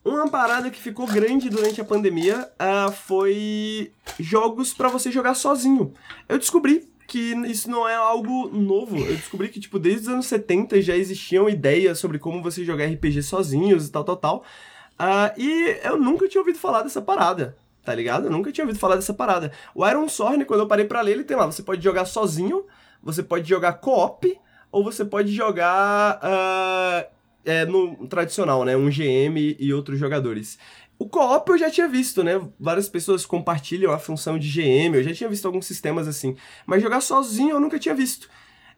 [0.07, 5.93] Uma parada que ficou grande durante a pandemia uh, foi jogos para você jogar sozinho.
[6.29, 8.97] Eu descobri que isso não é algo novo.
[8.97, 12.87] Eu descobri que, tipo, desde os anos 70 já existiam ideias sobre como você jogar
[12.87, 14.45] RPG sozinhos e tal, tal, tal.
[14.93, 18.27] Uh, e eu nunca tinha ouvido falar dessa parada, tá ligado?
[18.27, 19.51] Eu nunca tinha ouvido falar dessa parada.
[19.75, 22.65] O Iron Sorn, quando eu parei pra ler, ele tem lá, você pode jogar sozinho,
[23.03, 24.39] você pode jogar co-op,
[24.71, 27.16] ou você pode jogar uh,
[27.47, 28.77] é, no tradicional, né?
[28.77, 30.59] Um GM e outros jogadores.
[30.99, 32.41] O co-op eu já tinha visto, né?
[32.59, 36.37] Várias pessoas compartilham a função de GM, eu já tinha visto alguns sistemas assim.
[36.67, 38.29] Mas jogar sozinho eu nunca tinha visto.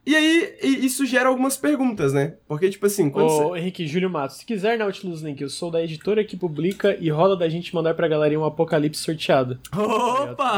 [0.07, 2.37] E aí, isso gera algumas perguntas, né?
[2.47, 3.59] Porque, tipo assim, quando Ô, você...
[3.59, 7.37] Henrique, Júlio Matos, se quiser Nautilus Link, eu sou da editora que publica e rola
[7.37, 9.61] da gente mandar pra galerinha um apocalipse sorteado.
[9.71, 10.49] Opa!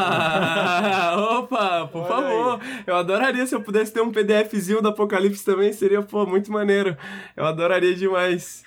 [1.41, 2.61] Opa, por Olha favor.
[2.63, 2.85] Aí.
[2.87, 6.97] Eu adoraria se eu pudesse ter um PDFzinho do apocalipse também, seria, pô, muito maneiro.
[7.37, 8.63] Eu adoraria demais.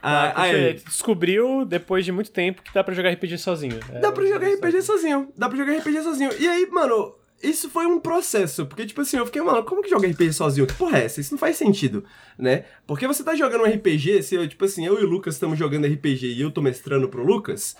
[0.00, 0.74] Ah, ah, aí.
[0.74, 3.80] descobriu, depois de muito tempo, que dá pra jogar RPG sozinho.
[3.92, 5.32] É, dá pra jogar RPG sozinho.
[5.36, 6.30] Dá pra jogar RPG sozinho.
[6.38, 9.90] E aí, mano, isso foi um processo, porque, tipo assim, eu fiquei, mano, como que
[9.90, 10.66] joga RPG sozinho?
[10.66, 11.20] Que porra é essa?
[11.20, 12.04] Isso não faz sentido,
[12.36, 12.64] né?
[12.86, 15.58] Porque você tá jogando um RPG, se eu, tipo assim, eu e o Lucas estamos
[15.58, 17.76] jogando RPG e eu tô mestrando pro Lucas,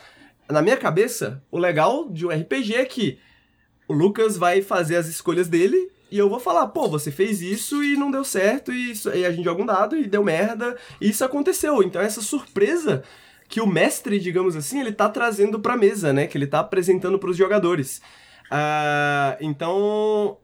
[0.48, 3.18] na minha cabeça, o legal de um RPG é que
[3.88, 7.82] o Lucas vai fazer as escolhas dele e eu vou falar, pô, você fez isso
[7.82, 10.76] e não deu certo, e, isso, e a gente joga um dado e deu merda,
[11.00, 11.82] e isso aconteceu.
[11.82, 13.02] Então essa surpresa
[13.48, 16.26] que o mestre, digamos assim, ele tá trazendo pra mesa, né?
[16.26, 18.00] Que ele tá apresentando pros jogadores.
[18.50, 20.38] Uh, então,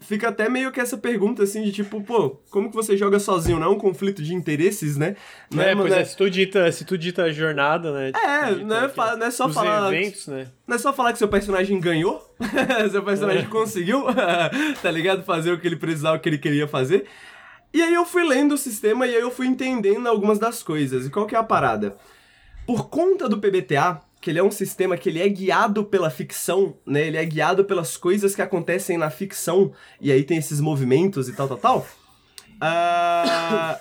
[0.00, 3.58] fica até meio que essa pergunta, assim, de tipo, pô, como que você joga sozinho?
[3.58, 5.16] Não é um conflito de interesses, né?
[5.50, 8.12] Não é, é pois é, se tu dita, se tu dita jornada, né?
[8.14, 9.92] É, não é, não é só falar...
[9.92, 10.48] eventos, né?
[10.66, 12.22] Não é só falar que seu personagem ganhou,
[12.90, 13.48] seu personagem é.
[13.48, 14.04] conseguiu,
[14.82, 15.24] tá ligado?
[15.24, 17.06] Fazer o que ele precisava, o que ele queria fazer.
[17.72, 21.06] E aí eu fui lendo o sistema e aí eu fui entendendo algumas das coisas.
[21.06, 21.96] E qual que é a parada?
[22.66, 26.76] Por conta do PBTA, que ele é um sistema que ele é guiado pela ficção,
[26.84, 27.06] né?
[27.06, 31.32] Ele é guiado pelas coisas que acontecem na ficção, e aí tem esses movimentos e
[31.32, 31.86] tal, tal, tal.
[32.58, 33.78] Uh,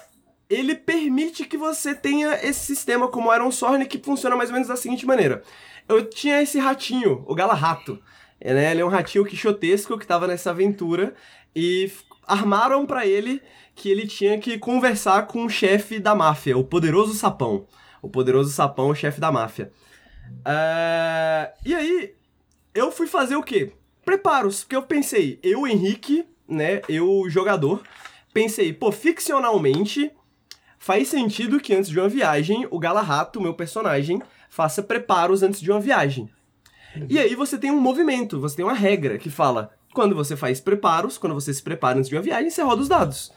[0.49, 4.67] ele permite que você tenha esse sistema como Iron Sorn, que funciona mais ou menos
[4.67, 5.41] da seguinte maneira.
[5.89, 7.99] Eu tinha esse ratinho, o Gala-Rato.
[8.39, 8.71] Né?
[8.71, 11.15] Ele é um ratinho quixotesco que estava nessa aventura,
[11.55, 11.91] e
[12.27, 13.41] armaram para ele
[13.73, 17.65] que ele tinha que conversar com o chefe da máfia, o poderoso sapão.
[18.01, 19.71] O poderoso sapão, o chefe da máfia.
[20.29, 22.15] Uh, e aí,
[22.73, 23.73] eu fui fazer o quê?
[24.05, 27.81] Preparos, porque eu pensei, eu, Henrique, né, eu, jogador,
[28.33, 30.11] pensei, pô, ficcionalmente,
[30.77, 35.71] faz sentido que antes de uma viagem, o Galahrato, meu personagem, faça preparos antes de
[35.71, 36.29] uma viagem.
[37.09, 40.61] E aí você tem um movimento, você tem uma regra que fala, quando você faz
[40.61, 43.31] preparos, quando você se prepara antes de uma viagem, você roda os dados.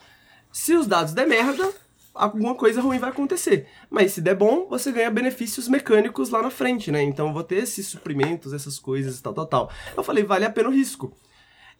[0.52, 1.72] Se os dados der merda,
[2.14, 3.66] alguma coisa ruim vai acontecer.
[3.88, 7.02] Mas se der bom, você ganha benefícios mecânicos lá na frente, né?
[7.02, 9.70] Então eu vou ter esses suprimentos, essas coisas e tal, tal, tal.
[9.96, 11.12] Eu falei, vale a pena o risco.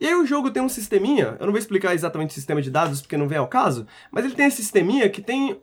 [0.01, 2.71] E aí o jogo tem um sisteminha, eu não vou explicar exatamente o sistema de
[2.71, 5.61] dados porque não vem ao caso, mas ele tem esse sisteminha que tem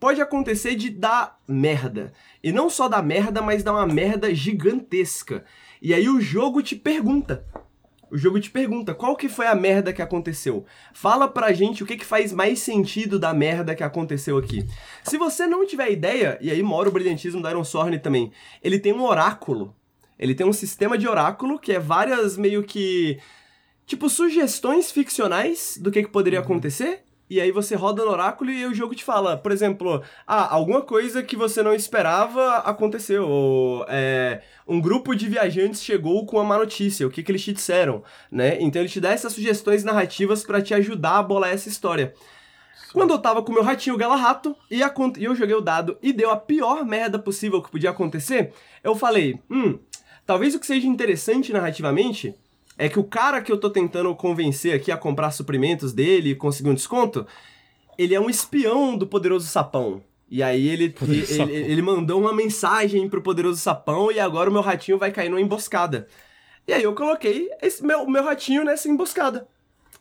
[0.00, 2.12] pode acontecer de dar merda.
[2.42, 5.44] E não só dar merda, mas dar uma merda gigantesca.
[5.82, 7.44] E aí o jogo te pergunta:
[8.10, 10.64] o jogo te pergunta qual que foi a merda que aconteceu.
[10.92, 14.66] Fala pra gente o que, que faz mais sentido da merda que aconteceu aqui.
[15.02, 18.78] Se você não tiver ideia, e aí mora o brilhantismo da Iron Sorn também, ele
[18.78, 19.74] tem um oráculo.
[20.18, 23.18] Ele tem um sistema de oráculo que é várias meio que.
[23.84, 26.44] Tipo, sugestões ficcionais do que, que poderia uhum.
[26.44, 27.05] acontecer.
[27.28, 30.80] E aí você roda no oráculo e o jogo te fala, por exemplo, ah, alguma
[30.80, 33.28] coisa que você não esperava aconteceu.
[33.28, 37.42] Ou é, um grupo de viajantes chegou com uma má notícia, o que, que eles
[37.42, 38.58] te disseram, né?
[38.60, 42.14] Então ele te dá essas sugestões narrativas para te ajudar a bolar essa história.
[42.92, 46.12] Quando eu tava com meu ratinho Galahrato e, a, e eu joguei o dado e
[46.12, 48.52] deu a pior merda possível que podia acontecer,
[48.84, 49.78] eu falei, hum,
[50.24, 52.36] talvez o que seja interessante narrativamente
[52.78, 56.34] é que o cara que eu tô tentando convencer aqui a comprar suprimentos dele e
[56.34, 57.26] conseguir um desconto,
[57.96, 60.02] ele é um espião do poderoso sapão.
[60.28, 64.62] E aí ele, ele, ele, mandou uma mensagem pro poderoso sapão e agora o meu
[64.62, 66.06] ratinho vai cair numa emboscada.
[66.66, 69.46] E aí eu coloquei esse meu, meu ratinho nessa emboscada.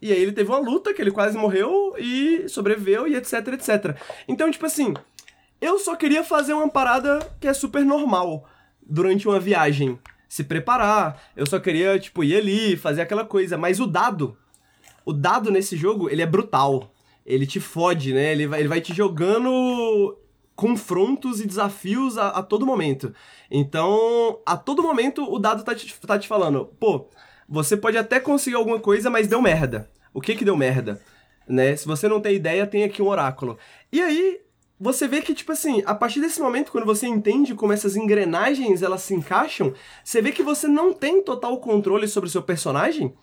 [0.02, 3.98] E aí ele teve uma luta que ele quase morreu e sobreviveu e etc, etc.
[4.28, 4.94] Então, tipo assim,
[5.62, 8.50] eu só queria fazer uma parada que é super normal
[8.86, 9.98] durante uma viagem
[10.28, 11.22] se preparar.
[11.36, 13.58] Eu só queria, tipo, ir ali, fazer aquela coisa.
[13.58, 14.38] Mas o dado,
[15.06, 16.92] o dado nesse jogo, ele é brutal.
[17.26, 18.32] Ele te fode, né?
[18.32, 20.18] Ele vai, ele vai te jogando
[20.56, 23.14] confrontos e desafios a, a todo momento.
[23.52, 27.10] Então, a todo momento, o dado tá te, tá te falando, pô,
[27.48, 29.90] você pode até conseguir alguma coisa, mas deu merda.
[30.14, 31.02] O que que deu merda?
[31.48, 31.76] Né?
[31.76, 33.58] Se você não tem ideia, tem aqui um oráculo.
[33.92, 34.40] E aí,
[34.80, 38.82] você vê que, tipo assim, a partir desse momento, quando você entende como essas engrenagens
[38.82, 39.74] elas se encaixam,
[40.04, 43.14] você vê que você não tem total controle sobre o seu personagem,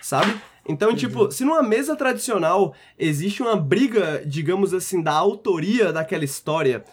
[0.00, 0.40] sabe?
[0.68, 6.84] Então, tipo, se numa mesa tradicional existe uma briga, digamos assim, da autoria daquela história,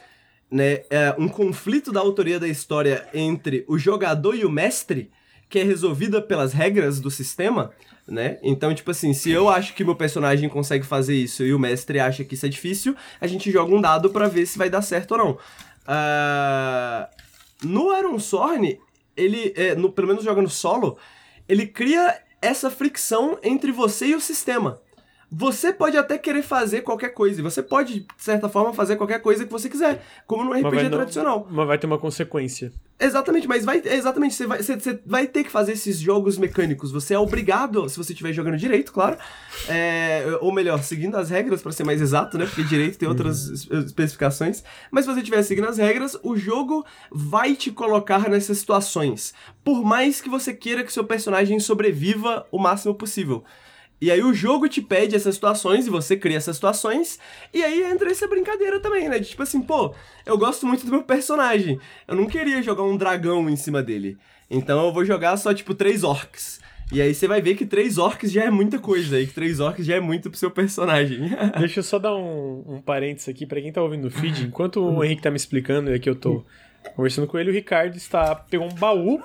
[0.49, 0.81] né?
[0.89, 5.11] É, um conflito da autoria da história entre o jogador e o mestre,
[5.49, 7.71] que é resolvida pelas regras do sistema,
[8.07, 8.37] né?
[8.41, 11.99] Então, tipo assim, se eu acho que meu personagem consegue fazer isso e o mestre
[11.99, 14.81] acha que isso é difícil, a gente joga um dado para ver se vai dar
[14.81, 15.31] certo ou não.
[15.87, 17.07] Uh,
[17.63, 18.79] no Iron Sorn,
[19.15, 20.97] ele, é, no, pelo menos jogando solo,
[21.49, 24.79] ele cria essa fricção entre você e o sistema.
[25.29, 29.21] Você pode até querer fazer qualquer coisa, e você pode, de certa forma, fazer qualquer
[29.21, 31.45] coisa que você quiser, como no RPG tradicional.
[31.49, 32.71] Mas vai ter uma consequência.
[32.99, 33.81] Exatamente, mas vai.
[33.83, 36.91] Exatamente, você vai, você, você vai ter que fazer esses jogos mecânicos.
[36.91, 39.17] Você é obrigado, se você estiver jogando direito, claro.
[39.67, 42.45] É, ou melhor, seguindo as regras, para ser mais exato, né?
[42.45, 43.81] Porque direito tem outras uhum.
[43.81, 44.63] especificações.
[44.89, 49.33] Mas se você estiver seguindo as regras, o jogo vai te colocar nessas situações.
[49.63, 53.43] Por mais que você queira que seu personagem sobreviva o máximo possível.
[53.99, 57.19] E aí o jogo te pede essas situações e você cria essas situações.
[57.53, 59.17] E aí entra essa brincadeira também, né?
[59.19, 59.93] De tipo assim, pô,
[60.25, 61.79] eu gosto muito do meu personagem.
[62.07, 64.17] Eu não queria jogar um dragão em cima dele.
[64.49, 66.59] Então eu vou jogar só, tipo, três orcs.
[66.91, 69.59] E aí você vai ver que três orcs já é muita coisa, e que três
[69.59, 71.29] orcs já é muito pro seu personagem.
[71.59, 74.45] Deixa eu só dar um, um parênteses aqui para quem tá ouvindo o feed.
[74.45, 76.45] Enquanto o Henrique tá me explicando e aqui eu tô
[76.95, 79.21] conversando com ele, o Ricardo está pegou um baú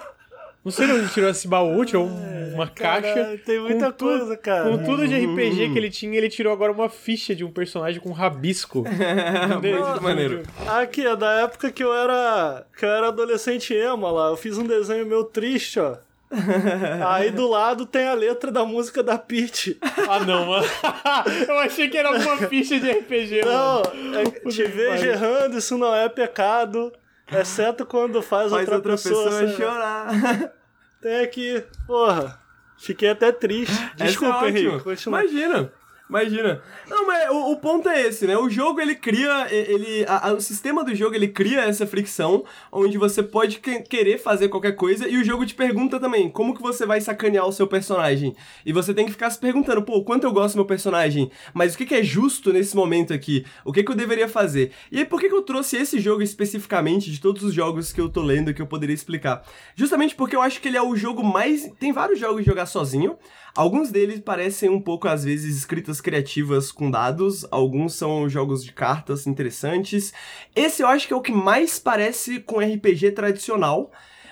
[0.65, 3.41] não sei de onde tirou esse baú, tirou uma cara, caixa.
[3.45, 4.71] Tem muita coisa, cara.
[4.71, 8.01] Com tudo de RPG que ele tinha, ele tirou agora uma ficha de um personagem
[8.01, 8.85] com rabisco.
[9.61, 10.43] Muito maneiro.
[10.69, 12.65] Aqui, é da época que eu era.
[12.79, 14.29] que eu era adolescente emo lá.
[14.29, 15.97] Eu fiz um desenho meu triste, ó.
[17.07, 19.77] Aí do lado tem a letra da música da Peach.
[20.09, 20.67] Ah, não, mano.
[21.47, 24.19] Eu achei que era alguma ficha de RPG, não, mano.
[24.19, 26.93] É, te vejo errando, isso não é pecado.
[27.31, 30.53] Exceto quando faz, faz outra, outra pessoa, pessoa chorar.
[31.01, 32.41] Tem aqui, porra.
[32.79, 33.75] Fiquei até triste.
[33.97, 35.07] Desculpa, é Henrique.
[35.07, 35.73] Imagina.
[36.09, 36.61] Imagina.
[36.91, 38.37] Não, mas o, o, ponto é esse, né?
[38.37, 42.45] O jogo ele cria, ele, a, a, o sistema do jogo ele cria essa fricção
[42.71, 46.55] onde você pode que, querer fazer qualquer coisa e o jogo te pergunta também como
[46.55, 48.37] que você vai sacanear o seu personagem.
[48.67, 51.75] E você tem que ficar se perguntando, pô, quanto eu gosto do meu personagem, mas
[51.75, 53.47] o que, que é justo nesse momento aqui?
[53.65, 54.73] O que, que eu deveria fazer?
[54.91, 58.01] E aí, por que, que eu trouxe esse jogo especificamente de todos os jogos que
[58.01, 59.43] eu tô lendo que eu poderia explicar?
[59.75, 61.71] Justamente porque eu acho que ele é o jogo mais.
[61.81, 63.17] Tem vários jogos de jogar sozinho.
[63.55, 68.73] Alguns deles parecem um pouco, às vezes, escritas criativas com dados, alguns são jogos de
[68.73, 70.13] cartas interessantes.
[70.55, 73.91] Esse eu acho que é o que mais parece com RPG tradicional,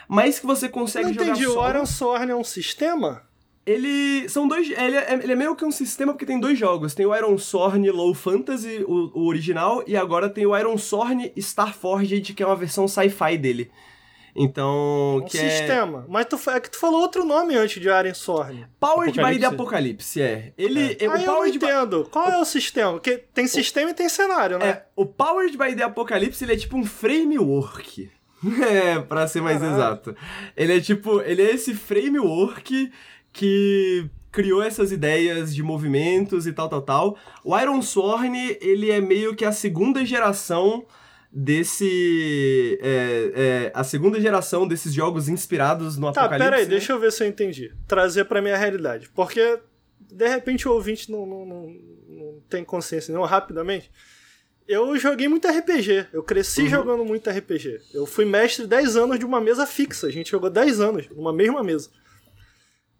[0.08, 3.22] mas que você consegue Não jogar entendi, o Iron Sorn é um sistema?
[3.64, 4.68] Ele são dois.
[4.68, 6.94] Ele é, ele é, meio que um sistema porque tem dois jogos.
[6.94, 11.32] Tem o Iron Sorn Low Fantasy, o, o original, e agora tem o Iron Sorn
[11.36, 13.70] Starforged, que é uma versão sci-fi dele.
[14.34, 15.18] Então.
[15.18, 16.04] Um que é sistema.
[16.08, 16.10] É...
[16.10, 18.66] Mas tu, é que tu falou outro nome antes de Aren Sorn.
[18.78, 20.52] Powered by the Apocalypse, é.
[20.56, 20.96] Ele.
[20.98, 21.08] É.
[21.08, 22.04] O ah, eu não entendo.
[22.04, 22.10] By...
[22.10, 22.92] Qual é o sistema?
[22.92, 23.90] Porque tem sistema o...
[23.90, 24.68] e tem cenário, né?
[24.68, 28.10] É, o Powered by the Apocalypse ele é tipo um framework.
[28.42, 29.76] É, pra ser mais Caralho.
[29.76, 30.16] exato.
[30.56, 31.20] Ele é tipo.
[31.20, 32.90] Ele é esse framework
[33.32, 37.18] que criou essas ideias de movimentos e tal, tal, tal.
[37.44, 40.86] O Iron Sworn, ele é meio que a segunda geração
[41.32, 42.78] desse.
[42.82, 46.44] É, é, a segunda geração desses jogos inspirados no tá, Apocalipse.
[46.44, 47.72] Tá, peraí, deixa eu ver se eu entendi.
[47.86, 49.08] Trazer pra minha realidade.
[49.10, 49.58] Porque,
[50.00, 51.76] de repente, o ouvinte não, não, não,
[52.08, 53.90] não tem consciência não, rapidamente.
[54.66, 56.06] Eu joguei muito RPG.
[56.12, 56.68] Eu cresci uhum.
[56.68, 57.80] jogando muito RPG.
[57.92, 60.06] Eu fui mestre 10 anos de uma mesa fixa.
[60.06, 61.90] A gente jogou 10 anos numa mesma mesa.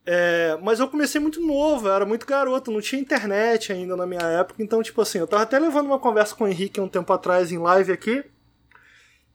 [0.05, 4.07] É, mas eu comecei muito novo, eu era muito garoto, não tinha internet ainda na
[4.07, 6.89] minha época, então, tipo assim, eu tava até levando uma conversa com o Henrique um
[6.89, 8.25] tempo atrás em live aqui,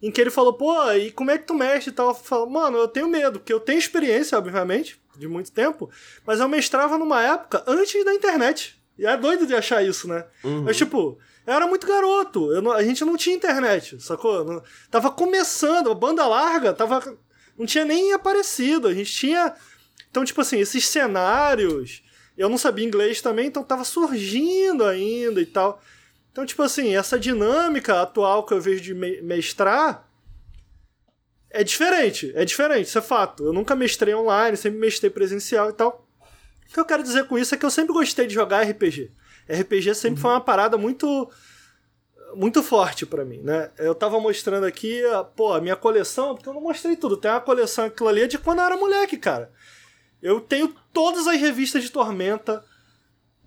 [0.02, 2.10] em que ele falou, pô, e como é que tu mexe e tal?
[2.10, 5.90] Eu falo, mano, eu tenho medo, porque eu tenho experiência, obviamente, de muito tempo,
[6.26, 8.80] mas eu mestrava numa época antes da internet.
[8.98, 10.26] E é doido de achar isso, né?
[10.44, 10.64] Uhum.
[10.64, 14.44] Mas, tipo, eu era muito garoto, não, a gente não tinha internet, sacou?
[14.44, 17.18] Não, tava começando, a banda larga, tava.
[17.58, 19.54] Não tinha nem aparecido, a gente tinha
[20.16, 22.02] então, tipo assim, esses cenários.
[22.38, 25.82] Eu não sabia inglês também, então tava surgindo ainda e tal.
[26.32, 30.10] Então, tipo assim, essa dinâmica atual que eu vejo de mestrar
[31.50, 32.32] é diferente.
[32.34, 33.44] É diferente, isso é fato.
[33.44, 36.08] Eu nunca mestrei online, sempre mestrei presencial e tal.
[36.70, 39.12] O que eu quero dizer com isso é que eu sempre gostei de jogar RPG.
[39.50, 40.22] RPG sempre uhum.
[40.22, 41.30] foi uma parada muito
[42.36, 43.70] muito forte para mim, né?
[43.78, 45.02] Eu tava mostrando aqui,
[45.36, 47.18] pô, a minha coleção, porque eu não mostrei tudo.
[47.18, 49.52] Tem uma coleção aquilo ali de quando eu era moleque, cara.
[50.26, 52.66] Eu tenho todas as revistas de Tormenta,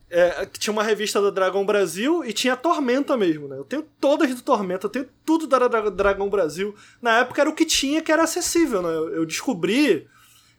[0.09, 3.59] é, tinha uma revista da Dragão Brasil e tinha Tormenta mesmo, né?
[3.59, 6.75] Eu tenho todas do Tormenta, eu tenho tudo da Dra Dragão Brasil.
[7.03, 8.91] Na época era o que tinha que era acessível, né?
[8.91, 10.09] Eu, eu descobri.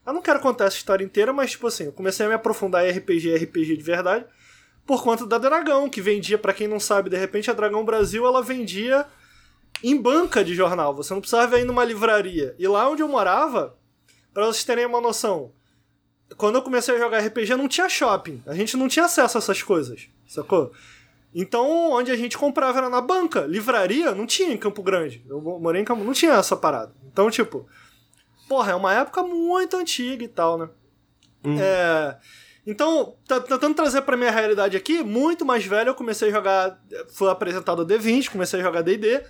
[0.06, 2.86] Eu não quero contar essa história inteira, mas, tipo assim, eu comecei a me aprofundar
[2.86, 4.26] em RPG RPG de verdade
[4.86, 8.26] por conta da Dragão, que vendia, para quem não sabe, de repente a Dragão Brasil
[8.26, 9.06] ela vendia
[9.84, 10.96] em banca de jornal.
[10.96, 12.56] Você não precisava ir numa livraria.
[12.58, 13.78] E lá onde eu morava,
[14.34, 15.54] para vocês terem uma noção,
[16.38, 18.41] quando eu comecei a jogar RPG não tinha shopping.
[18.45, 20.72] A gente não tinha acesso a essas coisas, sacou?
[21.34, 23.41] Então, onde a gente comprava era na banca.
[23.41, 25.23] Livraria não tinha em Campo Grande.
[25.27, 26.03] Eu morei em Campo...
[26.03, 26.93] Não tinha essa parada.
[27.11, 27.68] Então, tipo...
[28.47, 30.69] Porra, é uma época muito antiga e tal, né?
[31.45, 31.56] Hum.
[31.60, 32.18] É...
[32.65, 33.15] Então,
[33.47, 36.81] tentando trazer pra minha realidade aqui, muito mais velho, eu comecei a jogar...
[37.14, 39.23] Fui apresentado a D20, comecei a jogar D&D.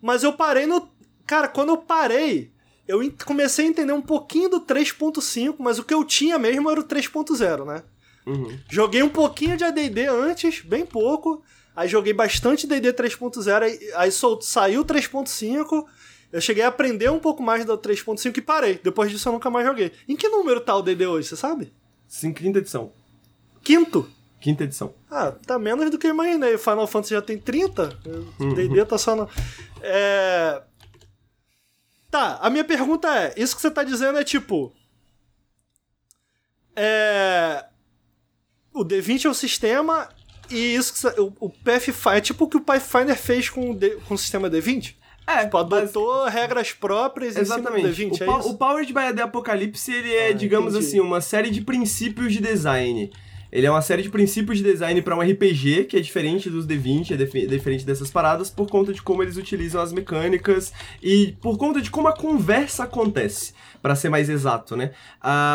[0.00, 0.90] Mas eu parei no...
[1.26, 2.52] Cara, quando eu parei
[2.90, 6.80] eu comecei a entender um pouquinho do 3.5, mas o que eu tinha mesmo era
[6.80, 7.82] o 3.0, né?
[8.26, 8.58] Uhum.
[8.68, 11.42] Joguei um pouquinho de AD&D antes, bem pouco.
[11.74, 15.84] Aí joguei bastante D&D 3.0, aí, aí saiu 3.5.
[16.32, 18.80] Eu cheguei a aprender um pouco mais do 3.5 e parei.
[18.82, 19.92] Depois disso eu nunca mais joguei.
[20.08, 21.72] Em que número tá o D&D hoje, você sabe?
[22.06, 22.92] Sim, quinta edição.
[23.62, 24.08] Quinto?
[24.40, 24.94] Quinta edição.
[25.10, 26.56] Ah, tá menos do que eu imaginei.
[26.58, 27.86] Final Fantasy já tem 30.
[28.38, 28.86] D&D uhum.
[28.86, 29.28] tá só no...
[29.82, 30.62] É...
[32.10, 34.72] Tá, a minha pergunta é: isso que você tá dizendo é tipo.
[36.74, 37.64] É.
[38.72, 40.08] O D20 é o sistema
[40.50, 42.18] e isso que você, o, o Pathfinder.
[42.18, 44.94] É tipo o que o Pathfinder fez com o, D, com o sistema D20?
[45.26, 46.34] É, tipo, adotou mas...
[46.34, 47.86] regras próprias Exatamente.
[47.86, 50.74] em cima do D20, o, é o Powered by the Apocalypse, ele é, ah, digamos
[50.74, 50.88] entendi.
[50.88, 53.12] assim, uma série de princípios de design.
[53.52, 56.66] Ele é uma série de princípios de design para um RPG, que é diferente dos
[56.66, 60.72] D20, é diferente dessas paradas, por conta de como eles utilizam as mecânicas
[61.02, 63.52] e por conta de como a conversa acontece,
[63.82, 64.92] para ser mais exato, né?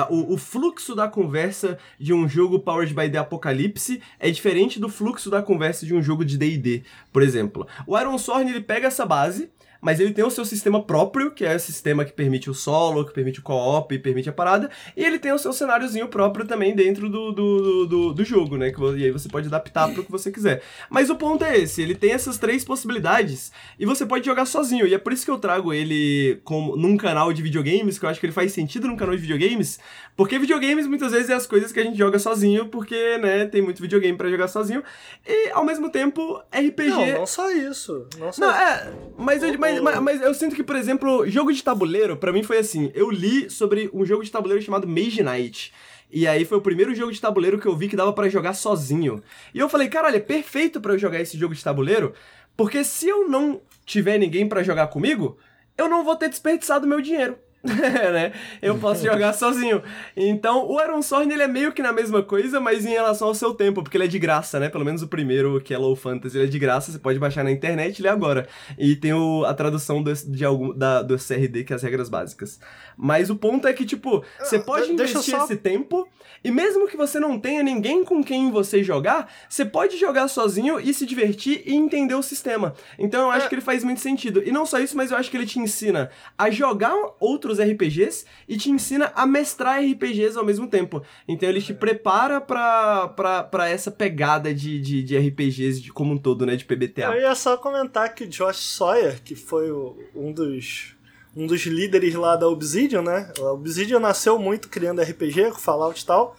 [0.09, 4.89] O, o, fluxo da conversa de um jogo Powered by the Apocalypse é diferente do
[4.89, 7.65] fluxo da conversa de um jogo de D&D, por exemplo.
[7.87, 9.49] O Iron Sorn, ele pega essa base,
[9.85, 13.05] mas ele tem o seu sistema próprio, que é o sistema que permite o solo,
[13.05, 14.67] que permite o co-op, permite a parada,
[14.97, 18.71] e ele tem o seu cenáriozinho próprio também dentro do, do, do, do jogo, né?
[18.71, 20.63] Que, e aí você pode adaptar para o que você quiser.
[20.89, 24.87] Mas o ponto é esse, ele tem essas três possibilidades, e você pode jogar sozinho,
[24.87, 28.09] e é por isso que eu trago ele como, num canal de videogames, que eu
[28.09, 29.79] acho que ele faz sentido num canal de videogames,
[30.17, 33.61] porque videogames muitas vezes é as coisas que a gente joga sozinho, porque, né, tem
[33.61, 34.81] muito videogame para jogar sozinho,
[35.27, 36.89] e ao mesmo tempo, RPG...
[36.89, 38.07] Não, não só isso.
[38.17, 38.59] Não só não, isso.
[38.59, 42.31] É, mas, eu, mas, mas, mas, eu sinto que, por exemplo, jogo de tabuleiro, para
[42.31, 42.91] mim foi assim.
[42.93, 45.73] Eu li sobre um jogo de tabuleiro chamado Mage Knight.
[46.11, 48.53] E aí foi o primeiro jogo de tabuleiro que eu vi que dava para jogar
[48.53, 49.23] sozinho.
[49.53, 52.13] E eu falei, caralho, é perfeito para eu jogar esse jogo de tabuleiro,
[52.55, 55.37] porque se eu não tiver ninguém para jogar comigo,
[55.77, 57.37] eu não vou ter desperdiçado meu dinheiro.
[58.13, 58.31] né?
[58.61, 59.81] Eu posso jogar sozinho.
[60.15, 63.35] Então, o Iron Sorn, ele é meio que na mesma coisa, mas em relação ao
[63.35, 64.69] seu tempo, porque ele é de graça, né?
[64.69, 67.43] Pelo menos o primeiro, que é Low Fantasy, ele é de graça, você pode baixar
[67.43, 68.47] na internet e ler agora.
[68.77, 72.09] E tem o, a tradução do, de algum, da, do CRD, que é as regras
[72.09, 72.59] básicas.
[72.97, 75.43] Mas o ponto é que, tipo, você ah, pode investir só...
[75.43, 76.07] esse tempo,
[76.45, 80.79] e mesmo que você não tenha ninguém com quem você jogar, você pode jogar sozinho
[80.79, 82.75] e se divertir e entender o sistema.
[82.99, 83.49] Então eu acho é.
[83.49, 84.43] que ele faz muito sentido.
[84.45, 88.27] E não só isso, mas eu acho que ele te ensina a jogar outros RPGs
[88.47, 91.01] e te ensina a mestrar RPGs ao mesmo tempo.
[91.27, 96.13] Então ele te prepara pra, pra, pra essa pegada de, de, de RPGs de, como
[96.13, 96.55] um todo, né?
[96.55, 97.11] De PBTA.
[97.15, 100.94] Eu ia só comentar que Josh Sawyer, que foi o, um dos
[101.35, 103.31] um dos líderes lá da Obsidian, né?
[103.37, 106.35] A Obsidian nasceu muito criando RPG, com Fallout e tal.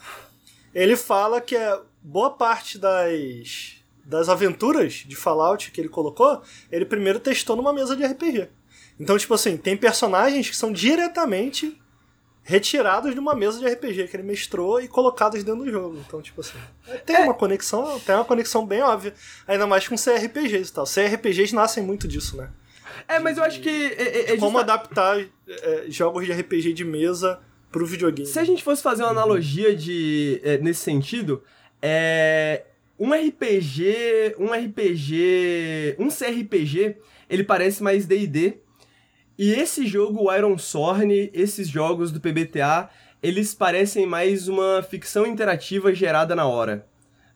[0.75, 6.41] Ele fala que é boa parte das das aventuras de Fallout que ele colocou,
[6.71, 8.49] ele primeiro testou numa mesa de RPG.
[9.01, 11.77] Então, tipo assim, tem personagens que são diretamente
[12.45, 16.01] retirados de uma mesa de RPG que ele mestrou e colocados dentro do jogo.
[16.07, 16.57] Então, tipo assim,
[17.05, 17.21] tem é.
[17.21, 19.13] uma conexão, tem uma conexão bem óbvia.
[19.49, 20.85] Ainda mais com CRPGs e tal.
[20.85, 22.49] CRPGs nascem muito disso, né?
[23.09, 23.69] É, mas eu acho que.
[23.69, 27.41] É, é, é como adaptar é, jogos de RPG de mesa
[27.71, 28.29] pro videogame.
[28.29, 31.43] Se a gente fosse fazer uma analogia de, é, nesse sentido,
[31.81, 32.65] é.
[32.99, 34.37] Um RPG.
[34.39, 35.97] Um RPG.
[35.99, 36.97] Um CRPG,
[37.29, 38.59] ele parece mais DD
[39.39, 42.89] e esse jogo, o Iron Sorn, esses jogos do PBTA,
[43.23, 46.87] eles parecem mais uma ficção interativa gerada na hora,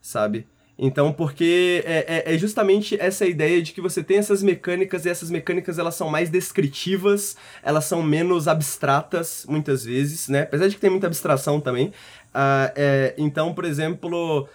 [0.01, 0.47] sabe?
[0.82, 5.11] Então, porque é, é, é, justamente essa ideia de que você tem essas mecânicas e
[5.11, 10.43] essas mecânicas elas são mais descritivas, elas são menos abstratas, muitas vezes, né?
[10.43, 11.89] Apesar de que tem muita abstração também.
[11.89, 14.48] Uh, é, então, por exemplo,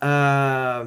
[0.00, 0.86] Ah,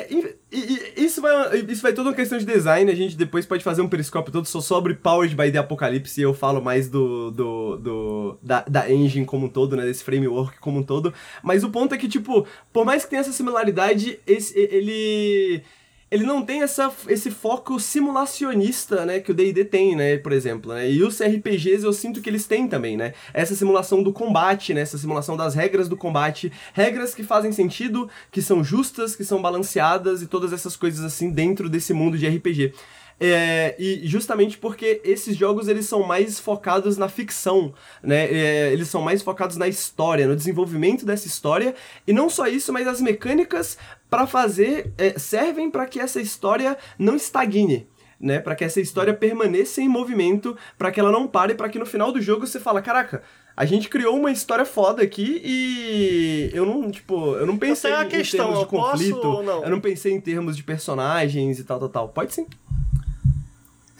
[0.00, 3.46] é, e- e- isso, vai, isso vai toda uma questão de design, a gente depois
[3.46, 6.88] pode fazer um periscópio todo só sobre Powered by the Apocalypse e eu falo mais
[6.88, 11.12] do, do, do- da, da engine como um todo, né, desse framework como um todo.
[11.42, 15.62] Mas o ponto é que, tipo, por mais que tenha essa similaridade, esse, ele...
[16.10, 20.72] Ele não tem essa, esse foco simulacionista, né, que o D&D tem, né, por exemplo,
[20.74, 24.74] né, e os RPGs eu sinto que eles têm também, né, essa simulação do combate,
[24.74, 29.24] né, essa simulação das regras do combate, regras que fazem sentido, que são justas, que
[29.24, 32.74] são balanceadas e todas essas coisas assim dentro desse mundo de RPG.
[33.22, 38.24] É, e justamente porque esses jogos eles são mais focados na ficção, né?
[38.24, 41.74] É, eles são mais focados na história, no desenvolvimento dessa história
[42.06, 43.76] e não só isso, mas as mecânicas
[44.08, 47.86] para fazer é, servem para que essa história não estagne.
[48.18, 51.78] Né, para que essa história permaneça em movimento, para que ela não pare, para que
[51.78, 53.22] no final do jogo você fala, caraca,
[53.56, 58.04] a gente criou uma história foda aqui e eu não, tipo, eu não pensei a
[58.04, 59.64] em, questão, termos de eu posso conflito, ou não?
[59.64, 62.08] eu não pensei em termos de personagens e tal, tal, tal.
[62.10, 62.46] Pode sim.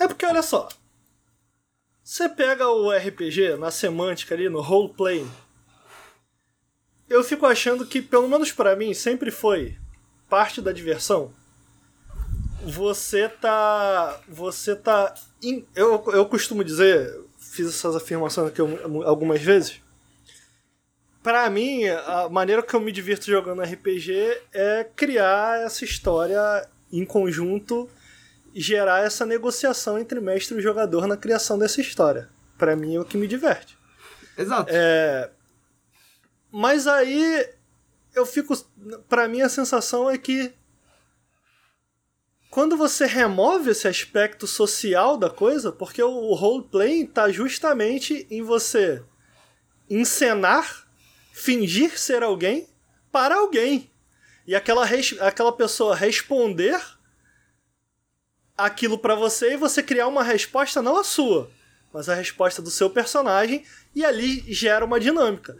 [0.00, 0.68] É porque, olha só.
[2.02, 5.24] Você pega o RPG na semântica ali, no roleplay.
[7.08, 9.76] Eu fico achando que, pelo menos pra mim, sempre foi
[10.28, 11.32] parte da diversão.
[12.64, 14.20] Você tá.
[14.28, 15.14] Você tá.
[15.42, 18.60] in- eu, eu costumo dizer, fiz essas afirmações aqui
[19.04, 19.80] algumas vezes.
[21.22, 27.04] Pra mim, a maneira que eu me divirto jogando RPG é criar essa história em
[27.04, 27.88] conjunto
[28.54, 32.28] gerar essa negociação entre mestre e jogador na criação dessa história.
[32.58, 33.78] Pra mim é o que me diverte.
[34.36, 34.70] Exato.
[34.72, 35.30] É,
[36.50, 37.48] Mas aí
[38.14, 38.56] eu fico.
[39.08, 40.52] Pra mim a sensação é que
[42.50, 49.02] quando você remove esse aspecto social da coisa, porque o roleplay tá justamente em você
[49.88, 50.88] encenar,
[51.32, 52.68] fingir ser alguém
[53.12, 53.90] para alguém.
[54.46, 54.84] E aquela,
[55.20, 56.80] aquela pessoa responder
[58.64, 61.50] aquilo pra você e você criar uma resposta não a sua,
[61.92, 63.64] mas a resposta do seu personagem
[63.94, 65.56] e ali gera uma dinâmica.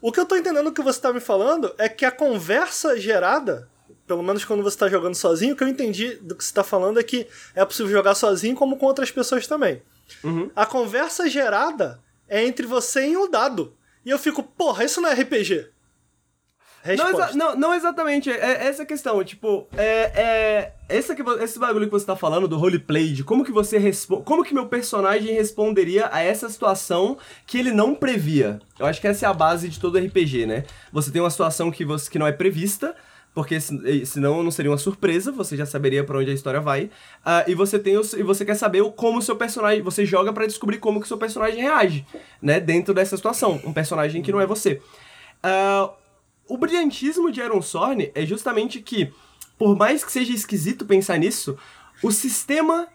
[0.00, 3.68] O que eu tô entendendo que você tá me falando é que a conversa gerada,
[4.06, 6.62] pelo menos quando você tá jogando sozinho, o que eu entendi do que você tá
[6.62, 9.82] falando é que é possível jogar sozinho como com outras pessoas também.
[10.22, 10.50] Uhum.
[10.54, 13.74] A conversa gerada é entre você e o dado.
[14.04, 15.68] E eu fico, porra, isso não é RPG.
[16.96, 17.36] Não, Resposta.
[17.36, 18.34] não, não exatamente, é,
[18.64, 22.56] é essa questão, tipo, é, é esse, que, esse bagulho que você tá falando do
[22.56, 27.58] roleplay, de como que você responde, como que meu personagem responderia a essa situação que
[27.58, 28.58] ele não previa.
[28.78, 30.64] Eu acho que essa é a base de todo RPG, né?
[30.92, 32.94] Você tem uma situação que, você, que não é prevista,
[33.34, 36.90] porque se- senão não seria uma surpresa, você já saberia pra onde a história vai.
[37.24, 40.04] Ah, e você tem os- e você quer saber o- como o seu personagem, você
[40.04, 42.04] joga pra descobrir como que o seu personagem reage,
[42.42, 44.80] né, dentro dessa situação, um personagem que não é você.
[45.42, 45.90] Ah,
[46.48, 49.12] o brilhantismo de Aaron Sorn é justamente que,
[49.58, 51.56] por mais que seja esquisito pensar nisso,
[52.02, 52.88] o sistema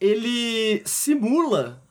[0.00, 1.82] ele simula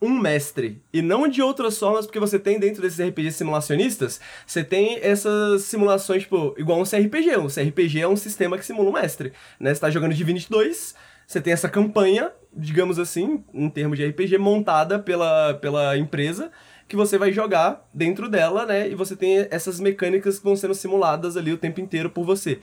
[0.00, 0.80] um mestre.
[0.92, 5.62] E não de outras formas, porque você tem dentro desses RPGs simulacionistas, você tem essas
[5.62, 7.36] simulações, tipo, igual um CRPG.
[7.36, 9.32] Um CRPG é um sistema que simula um mestre.
[9.58, 9.74] Né?
[9.74, 10.94] Você tá jogando Divinity 2,
[11.26, 16.52] você tem essa campanha, digamos assim, em termos de RPG, montada pela, pela empresa,
[16.88, 18.88] que você vai jogar dentro dela, né?
[18.88, 22.60] E você tem essas mecânicas que vão sendo simuladas ali o tempo inteiro por você.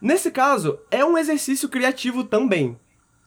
[0.00, 2.76] Nesse caso, é um exercício criativo também,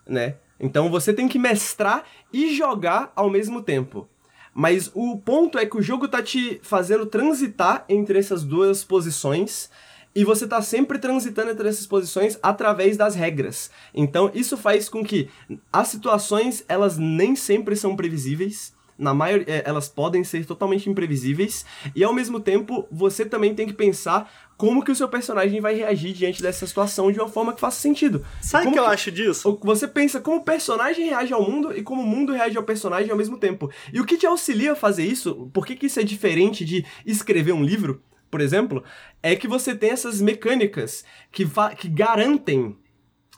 [0.07, 0.35] né?
[0.59, 4.07] Então você tem que mestrar e jogar ao mesmo tempo.
[4.53, 9.69] Mas o ponto é que o jogo tá te fazendo transitar entre essas duas posições
[10.15, 13.69] e você tá sempre transitando entre essas posições através das regras.
[13.93, 15.29] Então isso faz com que
[15.73, 18.74] as situações elas nem sempre são previsíveis.
[18.97, 23.67] Na maioria, eh, elas podem ser totalmente imprevisíveis e ao mesmo tempo você também tem
[23.67, 27.53] que pensar como que o seu personagem vai reagir diante dessa situação de uma forma
[27.53, 28.25] que faça sentido.
[28.41, 29.59] Sabe o que eu acho disso?
[29.63, 33.11] Você pensa como o personagem reage ao mundo e como o mundo reage ao personagem
[33.11, 33.69] ao mesmo tempo.
[33.91, 36.85] E o que te auxilia a fazer isso, por que, que isso é diferente de
[37.05, 38.01] escrever um livro,
[38.35, 38.83] por exemplo,
[39.23, 41.47] é que você tem essas mecânicas que,
[41.77, 42.77] que garantem.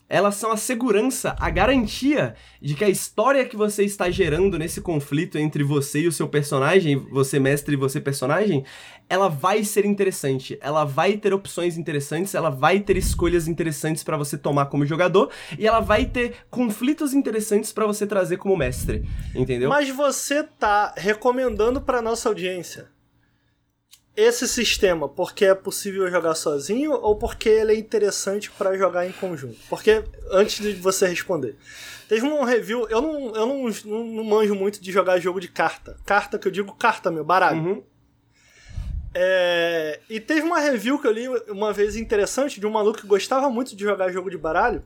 [0.09, 4.79] Elas são a segurança, a garantia de que a história que você está gerando nesse
[4.79, 8.63] conflito entre você e o seu personagem, você mestre e você personagem,
[9.09, 14.15] ela vai ser interessante, ela vai ter opções interessantes, ela vai ter escolhas interessantes pra
[14.15, 15.29] você tomar como jogador
[15.59, 19.03] e ela vai ter conflitos interessantes pra você trazer como mestre,
[19.35, 19.69] entendeu?
[19.69, 22.96] Mas você tá recomendando pra nossa audiência
[24.17, 29.11] esse sistema porque é possível jogar sozinho ou porque ele é interessante pra jogar em
[29.11, 29.59] conjunto?
[29.69, 31.55] Porque, antes de você responder,
[32.09, 35.47] teve um review, eu não, eu não, não, não manjo muito de jogar jogo de
[35.47, 35.97] carta.
[36.03, 37.61] Carta que eu digo carta, meu, baralho.
[37.61, 37.83] Uhum.
[39.13, 43.07] É, e teve uma review que eu li uma vez interessante de um maluco que
[43.07, 44.83] gostava muito de jogar jogo de baralho.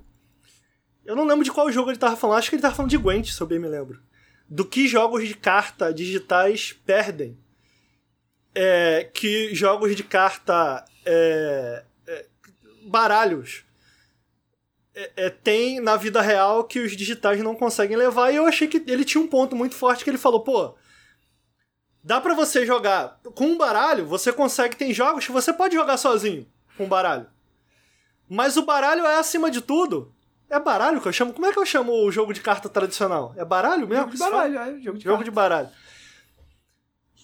[1.06, 2.98] Eu não lembro de qual jogo ele tava falando, acho que ele tava falando de
[2.98, 4.02] Gwent, se eu bem me lembro.
[4.50, 7.38] Do que jogos de carta digitais perdem.
[8.54, 10.84] É, que jogos de carta.
[11.06, 12.26] É, é,
[12.84, 13.64] baralhos.
[14.94, 18.32] É, é, tem na vida real que os digitais não conseguem levar.
[18.32, 20.76] E eu achei que ele tinha um ponto muito forte que ele falou: pô,
[22.04, 24.76] dá para você jogar com um baralho, você consegue.
[24.76, 26.46] Tem jogos que você pode jogar sozinho
[26.78, 27.28] com um baralho.
[28.30, 30.14] Mas o baralho é acima de tudo.
[30.50, 31.34] É baralho que eu chamo?
[31.34, 33.34] Como é que eu chamo o jogo de carta tradicional?
[33.38, 34.04] É baralho mesmo?
[34.04, 34.80] Jogo de baralho, é.
[34.82, 35.24] Jogo de, jogo carta.
[35.24, 35.70] de baralho.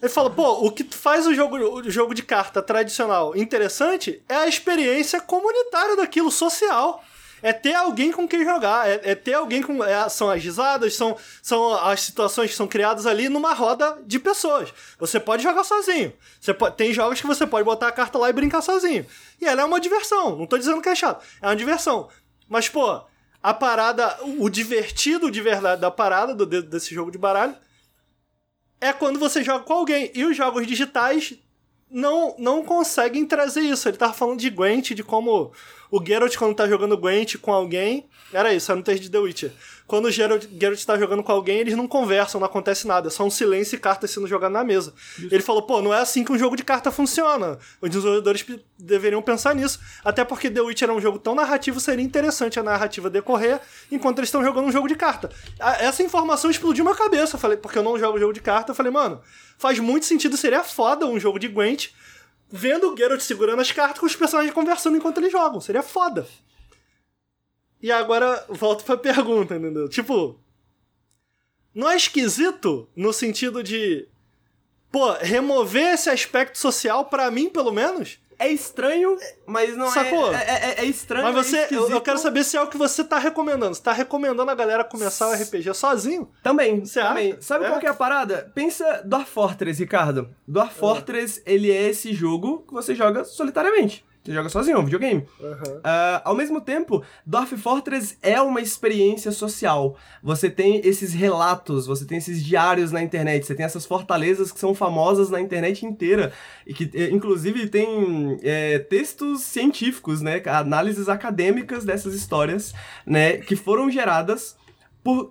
[0.02, 4.36] Ele fala, pô, o que faz o jogo, o jogo de carta tradicional interessante é
[4.36, 7.04] a experiência comunitária daquilo, social.
[7.42, 9.84] É ter alguém com quem jogar, é, é ter alguém com.
[9.84, 14.18] é, são as risadas, são, são as situações que são criadas ali numa roda de
[14.18, 14.74] pessoas.
[15.00, 16.12] Você pode jogar sozinho.
[16.42, 19.06] Você pode, tem jogos que você pode botar a carta lá e brincar sozinho.
[19.40, 20.36] E ela é uma diversão.
[20.36, 21.24] Não tô dizendo que é chato.
[21.40, 22.10] É uma diversão.
[22.50, 23.02] Mas, pô,
[23.42, 24.18] a parada.
[24.40, 27.56] O divertido de verdade da parada do, desse jogo de baralho
[28.80, 30.12] é quando você joga com alguém.
[30.14, 31.34] E os jogos digitais
[31.90, 33.88] não, não conseguem trazer isso.
[33.88, 35.52] Ele tava falando de Gwent, de como
[35.90, 38.06] o Geralt, quando tá jogando Gwent com alguém.
[38.32, 39.52] Era isso, era no texto de The Witcher.
[39.88, 43.08] Quando o Geralt, Geralt tá jogando com alguém, eles não conversam, não acontece nada.
[43.08, 44.94] É só um silêncio e cartas sendo jogadas na mesa.
[45.18, 47.58] Ele falou, pô, não é assim que um jogo de carta funciona.
[47.82, 48.46] Os desenvolvedores
[48.78, 49.80] deveriam pensar nisso.
[50.04, 54.20] Até porque The Witcher é um jogo tão narrativo, seria interessante a narrativa decorrer enquanto
[54.20, 55.30] eles estão jogando um jogo de carta.
[55.80, 57.36] Essa informação explodiu minha cabeça.
[57.36, 58.72] Eu falei, porque eu não jogo jogo de carta.
[58.72, 59.22] Eu falei, mano,
[59.58, 61.92] faz muito sentido, seria foda um jogo de Gwent
[62.50, 65.62] vendo o Geralt segurando as cartas com os personagens conversando enquanto eles jogam.
[65.62, 66.28] Seria foda.
[67.82, 69.88] E agora volto pra pergunta, entendeu?
[69.88, 70.40] Tipo,
[71.74, 74.08] não é esquisito no sentido de,
[74.92, 78.20] pô, remover esse aspecto social pra mim, pelo menos?
[78.40, 79.18] É estranho,
[79.48, 80.32] mas não Sacou?
[80.32, 80.36] é.
[80.36, 81.26] É, é, é estranho.
[81.26, 83.74] Mas você, é eu, eu quero saber se é o que você tá recomendando.
[83.74, 86.30] Você tá recomendando a galera começar o RPG sozinho?
[86.44, 87.32] Também, Você também.
[87.34, 87.42] acha?
[87.42, 87.68] Sabe É?
[87.70, 88.52] qual que é a parada?
[88.54, 90.30] Pensa Dwarf Fortress, Ricardo.
[90.48, 94.06] Dwarf Fortress, ele é esse jogo que você joga solitariamente.
[94.28, 95.26] Você joga sozinho, é um videogame.
[95.42, 95.80] Aham.
[95.86, 99.96] Ah, ao mesmo tempo, Dwarf Fortress é uma experiência social.
[100.22, 104.60] Você tem esses relatos, você tem esses diários na internet, você tem essas fortalezas que
[104.60, 106.34] são famosas na internet inteira.
[106.66, 110.42] E que, eh, inclusive, tem eh, textos científicos, né?
[110.46, 112.74] Análises acadêmicas dessas histórias,
[113.06, 113.38] né?
[113.38, 114.58] Que foram geradas.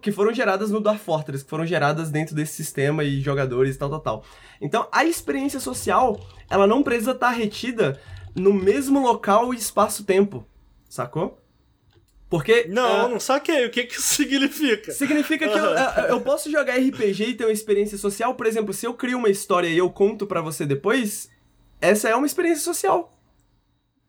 [0.00, 3.78] Que foram geradas no Dwarf Fortress, que foram geradas dentro desse sistema e jogadores e
[3.78, 4.24] tal, tal, tal.
[4.58, 6.18] Então, a experiência social,
[6.48, 8.00] ela não precisa estar retida
[8.36, 10.46] no mesmo local e espaço-tempo,
[10.88, 11.40] sacou?
[12.28, 13.66] Porque Não, ah, não saquei.
[13.66, 14.92] O que que isso significa?
[14.92, 18.74] significa que eu, ah, eu posso jogar RPG e ter uma experiência social, por exemplo,
[18.74, 21.30] se eu crio uma história e eu conto pra você depois,
[21.80, 23.12] essa é uma experiência social.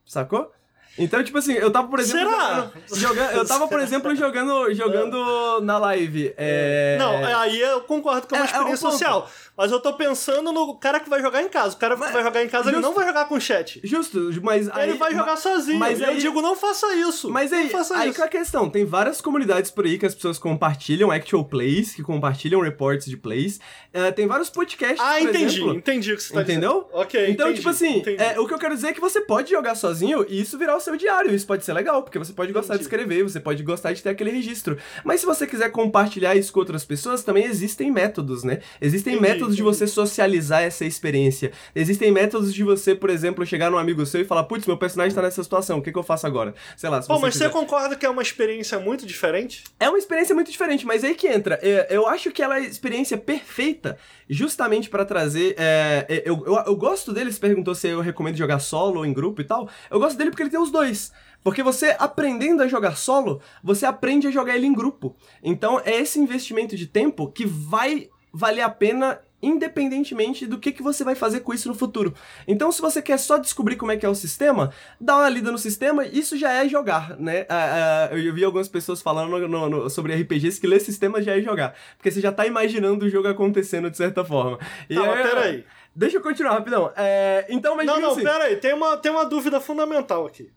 [0.05, 0.51] Sacou?
[0.97, 2.71] Então, tipo assim, eu tava, por exemplo, Será?
[2.93, 6.33] jogando, eu tava, por exemplo, jogando, jogando na live.
[6.37, 6.97] É...
[6.99, 9.29] Não, aí eu concordo que é uma É, é um experiência social.
[9.55, 11.75] Mas eu tô pensando no cara que vai jogar em casa.
[11.75, 12.87] O cara que Mas- vai jogar em casa, ele justo.
[12.87, 13.81] não vai jogar com chat.
[13.83, 14.89] Justo, mas aí...
[14.89, 15.79] ele vai jogar sozinho.
[15.79, 17.29] mas e eu aí- digo, não faça isso.
[17.31, 18.15] Mas não aí, faça aí isso.
[18.17, 21.95] que é a questão, tem várias comunidades por aí que as pessoas compartilham actual plays,
[21.95, 23.59] que compartilham reports de plays.
[23.93, 25.45] Eh, tem vários podcasts, Ah, por entendi.
[25.45, 25.73] exemplo.
[25.75, 26.83] Entendi o que você tá Entendeu?
[26.83, 27.01] dizendo.
[27.01, 28.21] Ok, Então, entendi, tipo assim, entendi.
[28.21, 30.75] é, o que eu quero dizer é que você pode jogar sozinho e isso virar
[30.75, 31.33] o seu diário.
[31.33, 32.95] Isso pode ser legal, porque você pode gostar de Entendi.
[32.95, 34.77] escrever, você pode gostar de ter aquele registro.
[35.03, 38.59] Mas se você quiser compartilhar isso com outras pessoas, também existem métodos, né?
[38.81, 39.77] Existem Entendi, métodos de entendi.
[39.77, 41.51] você socializar essa experiência.
[41.75, 45.13] Existem métodos de você, por exemplo, chegar num amigo seu e falar, putz, meu personagem
[45.13, 46.53] tá nessa situação, o que, que eu faço agora?
[46.75, 47.45] Sei lá, se Pô, você mas quiser.
[47.47, 49.63] você concorda que é uma experiência muito diferente?
[49.79, 51.59] É uma experiência muito diferente, mas aí que entra.
[51.61, 53.97] É, Eu acho que ela é a experiência perfeita
[54.29, 55.55] justamente pra trazer.
[55.57, 59.05] é, é, eu, eu, eu gosto dele, você perguntou se eu recomendo jogar solo ou
[59.05, 59.69] em grupo e tal.
[59.89, 61.11] Eu gosto dele porque ele tem os dois.
[61.43, 65.15] Porque você aprendendo a jogar solo, você aprende a jogar ele em grupo.
[65.41, 70.81] Então é esse investimento de tempo que vai valer a pena independentemente do que, que
[70.81, 72.13] você vai fazer com isso no futuro.
[72.47, 75.51] Então, se você quer só descobrir como é que é o sistema, dá uma lida
[75.51, 77.45] no sistema, isso já é jogar, né?
[77.49, 81.37] Ah, ah, eu vi algumas pessoas falando no- no- sobre RPGs que ler sistema já
[81.37, 84.57] é jogar, porque você já tá imaginando o jogo acontecendo de certa forma.
[84.89, 85.65] E Tá, mas é- peraí.
[85.95, 86.91] Deixa eu continuar rapidão.
[86.95, 88.55] É, então, mas Não, não, assim, pera aí.
[88.57, 90.49] Tem uma, tem uma dúvida fundamental aqui.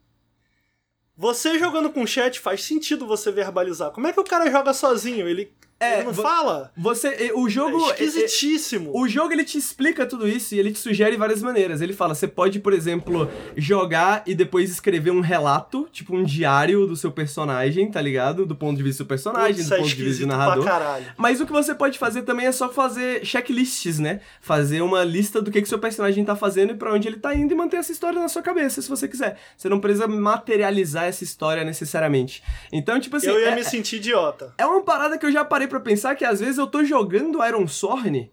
[1.21, 3.91] Você jogando com chat faz sentido você verbalizar.
[3.91, 5.29] Como é que o cara joga sozinho?
[5.29, 6.71] Ele É, Ele não fala?
[6.77, 7.79] Você, o É jogo...
[7.93, 8.91] esquisitíssimo.
[8.95, 11.81] O jogo ele te explica tudo isso e ele te sugere várias maneiras.
[11.81, 16.87] Ele fala, você pode, por exemplo, jogar e depois escrever um relato, tipo um diário
[16.87, 18.45] do seu personagem, tá ligado?
[18.45, 20.37] Do ponto de vista do personagem, Putz, do é ponto de vista do esquisito pra
[20.37, 20.65] narrador.
[20.65, 21.07] caralho.
[21.17, 24.21] Mas o que você pode fazer também é só fazer checklists, né?
[24.41, 27.35] Fazer uma lista do que que seu personagem tá fazendo e pra onde ele tá
[27.35, 29.39] indo e manter essa história na sua cabeça, se você quiser.
[29.57, 32.43] Você não precisa materializar essa história necessariamente.
[32.73, 34.53] Então, tipo assim, eu ia é, me sentir idiota.
[34.59, 37.45] é uma parada que eu já parei pra pensar que às vezes eu tô jogando
[37.47, 38.31] Iron Sorn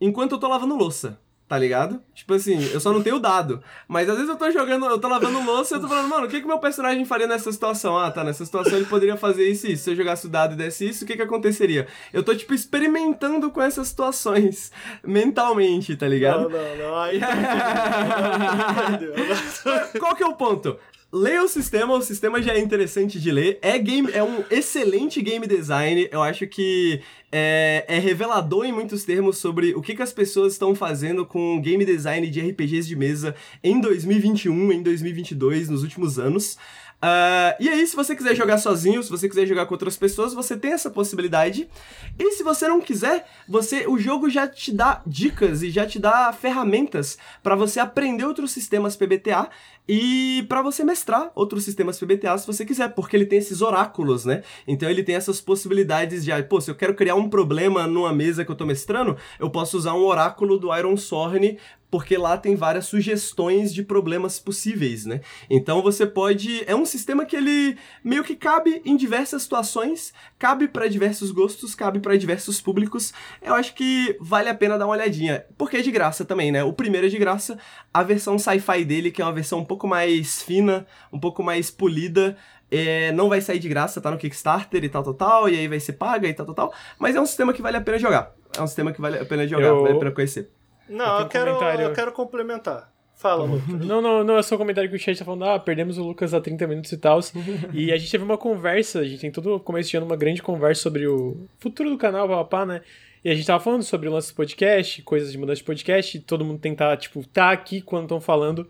[0.00, 1.18] enquanto eu tô lavando louça.
[1.52, 2.00] Tá ligado?
[2.14, 3.62] Tipo assim, eu só não tenho dado.
[3.86, 6.24] Mas às vezes eu tô jogando, eu tô lavando louça e eu tô falando, mano,
[6.24, 7.98] o que que meu personagem faria nessa situação?
[7.98, 9.84] Ah, tá, nessa situação ele poderia fazer isso e isso.
[9.84, 11.86] Se eu jogasse o dado e desse isso, o que que aconteceria?
[12.10, 14.72] Eu tô, tipo, experimentando com essas situações
[15.04, 16.48] mentalmente, tá ligado?
[16.48, 16.96] Não, não, não.
[16.96, 19.14] Aí tá Entendeu?
[20.00, 20.78] Qual que é o ponto?
[21.14, 23.58] Leia o sistema, o sistema já é interessante de ler.
[23.60, 26.08] É, game, é um excelente game design.
[26.10, 30.54] Eu acho que é, é revelador em muitos termos sobre o que, que as pessoas
[30.54, 36.18] estão fazendo com game design de RPGs de mesa em 2021, em 2022, nos últimos
[36.18, 36.56] anos.
[37.04, 40.32] Ah, e aí, se você quiser jogar sozinho, se você quiser jogar com outras pessoas,
[40.32, 41.68] você tem essa possibilidade.
[42.16, 45.98] E se você não quiser, você o jogo já te dá dicas e já te
[45.98, 49.50] dá ferramentas para você aprender outros sistemas PBTA
[49.88, 54.24] e para você mestrar outros sistemas PBTA se você quiser, porque ele tem esses oráculos,
[54.24, 54.44] né?
[54.64, 58.12] Então ele tem essas possibilidades de, ah, pô, se eu quero criar um problema numa
[58.12, 61.58] mesa que eu tô mestrando, eu posso usar um oráculo do Iron Sorn
[61.92, 65.20] porque lá tem várias sugestões de problemas possíveis, né?
[65.50, 70.68] Então você pode, é um sistema que ele meio que cabe em diversas situações, cabe
[70.68, 73.12] para diversos gostos, cabe para diversos públicos.
[73.42, 76.64] Eu acho que vale a pena dar uma olhadinha, porque é de graça também, né?
[76.64, 77.58] O primeiro é de graça,
[77.92, 81.70] a versão sci-fi dele, que é uma versão um pouco mais fina, um pouco mais
[81.70, 82.38] polida,
[82.70, 85.68] é, não vai sair de graça, tá no Kickstarter e tal, tal, tal, e aí
[85.68, 86.74] vai ser paga e tal, tal, tal.
[86.98, 88.32] Mas é um sistema que vale a pena jogar.
[88.56, 90.50] É um sistema que vale a pena jogar, Eu- vale a pena conhecer.
[90.88, 91.84] Não, Eu um quero, comentário.
[91.84, 92.92] eu quero complementar.
[93.14, 93.68] Fala, Lucas.
[93.86, 96.02] Não, não, não, é só um comentário que o chat tá falando, ah, perdemos o
[96.02, 97.20] Lucas há 30 minutos e tal.
[97.72, 100.42] e a gente teve uma conversa, a gente tem todo começo de ano uma grande
[100.42, 102.80] conversa sobre o futuro do canal, papapá, né?
[103.24, 106.16] E a gente tava falando sobre o lance do podcast, coisas de mudança de podcast,
[106.16, 108.68] e todo mundo tentar, tipo, tá aqui quando estão falando.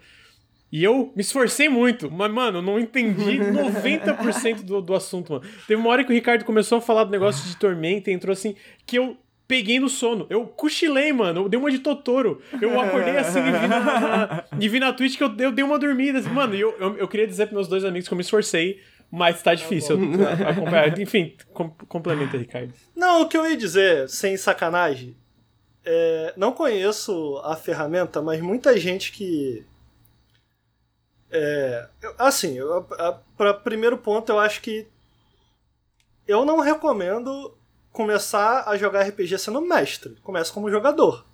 [0.71, 5.45] E eu me esforcei muito, mas, mano, eu não entendi 90% do, do assunto, mano.
[5.67, 8.33] Teve uma hora que o Ricardo começou a falar do negócio de tormenta e entrou
[8.33, 8.55] assim,
[8.87, 9.17] que eu
[9.53, 10.27] peguei no sono.
[10.31, 11.43] Eu cochilei, mano.
[11.43, 12.41] Eu dei uma de Totoro.
[12.59, 15.79] Eu acordei assim e vi na, e vi na Twitch que eu, eu dei uma
[15.79, 16.21] dormida.
[16.21, 16.31] assim.
[16.31, 18.81] Mano, eu, eu, eu queria dizer pros meus dois amigos que eu me esforcei,
[19.11, 20.97] mas tá difícil eu, acompanhar.
[20.99, 22.73] Enfim, com, complementa, Ricardo.
[22.97, 25.15] Não, o que eu ia dizer, sem sacanagem,
[25.85, 29.63] é, não conheço a ferramenta, mas muita gente que.
[31.31, 31.87] É,
[32.19, 34.87] assim, eu- a- pra primeiro ponto, eu acho que
[36.27, 37.55] eu não recomendo
[37.93, 40.17] começar a jogar RPG sendo mestre.
[40.23, 41.25] Começa como jogador.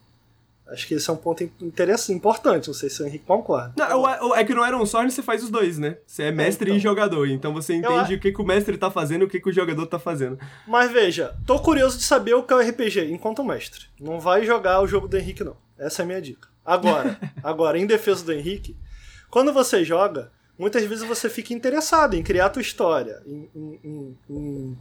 [0.70, 2.66] Acho que esse é um ponto in- interessante, importante.
[2.66, 3.72] Não sei se o Henrique concorda.
[3.74, 5.97] Não, o- o- é que no Iron Sorn você faz os dois, né?
[6.06, 6.76] Você é mestre então.
[6.76, 9.28] e jogador, então você entende a- o que, que o mestre tá fazendo e o
[9.30, 10.39] que, que o jogador tá fazendo.
[10.66, 13.86] Mas veja, tô curioso de saber o que é o RPG enquanto mestre.
[13.98, 15.56] Não vai jogar o jogo do Henrique, não.
[15.78, 16.48] Essa é a minha dica.
[16.66, 18.76] Agora, agora, em defesa do Henrique,
[19.30, 23.22] quando você joga, muitas vezes você fica interessado em criar a tua história.
[23.26, 23.80] Em, em-
[24.28, 24.78] em-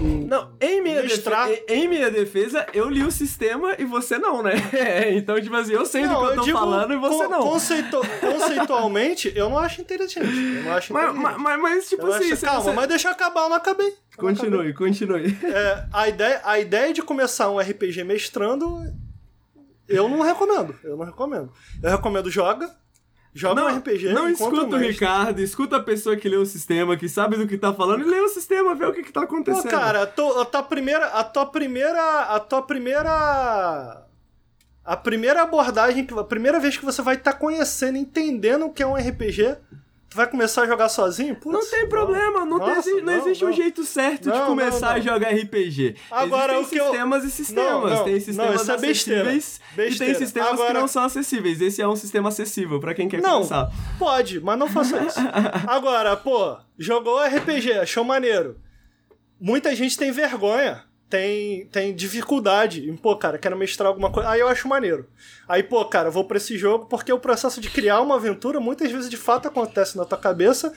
[0.00, 4.42] em- Não, em minha, defesa, em, minha defesa, eu li o sistema e você não,
[4.42, 4.52] né?
[5.16, 7.40] então, tipo assim, eu sei do que eu tô digo, falando e você con- não.
[7.40, 10.26] conceitu- conceitualmente, eu não acho inteligente.
[10.56, 13.08] Eu não acho Mas, mas, mas, mas, tipo Eu assim, acho- calma, você- mas deixa
[13.08, 13.86] eu acabar, eu não acabei.
[13.88, 14.50] Eu não acabei.
[14.50, 15.38] Continue, continue.
[15.44, 18.82] É, a, ideia, a ideia de começar um RPG mestrando,
[19.88, 20.74] eu não recomendo.
[20.84, 21.52] Eu não recomendo.
[21.82, 22.70] Eu recomendo joga.
[23.34, 24.12] Joga um RPG.
[24.12, 24.78] não escuta o.
[24.78, 28.08] Ricardo, escuta a pessoa que lê o sistema, que sabe do que tá falando, e
[28.08, 29.70] lê o sistema, vê o que, que tá Pô, acontecendo.
[29.70, 31.06] cara, a tua, a tua primeira.
[31.06, 32.22] A tua primeira.
[32.22, 34.04] A tua primeira.
[34.84, 38.86] A primeira abordagem, a primeira vez que você vai estar conhecendo, entendendo o que é
[38.86, 39.56] um RPG,
[40.08, 41.34] tu vai começar a jogar sozinho?
[41.36, 43.54] Putz, Não tem problema, não, tem- Nossa, exi- não existe um não.
[43.54, 44.96] jeito certo de Não, começar não, não.
[44.96, 45.96] a jogar RPG.
[46.10, 47.70] Agora, Existem o que eu- sistemas e sistemas.
[47.70, 49.20] Não, não, tem não, sistemas isso é besteira.
[49.30, 51.60] acessíveis e tem sistemas que Agora- não são acessíveis.
[51.60, 53.70] Esse é um sistema acessível pra quem quer Não, começar.
[53.98, 55.18] pode, mas não faça isso.
[55.66, 58.56] Agora, pô, jogou RPG, achou maneiro.
[59.40, 64.28] Muita gente tem vergonha, tem, tem dificuldade em, pô, cara, quero mestrar alguma coisa.
[64.28, 65.08] Aí eu acho maneiro.
[65.48, 68.90] Aí, pô, cara, vou pra esse jogo porque o processo de criar uma aventura muitas
[68.92, 70.72] vezes de fato acontece na tua cabeça.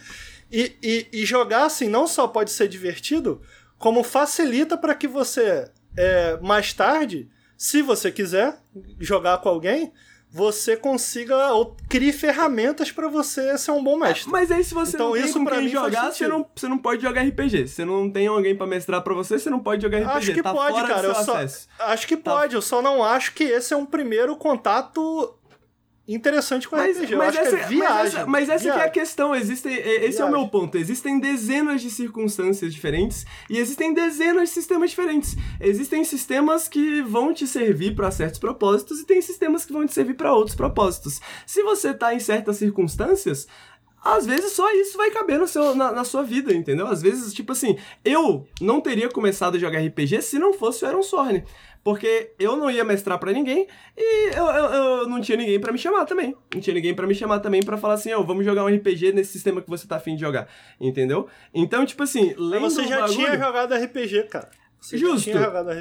[0.51, 3.41] E, e, e jogar assim não só pode ser divertido,
[3.77, 8.57] como facilita para que você, é, mais tarde, se você quiser
[8.99, 9.93] jogar com alguém,
[10.33, 14.31] você consiga ou crie ferramentas pra você ser um bom mestre.
[14.31, 16.67] Mas aí se você Então, não tem isso com pra quem jogar, você não, você
[16.69, 17.67] não pode jogar RPG.
[17.67, 20.17] Se você não tem alguém pra mestrar pra você, você não pode jogar RPG.
[20.17, 21.07] Acho que tá pode, cara.
[21.07, 21.37] Eu só,
[21.79, 22.31] acho que Tá.
[22.31, 22.55] pode.
[22.55, 25.35] Eu só não acho que esse é um primeiro contato
[26.07, 27.13] interessante com Mas, RPG.
[27.13, 28.05] Eu mas acho essa, que é mas viagem.
[28.07, 28.93] essa, mas essa que é a Viagem.
[28.93, 29.35] questão.
[29.35, 30.31] Existem, é- esse é o Viagem.
[30.31, 30.77] meu ponto.
[30.77, 35.35] Existem dezenas de circunstâncias diferentes e existem dezenas de sistemas diferentes.
[35.59, 39.93] Existem sistemas que vão te servir para certos propósitos e tem sistemas que vão te
[39.93, 41.21] servir para outros propósitos.
[41.45, 43.47] Se você tá em certas circunstâncias,
[44.03, 46.87] às vezes só isso vai caber no seu, na, na sua vida, entendeu?
[46.87, 50.87] Às vezes, tipo assim, eu não teria começado a jogar RPG se não fosse o
[50.87, 51.43] Aaron Sorne.
[51.83, 53.67] Porque eu não ia mestrar pra ninguém
[53.97, 54.65] e eu, eu,
[55.01, 56.35] eu não tinha ninguém pra me chamar também.
[56.53, 59.11] Não tinha ninguém pra me chamar também pra falar assim, ó, vamos jogar um RPG
[59.13, 60.47] nesse sistema que você tá afim de jogar.
[60.79, 61.27] Entendeu?
[61.53, 64.49] Então, tipo assim, lendo Mas você já bagulho- tinha jogado RPG, cara.
[64.83, 65.29] Você Justo,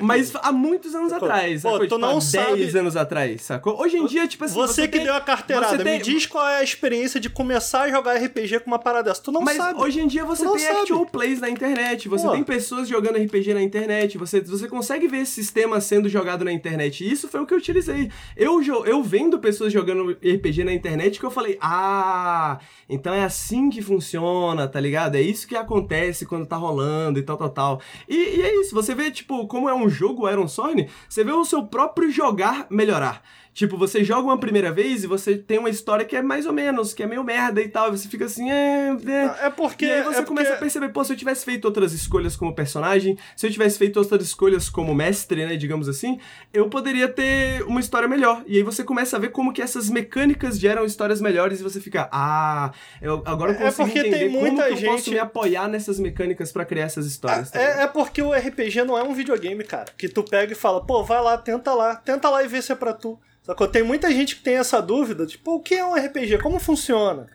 [0.02, 1.26] mas há muitos anos Sacou?
[1.26, 1.78] atrás, Pô, sacou?
[1.78, 3.80] tu Tipo, não há sabe- 10 anos atrás, sacou?
[3.80, 6.26] Hoje em dia, tipo assim, Você, que tem- deu a carteirada, você tem- me diz
[6.26, 9.22] qual é a experiência de começar a jogar RPG com uma parada dessa.
[9.22, 9.80] Tu não Mas sabe.
[9.80, 10.80] hoje em dia você tem sabe.
[10.80, 12.32] actual plays na internet, você Pô.
[12.32, 16.52] tem pessoas jogando RPG na internet, você, você consegue ver esse sistema sendo jogado na
[16.52, 17.02] internet.
[17.02, 18.10] E isso foi o que eu utilizei.
[18.36, 23.70] Eu, eu vendo pessoas jogando RPG na internet que eu falei, ah, então é assim
[23.70, 25.14] que funciona, tá ligado?
[25.14, 27.80] É isso que acontece quando tá rolando e tal, tal, tal.
[28.06, 31.32] E, e é isso, você vê, tipo, como é um jogo Iron Sorn, você vê
[31.32, 33.22] o seu próprio jogar melhorar.
[33.60, 36.52] Tipo, você joga uma primeira vez e você tem uma história que é mais ou
[36.54, 39.84] menos, que é meio merda e tal, e você fica assim, é, é, É porque.
[39.84, 42.34] e aí você é começa a porque- perceber, pô, se eu tivesse feito outras escolhas
[42.34, 46.18] como personagem, se eu tivesse feito outras escolhas como mestre, né, digamos assim,
[46.54, 48.42] eu poderia ter uma história melhor.
[48.46, 51.82] E aí você começa a ver como que essas mecânicas geram histórias melhores e você
[51.82, 52.72] fica, ah,
[53.02, 55.18] eu agora eu É consigo porque entender tem como muita que eu posso gente- me
[55.18, 57.50] apoiar nessas mecânicas pra criar essas histórias.
[57.50, 57.60] tá?
[57.60, 59.92] É, é porque o RPG não é um videogame, cara.
[59.98, 62.72] Que tu pega e fala, pô, vai lá, tenta lá, tenta lá e vê se
[62.72, 63.18] é pra tu.
[63.72, 66.38] Tem muita gente que tem essa dúvida, tipo, o que é um RPG?
[66.38, 67.26] Como funciona?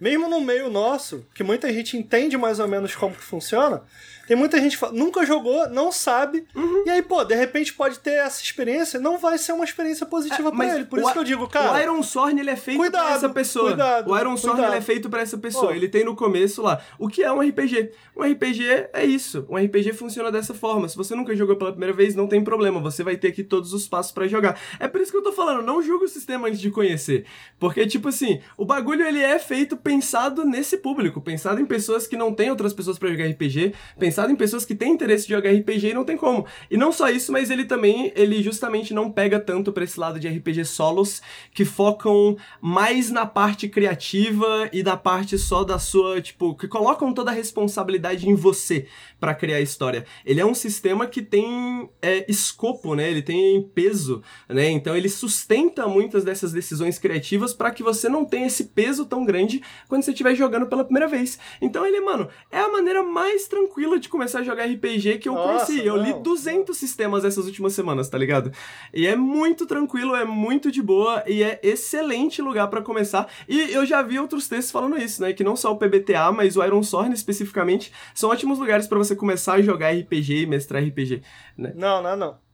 [0.00, 3.82] Mesmo no meio nosso, que muita gente entende mais ou menos como que funciona,
[4.26, 6.84] tem muita gente que nunca jogou, não sabe, Uhum.
[6.86, 10.48] e aí, pô, de repente pode ter essa experiência, não vai ser uma experiência positiva
[10.48, 10.84] É, pra ele.
[10.84, 11.72] Por isso que eu digo, cara.
[11.72, 13.68] O Iron Sorn ele é feito Cuidado, pra essa pessoa.
[13.68, 15.68] cuidado, o Iron Sorn ele é feito pra essa pessoa.
[15.68, 15.72] Pô.
[15.74, 16.80] Ele tem no começo lá.
[16.98, 17.90] O que é um RPG?
[18.16, 19.46] Um RPG é isso.
[19.48, 20.88] Um RPG funciona dessa forma.
[20.88, 22.80] Se você nunca jogou pela primeira vez, não tem problema.
[22.80, 24.58] Você vai ter aqui todos os passos pra jogar.
[24.80, 27.24] É por isso que eu tô falando, não julga o sistema antes de conhecer.
[27.58, 31.20] Porque, tipo assim, o bagulho ele é feito pensado nesse público.
[31.20, 33.74] Pensado em pessoas que não têm outras pessoas pra jogar RPG.
[33.98, 36.46] Pensado em pessoas que têm interesse de jogar RPG e não tem como.
[36.70, 40.18] E não só isso, mas ele também, ele justamente não pega tanto pra esse lado
[40.18, 41.20] de RPG solos
[41.52, 47.12] que focam mais na parte criativa e da parte só da sua, tipo, que colocam
[47.12, 48.86] toda a responsabilidade em você
[49.18, 50.04] pra criar a história.
[50.24, 53.10] Ele é um sistema que tem é, escopo, né?
[53.10, 54.70] Ele tem peso, né?
[54.70, 59.24] Então ele sustenta muitas dessas decisões criativas pra que você não tenha esse peso tão
[59.24, 61.38] grande quando você estiver jogando pela primeira vez.
[61.60, 65.34] Então ele, mano, é a maneira mais tranquila de começar a jogar RPG que eu
[65.34, 65.86] Nossa, conheci.
[65.86, 66.22] Eu li não.
[66.22, 68.52] 200 sistemas essas últimas semanas, tá ligado?
[68.92, 73.28] E é muito tranquilo, é muito de boa e é excelente lugar pra começar.
[73.48, 75.32] E eu já vi outros textos falando isso, né?
[75.32, 79.05] Que não só o PBTA, mas o Iron Sorn especificamente são ótimos lugares pra você
[79.14, 81.22] começar a jogar RPG e mestrar RPG,
[81.56, 81.72] né?
[81.76, 82.46] Não, não, não.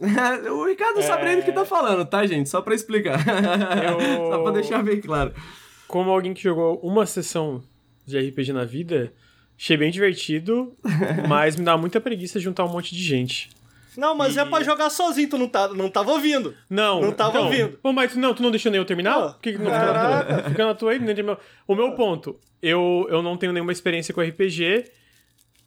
[0.50, 2.48] o Ricardo sabe do que tá falando, tá, gente?
[2.48, 3.20] Só pra explicar.
[3.20, 5.34] Eu- só pra deixar bem claro.
[5.86, 7.62] Como alguém que jogou uma sessão
[8.06, 9.12] de RPG na vida,
[9.58, 10.74] achei bem divertido,
[11.28, 13.50] mas me dá muita preguiça juntar um monte de gente.
[13.96, 16.54] Não, mas é pra jogar sozinho, tu não, tá, não tava ouvindo.
[16.70, 17.78] Não, Não tava então, ouvindo.
[17.82, 19.34] Pô, mas não, tu não deixou nem eu terminar?
[19.34, 20.42] Por que, que não fica na tua?
[20.50, 21.00] Fica na tua aí.
[21.66, 24.84] O meu ponto, eu, eu não tenho nenhuma experiência com RPG.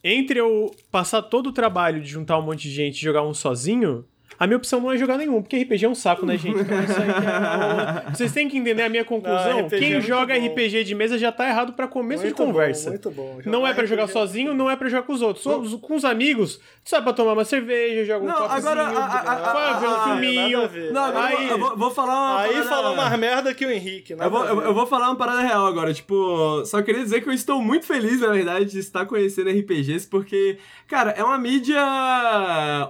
[0.03, 3.33] Entre eu passar todo o trabalho de juntar um monte de gente e jogar um
[3.33, 4.05] sozinho,
[4.39, 6.59] a minha opção não é jogar nenhum, porque RPG é um saco, né, gente?
[6.59, 8.11] Então isso aí que é...
[8.11, 9.59] Vocês têm que entender a minha conclusão.
[9.61, 10.45] Não, é Quem muito joga bom.
[10.47, 12.85] RPG de mesa já tá errado pra começo Muito de conversa.
[12.85, 13.39] bom, muito bom.
[13.45, 15.43] Não é pra jogar RPG sozinho, não é pra jogar com os outros.
[15.43, 18.81] Só- Com os amigos, tu sai pra tomar uma cerveja, joga um Não, copozinho, agora,
[18.83, 20.61] a- a- a- vai ver um a- filminho.
[20.63, 20.93] a.
[20.93, 23.65] Não, agora Aí- vou- eu vou, vou falar uma Aí parada- falou mais merda que
[23.65, 24.13] o Henrique.
[24.13, 27.29] Eu vou, a eu vou falar uma parada real agora, tipo, só queria dizer que
[27.29, 30.57] eu estou muito feliz, na verdade, de estar conhecendo RPGs, porque,
[30.87, 31.79] cara, é uma mídia,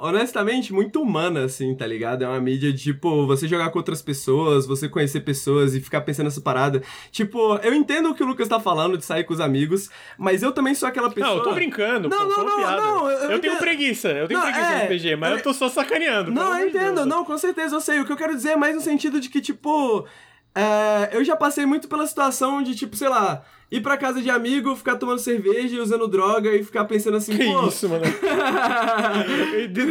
[0.02, 2.23] honestamente, muito humana, assim, tá ligado?
[2.23, 6.01] É uma mídia de, tipo, você jogar com outras pessoas, você conhecer pessoas e ficar
[6.01, 6.81] pensando nessa parada.
[7.11, 10.43] Tipo, eu entendo o que o Lucas tá falando de sair com os amigos, mas
[10.43, 11.31] eu também sou aquela pessoa...
[11.31, 12.81] Não, eu tô brincando, Não, pô, não, não, piada.
[12.81, 15.43] não, eu- eu, tenho preguiça, eu tenho Não, preguiça é, de RPG, mas eu- eu
[15.43, 16.31] tô só sacaneando.
[16.31, 17.07] Não, eu entendo, Deus.
[17.07, 17.99] não, com certeza eu sei.
[17.99, 20.05] O que eu quero dizer é mais no sentido de que, tipo.
[20.55, 24.30] É, eu já passei muito pela situação de, tipo, sei lá, ir pra casa de
[24.30, 27.67] amigo, ficar tomando cerveja e usando droga e ficar pensando assim, Que pô.
[27.67, 28.03] isso, mano?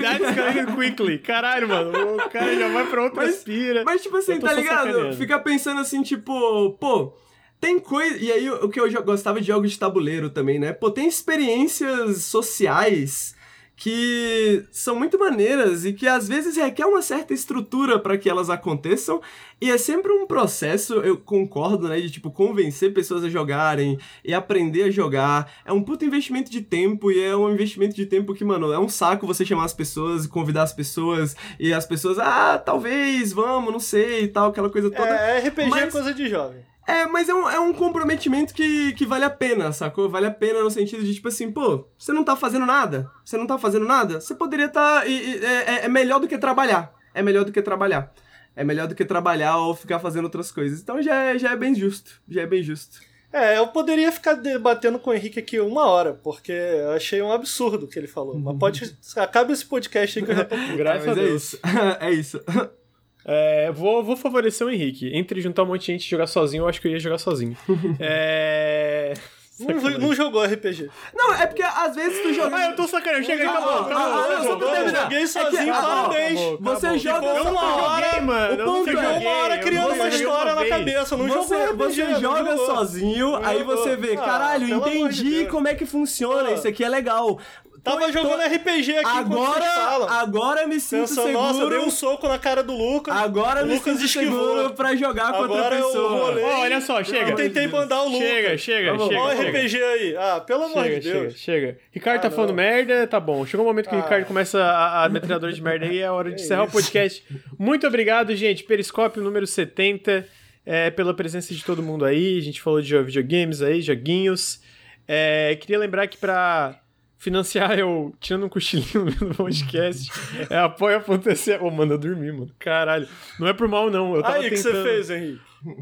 [0.02, 1.18] That's escalated quickly.
[1.18, 2.14] Caralho, mano.
[2.16, 3.82] O cara já vai pra outra Mas- pira.
[3.84, 4.86] Mas, tipo assim, tá ligado?
[4.89, 5.16] sacaneando.
[5.16, 7.12] Ficar pensando assim, tipo, pô,
[7.60, 8.16] tem coisa.
[8.18, 10.72] E aí, o que eu já gostava de jogos de tabuleiro também, né?
[10.72, 13.34] Pô, tem experiências sociais
[13.77, 18.49] que são muito maneiras e que às vezes requer uma certa estrutura para que elas
[18.49, 19.20] aconteçam.
[19.61, 22.01] E é sempre um processo, eu concordo, né?
[22.01, 25.51] De tipo, convencer pessoas a jogarem e aprender a jogar.
[25.65, 28.78] É um puto investimento de tempo e é um investimento de tempo que, mano, é
[28.78, 33.32] um saco você chamar as pessoas e convidar as pessoas e as pessoas, ah, talvez,
[33.32, 35.09] vamos, não sei e tal, aquela coisa toda.
[35.09, 36.72] É, RPG é Mas- coisa de jovem.
[36.87, 40.09] É, mas é um, é um comprometimento que, que vale a pena, sacou?
[40.11, 43.09] Vale a pena no sentido de, tipo assim, pô, você não tá fazendo nada?
[43.25, 44.21] Você não tá fazendo nada?
[44.21, 45.05] Você poderia tá.
[45.07, 46.93] e- e- é, é- é melhor do que trabalhar.
[47.15, 48.13] É melhor do que trabalhar.
[48.57, 50.81] É melhor do que trabalhar ou ficar fazendo outras coisas.
[50.81, 52.21] Então já é, já é bem justo.
[52.29, 52.99] Já é bem justo.
[53.33, 57.33] É, eu poderia ficar debatendo com o Henrique aqui uma hora, porque eu achei um
[57.33, 58.39] absurdo o que ele falou.
[58.39, 58.97] Mas pode.
[59.17, 60.55] Acaba esse podcast aí que eu já tô.
[60.77, 61.43] Graças É, a mas é Deus.
[61.45, 61.59] isso.
[62.01, 62.41] é isso.
[63.24, 65.11] É, vou, vou favorecer o Henrique.
[65.15, 67.19] Entre juntar um monte de gente e jogar sozinho, eu acho que eu ia jogar
[67.19, 67.57] sozinho.
[68.01, 69.15] é.
[69.61, 70.90] Não, não jogou RPG.
[71.15, 72.57] Não, é porque às vezes tu joga.
[72.57, 73.24] Ah, eu tô sacaneando.
[73.27, 73.70] Chega aí, acabou.
[73.70, 74.70] ah, acabou, ah, acabou, só pra acabou.
[74.74, 75.03] terminar.
[75.03, 76.40] joguei É que- sozinho, parabéns.
[76.40, 76.99] acabou, Você acabou.
[76.99, 78.55] joga uma hora, joguei, mano.
[78.55, 81.28] o eu ponto é- joguei, uma hora eu criando uma joguei história na cabeça, não
[81.28, 81.94] você, jogou RPG.
[81.94, 83.77] você não joga sozinho, Não aí jogou.
[83.77, 87.39] você vê, Ah, caralho, entendi como é que funciona, isso aqui é legal.
[87.83, 90.09] Tava Tô- tô- jogando RPG aqui Agora, falam.
[90.09, 91.43] agora me sinto Pensando, seguro.
[91.43, 93.13] nossa, eu dei um soco na cara do Lucas.
[93.17, 94.39] Agora o me Lucas sinto esquivou.
[94.57, 96.09] seguro pra jogar contra Agora a eu pessoa.
[96.27, 96.45] rolei.
[96.45, 97.31] Ó, olha só, chega.
[97.33, 98.21] Eu tentei mandar o Lucas.
[98.29, 99.21] Chega, chega, Tá chega.
[99.21, 99.59] Olha o chega.
[99.59, 100.17] RPG aí.
[100.17, 101.35] Ah, pelo amor Chega, de chega, Deus.
[101.39, 101.79] chega.
[101.91, 102.37] Ricardo Ah, tá não.
[102.37, 103.45] falando merda, tá bom.
[103.45, 104.03] Chegou o momento que o Ah.
[104.03, 107.25] Ricardo começa a, a metralhadora de merda aí, é hora de encerrar o podcast.
[107.59, 108.63] Muito obrigado, gente.
[108.63, 110.25] Periscópio número 70,
[110.65, 112.39] é, pela presença de todo mundo aí.
[112.39, 114.61] A gente falou de videogames aí, joguinhos.
[115.09, 116.79] É, queria lembrar que pra
[117.23, 120.11] financiar eu tirando um cochilinho no podcast,
[120.51, 121.57] é apoia.se.
[121.59, 122.51] Ô, mano, eu dormi, mano.
[122.59, 123.07] Caralho.
[123.39, 124.16] Não é por mal, não.
[124.16, 124.85] Eu tava Aí, o que você tentando...
[124.85, 125.40] fez, Henrique?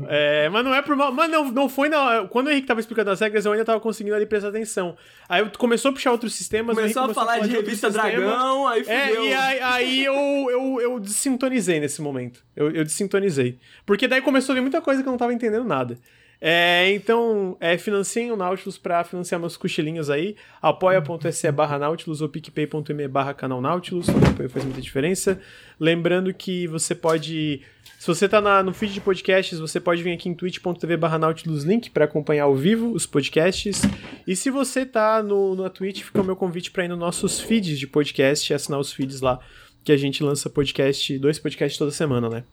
[0.08, 1.10] É, mas não é por mal.
[1.10, 2.26] Mas não, não foi na.
[2.28, 4.94] Quando o Henrique tava explicando as regras, eu ainda tava conseguindo ali prestar atenção.
[5.26, 6.76] Aí eu- começou a puxar outros sistemas.
[6.76, 7.90] Henrique Começou a falar de outros revista.
[7.90, 8.94] Dragão, aí fudeu.
[8.94, 10.14] É, e aí, aí eu,
[10.50, 12.44] eu, eu desintonizei nesse momento.
[12.54, 13.58] Eu, eu desintonizei.
[13.86, 15.96] Porque daí começou a vir muita coisa que eu não tava entendendo nada.
[16.42, 20.36] É, então, é, financiem o Nautilus pra financiar meus cochilinhos aí.
[20.62, 24.06] apoia.se barra Nautilus ou picpay.me barra canal Nautilus.
[24.48, 25.38] Faz muita diferença.
[25.78, 27.60] Lembrando que você pode...
[27.98, 31.18] Se você tá na- no feed de podcasts, você pode vir aqui em twitch.tv barra
[31.18, 33.82] Nautilus Link pra acompanhar ao vivo os podcasts.
[34.26, 37.38] E se você tá no, na Twitch, fica o meu convite pra ir nos nossos
[37.38, 39.38] feeds de podcast assinar os feeds lá,
[39.84, 42.44] que a gente lança podcast, dois podcasts toda semana, né?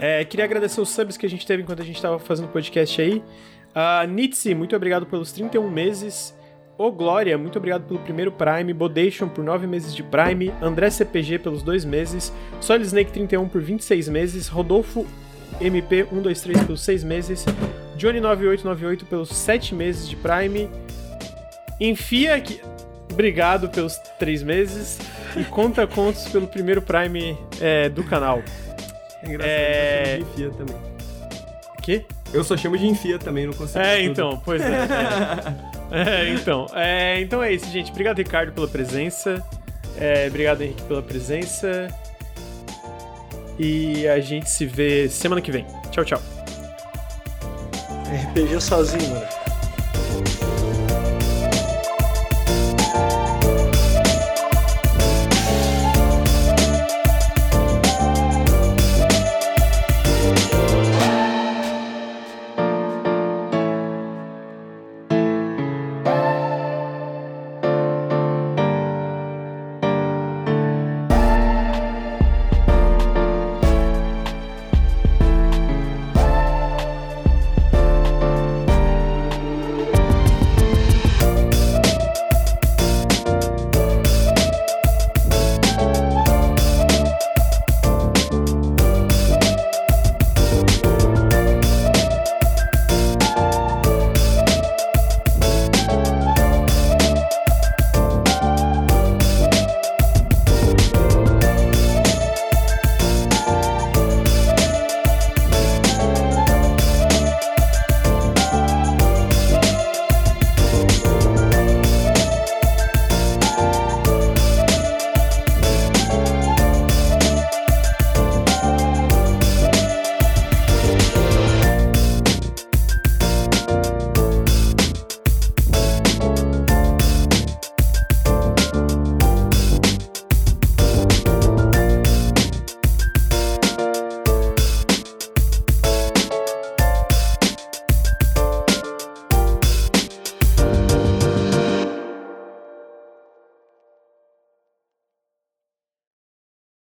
[0.00, 2.48] É, queria agradecer os subs que a gente teve enquanto a gente estava fazendo o
[2.48, 3.22] podcast aí.
[3.74, 6.34] A Nitsi, muito obrigado pelos 31 meses.
[6.78, 8.72] O Glória, muito obrigado pelo primeiro Prime.
[8.72, 10.50] Bodation por 9 meses de Prime.
[10.62, 12.32] André CPG pelos 2 meses.
[12.62, 14.48] Solid Snake 31 por 26 meses.
[14.48, 15.06] Rodolfo
[15.60, 17.44] MP 123 pelos 6 meses.
[17.96, 20.70] Johnny 9898 pelos 7 meses de Prime.
[21.78, 22.62] Enfia aqui.
[23.12, 24.98] Obrigado pelos 3 meses.
[25.36, 28.42] E conta contos pelo primeiro Prime é, do canal.
[29.22, 30.76] É engraçado, É- eu só chamo de enfia também.
[31.82, 32.06] Que?
[32.32, 33.78] Eu só chamo de enfia também, não consigo.
[33.80, 34.10] É, tudo.
[34.10, 34.68] então, pois é.
[35.92, 36.66] É, É, então.
[36.72, 37.90] É, então é isso, gente.
[37.90, 39.42] Obrigado, Ricardo, pela presença.
[39.98, 41.88] É, obrigado, Henrique, pela presença.
[43.58, 45.66] E a gente se vê semana que vem.
[45.90, 46.22] Tchau, tchau.
[48.08, 49.26] RPG sozinho, mano.